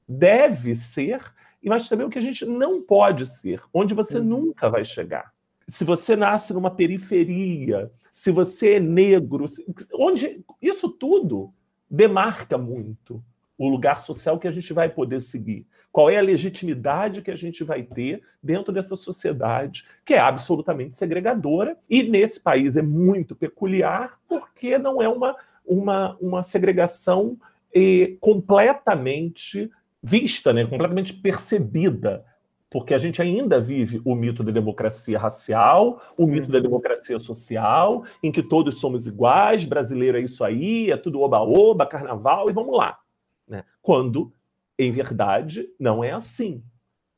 deve 0.09 0.75
ser 0.75 1.21
mas 1.69 1.89
também 1.89 2.07
o 2.07 2.11
que 2.11 2.19
a 2.19 2.23
gente 2.23 2.45
não 2.45 2.83
pode 2.83 3.27
ser, 3.27 3.63
onde 3.73 3.95
você 3.95 4.19
uhum. 4.19 4.25
nunca 4.25 4.69
vai 4.69 4.85
chegar. 4.85 5.33
Se 5.69 5.85
você 5.85 6.17
nasce 6.17 6.53
numa 6.53 6.71
periferia, 6.71 7.91
se 8.11 8.31
você 8.31 8.75
é 8.75 8.81
negro, 8.81 9.47
onde 9.95 10.45
isso 10.61 10.89
tudo 10.89 11.53
demarca 11.89 12.59
muito 12.59 13.23
o 13.57 13.69
lugar 13.69 14.03
social 14.03 14.39
que 14.39 14.49
a 14.49 14.51
gente 14.51 14.73
vai 14.73 14.89
poder 14.89 15.21
seguir. 15.21 15.67
Qual 15.93 16.11
é 16.11 16.17
a 16.17 16.23
legitimidade 16.23 17.23
que 17.23 17.31
a 17.31 17.37
gente 17.37 17.63
vai 17.63 17.83
ter 17.83 18.23
dentro 18.43 18.73
dessa 18.73 18.97
sociedade 18.97 19.85
que 20.05 20.15
é 20.15 20.19
absolutamente 20.19 20.97
segregadora 20.97 21.77
e 21.89 22.03
nesse 22.03 22.41
país 22.41 22.77
é 22.77 22.83
muito 22.83 23.37
peculiar 23.37 24.19
porque 24.27 24.79
não 24.79 25.03
é 25.03 25.09
uma, 25.09 25.37
uma, 25.65 26.17
uma 26.19 26.43
segregação 26.43 27.39
eh, 27.75 28.17
completamente 28.21 29.71
vista, 30.03 30.53
né, 30.53 30.65
completamente 30.65 31.15
percebida, 31.15 32.25
porque 32.71 32.95
a 32.95 32.99
gente 32.99 33.21
ainda 33.21 33.61
vive 33.61 34.01
o 34.05 34.15
mito 34.15 34.43
da 34.43 34.51
democracia 34.51 35.19
racial, 35.19 36.03
o 36.17 36.27
mito 36.27 36.51
da 36.51 36.59
democracia 36.59 37.19
social, 37.19 38.05
em 38.23 38.33
que 38.33 38.43
todos 38.43 38.81
somos 38.81 39.07
iguais, 39.07 39.67
brasileiro 39.67 40.19
é 40.19 40.23
isso 40.23 40.43
aí, 40.43 40.91
é 40.91 40.97
tudo 40.97 41.21
oba-oba, 41.21 41.87
carnaval 41.87 42.49
e 42.49 42.53
vamos 42.53 42.75
lá. 42.75 42.99
Né? 43.47 43.63
Quando, 43.83 44.33
em 44.79 44.91
verdade, 44.91 45.69
não 45.79 46.03
é 46.03 46.13
assim. 46.13 46.63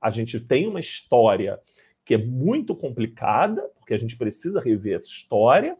A 0.01 0.11
gente 0.11 0.40
tem 0.40 0.66
uma 0.66 0.81
história 0.81 1.61
que 2.05 2.15
é 2.15 2.19
muito 2.19 2.74
complicada, 2.74 3.62
porque 3.78 3.94
a 3.94 3.98
gente 3.98 4.16
precisa 4.16 4.61
rever 4.61 4.97
essa 4.97 5.06
história, 5.06 5.78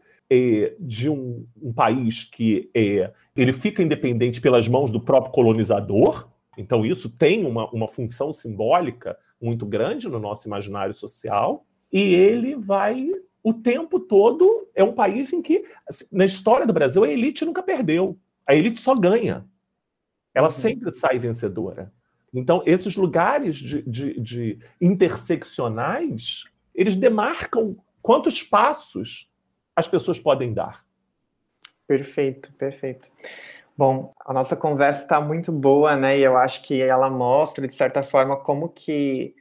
de 0.79 1.07
um, 1.07 1.45
um, 1.61 1.71
país 1.71 2.23
que 2.23 2.69
é, 2.73 3.11
ele 3.35 3.53
fica 3.53 3.83
independente 3.83 4.41
pelas 4.41 4.67
mãos 4.67 4.91
do 4.91 4.99
próprio 4.99 5.31
colonizador, 5.31 6.27
então, 6.57 6.85
isso 6.85 7.09
tem 7.09 7.45
uma, 7.45 7.69
uma 7.71 7.87
função 7.87 8.31
simbólica 8.33 9.17
muito 9.41 9.65
grande 9.65 10.07
no 10.07 10.19
nosso 10.19 10.47
imaginário 10.47 10.93
social. 10.93 11.65
e 11.91 12.13
ele 12.13 12.55
vai 12.55 13.09
o 13.43 13.53
tempo 13.53 13.99
todo. 13.99 14.67
É 14.73 14.83
um 14.83 14.93
país 14.93 15.31
em 15.31 15.41
que, 15.41 15.63
assim, 15.87 16.05
na 16.11 16.25
história 16.25 16.65
do 16.65 16.73
Brasil, 16.73 17.03
a 17.03 17.09
elite 17.09 17.45
nunca 17.45 17.61
perdeu. 17.61 18.17
A 18.45 18.55
elite 18.55 18.81
só 18.81 18.95
ganha. 18.95 19.45
Ela 20.33 20.47
uhum. 20.47 20.51
sempre 20.51 20.91
sai 20.91 21.19
vencedora. 21.19 21.93
Então, 22.33 22.61
esses 22.65 22.95
lugares 22.95 23.55
de, 23.55 23.81
de, 23.83 24.19
de 24.19 24.59
interseccionais, 24.81 26.43
eles 26.73 26.95
demarcam 26.95 27.77
quantos 28.01 28.43
passos 28.43 29.31
as 29.75 29.87
pessoas 29.87 30.19
podem 30.19 30.53
dar. 30.53 30.85
Perfeito, 31.87 32.51
perfeito. 32.53 33.11
Bom, 33.77 34.13
a 34.25 34.33
nossa 34.33 34.55
conversa 34.55 35.03
está 35.03 35.19
muito 35.19 35.51
boa, 35.51 35.97
né? 35.97 36.17
E 36.17 36.23
eu 36.23 36.37
acho 36.37 36.61
que 36.61 36.81
ela 36.81 37.09
mostra, 37.09 37.67
de 37.67 37.73
certa 37.75 38.03
forma, 38.03 38.37
como 38.37 38.69
que, 38.69 39.35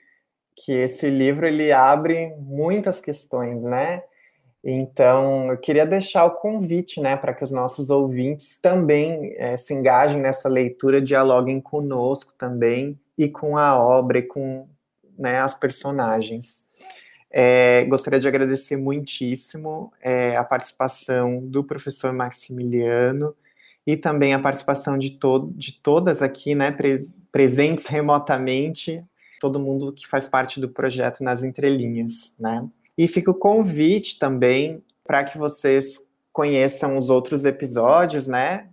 que 0.56 0.72
esse 0.72 1.08
livro 1.08 1.46
ele 1.46 1.70
abre 1.72 2.34
muitas 2.38 3.00
questões, 3.00 3.62
né? 3.62 4.02
Então, 4.64 5.50
eu 5.50 5.58
queria 5.58 5.86
deixar 5.86 6.24
o 6.24 6.36
convite, 6.36 6.98
né, 6.98 7.16
para 7.16 7.34
que 7.34 7.44
os 7.44 7.52
nossos 7.52 7.90
ouvintes 7.90 8.58
também 8.58 9.34
é, 9.36 9.58
se 9.58 9.74
engajem 9.74 10.20
nessa 10.22 10.48
leitura, 10.48 11.02
dialoguem 11.02 11.60
conosco 11.60 12.32
também 12.32 12.98
e 13.18 13.28
com 13.28 13.58
a 13.58 13.78
obra 13.78 14.18
e 14.18 14.22
com 14.22 14.66
né, 15.18 15.38
as 15.38 15.54
personagens. 15.54 16.64
É, 17.30 17.84
gostaria 17.84 18.18
de 18.18 18.26
agradecer 18.26 18.76
muitíssimo 18.76 19.92
é, 20.00 20.34
a 20.36 20.44
participação 20.44 21.46
do 21.46 21.62
professor 21.62 22.12
Maximiliano, 22.12 23.36
e 23.86 23.96
também 23.96 24.32
a 24.32 24.38
participação 24.38 24.96
de, 24.96 25.10
to 25.10 25.52
de 25.54 25.72
todas 25.72 26.22
aqui, 26.22 26.54
né, 26.54 26.70
pre 26.70 27.08
presentes 27.30 27.86
remotamente, 27.86 29.04
todo 29.40 29.58
mundo 29.58 29.92
que 29.92 30.06
faz 30.06 30.24
parte 30.24 30.60
do 30.60 30.68
projeto 30.68 31.24
nas 31.24 31.42
entrelinhas, 31.42 32.34
né. 32.38 32.66
E 32.96 33.08
fica 33.08 33.30
o 33.30 33.34
convite 33.34 34.18
também 34.18 34.82
para 35.04 35.24
que 35.24 35.36
vocês 35.36 35.98
conheçam 36.32 36.96
os 36.96 37.10
outros 37.10 37.44
episódios, 37.44 38.26
né, 38.26 38.68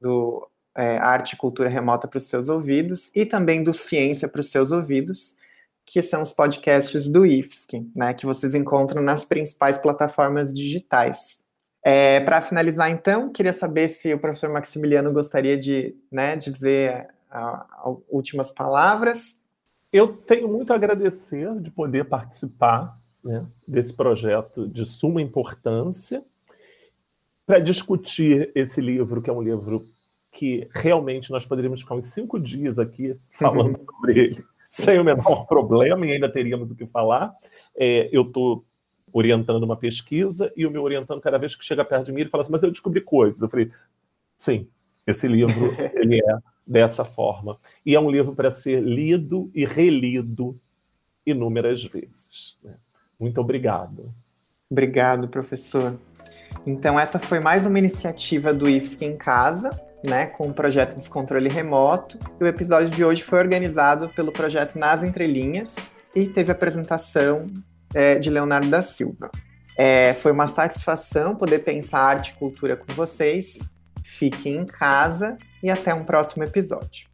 do 0.00 0.46
é, 0.76 0.98
Arte 0.98 1.32
e 1.32 1.36
Cultura 1.36 1.68
Remota 1.68 2.06
para 2.06 2.18
os 2.18 2.24
seus 2.24 2.48
ouvidos 2.48 3.10
e 3.14 3.24
também 3.24 3.62
do 3.62 3.72
Ciência 3.72 4.28
para 4.28 4.40
os 4.40 4.50
seus 4.50 4.72
ouvidos, 4.72 5.36
que 5.84 6.00
são 6.00 6.22
os 6.22 6.32
podcasts 6.32 7.08
do 7.08 7.26
IFSC, 7.26 7.86
né, 7.96 8.14
que 8.14 8.26
vocês 8.26 8.54
encontram 8.54 9.02
nas 9.02 9.24
principais 9.24 9.78
plataformas 9.78 10.52
digitais. 10.52 11.42
É, 11.84 12.20
Para 12.20 12.40
finalizar, 12.40 12.90
então, 12.90 13.30
queria 13.30 13.52
saber 13.52 13.88
se 13.88 14.14
o 14.14 14.18
professor 14.18 14.50
Maximiliano 14.50 15.12
gostaria 15.12 15.56
de 15.56 15.96
né, 16.10 16.36
dizer 16.36 17.08
a, 17.28 17.66
a, 17.70 17.94
últimas 18.08 18.50
palavras. 18.52 19.40
Eu 19.92 20.08
tenho 20.08 20.48
muito 20.48 20.72
a 20.72 20.76
agradecer 20.76 21.52
de 21.60 21.70
poder 21.70 22.04
participar 22.04 22.94
né, 23.24 23.44
desse 23.66 23.92
projeto 23.94 24.68
de 24.68 24.86
suma 24.86 25.20
importância 25.20 26.22
para 27.44 27.58
discutir 27.58 28.50
esse 28.54 28.80
livro, 28.80 29.20
que 29.20 29.28
é 29.28 29.32
um 29.32 29.42
livro 29.42 29.84
que 30.30 30.68
realmente 30.72 31.30
nós 31.30 31.44
poderíamos 31.44 31.82
ficar 31.82 31.96
uns 31.96 32.06
cinco 32.06 32.38
dias 32.38 32.78
aqui 32.78 33.16
falando 33.38 33.78
sobre 33.84 34.18
ele, 34.18 34.44
sem 34.70 34.98
o 34.98 35.04
menor 35.04 35.46
problema, 35.46 36.06
e 36.06 36.12
ainda 36.12 36.28
teríamos 36.28 36.70
o 36.70 36.76
que 36.76 36.86
falar. 36.86 37.34
É, 37.76 38.08
eu 38.12 38.22
estou 38.22 38.64
orientando 39.12 39.62
uma 39.62 39.76
pesquisa 39.76 40.52
e 40.56 40.66
o 40.66 40.70
meu 40.70 40.82
orientando, 40.82 41.20
cada 41.20 41.38
vez 41.38 41.54
que 41.54 41.64
chega 41.64 41.84
perto 41.84 42.06
de 42.06 42.12
mim, 42.12 42.22
ele 42.22 42.30
fala 42.30 42.42
assim, 42.42 42.52
mas 42.52 42.62
eu 42.62 42.70
descobri 42.70 43.00
coisas. 43.00 43.42
Eu 43.42 43.48
falei, 43.48 43.70
sim, 44.36 44.66
esse 45.06 45.28
livro 45.28 45.74
ele 45.94 46.18
é 46.18 46.38
dessa 46.66 47.04
forma. 47.04 47.56
E 47.84 47.94
é 47.94 48.00
um 48.00 48.10
livro 48.10 48.34
para 48.34 48.50
ser 48.50 48.80
lido 48.82 49.50
e 49.54 49.64
relido 49.64 50.58
inúmeras 51.26 51.84
vezes. 51.84 52.56
Né? 52.62 52.74
Muito 53.18 53.40
obrigado. 53.40 54.12
Obrigado, 54.70 55.28
professor. 55.28 55.98
Então, 56.66 56.98
essa 56.98 57.18
foi 57.18 57.40
mais 57.40 57.66
uma 57.66 57.78
iniciativa 57.78 58.54
do 58.54 58.68
IFSC 58.68 59.04
em 59.04 59.16
Casa, 59.16 59.70
né, 60.04 60.26
com 60.26 60.48
o 60.48 60.54
projeto 60.54 60.96
Descontrole 60.96 61.48
Remoto. 61.48 62.18
E 62.40 62.44
o 62.44 62.46
episódio 62.46 62.88
de 62.88 63.04
hoje 63.04 63.22
foi 63.22 63.38
organizado 63.38 64.08
pelo 64.10 64.32
projeto 64.32 64.78
Nas 64.78 65.02
Entrelinhas 65.02 65.90
e 66.14 66.26
teve 66.26 66.50
apresentação 66.50 67.46
é, 67.94 68.18
de 68.18 68.30
Leonardo 68.30 68.68
da 68.68 68.82
Silva. 68.82 69.30
É, 69.76 70.14
foi 70.14 70.32
uma 70.32 70.46
satisfação 70.46 71.34
poder 71.34 71.60
pensar 71.60 72.00
arte 72.00 72.30
e 72.30 72.34
cultura 72.34 72.76
com 72.76 72.92
vocês. 72.92 73.68
Fiquem 74.04 74.56
em 74.56 74.66
casa 74.66 75.38
e 75.62 75.70
até 75.70 75.94
um 75.94 76.04
próximo 76.04 76.44
episódio. 76.44 77.08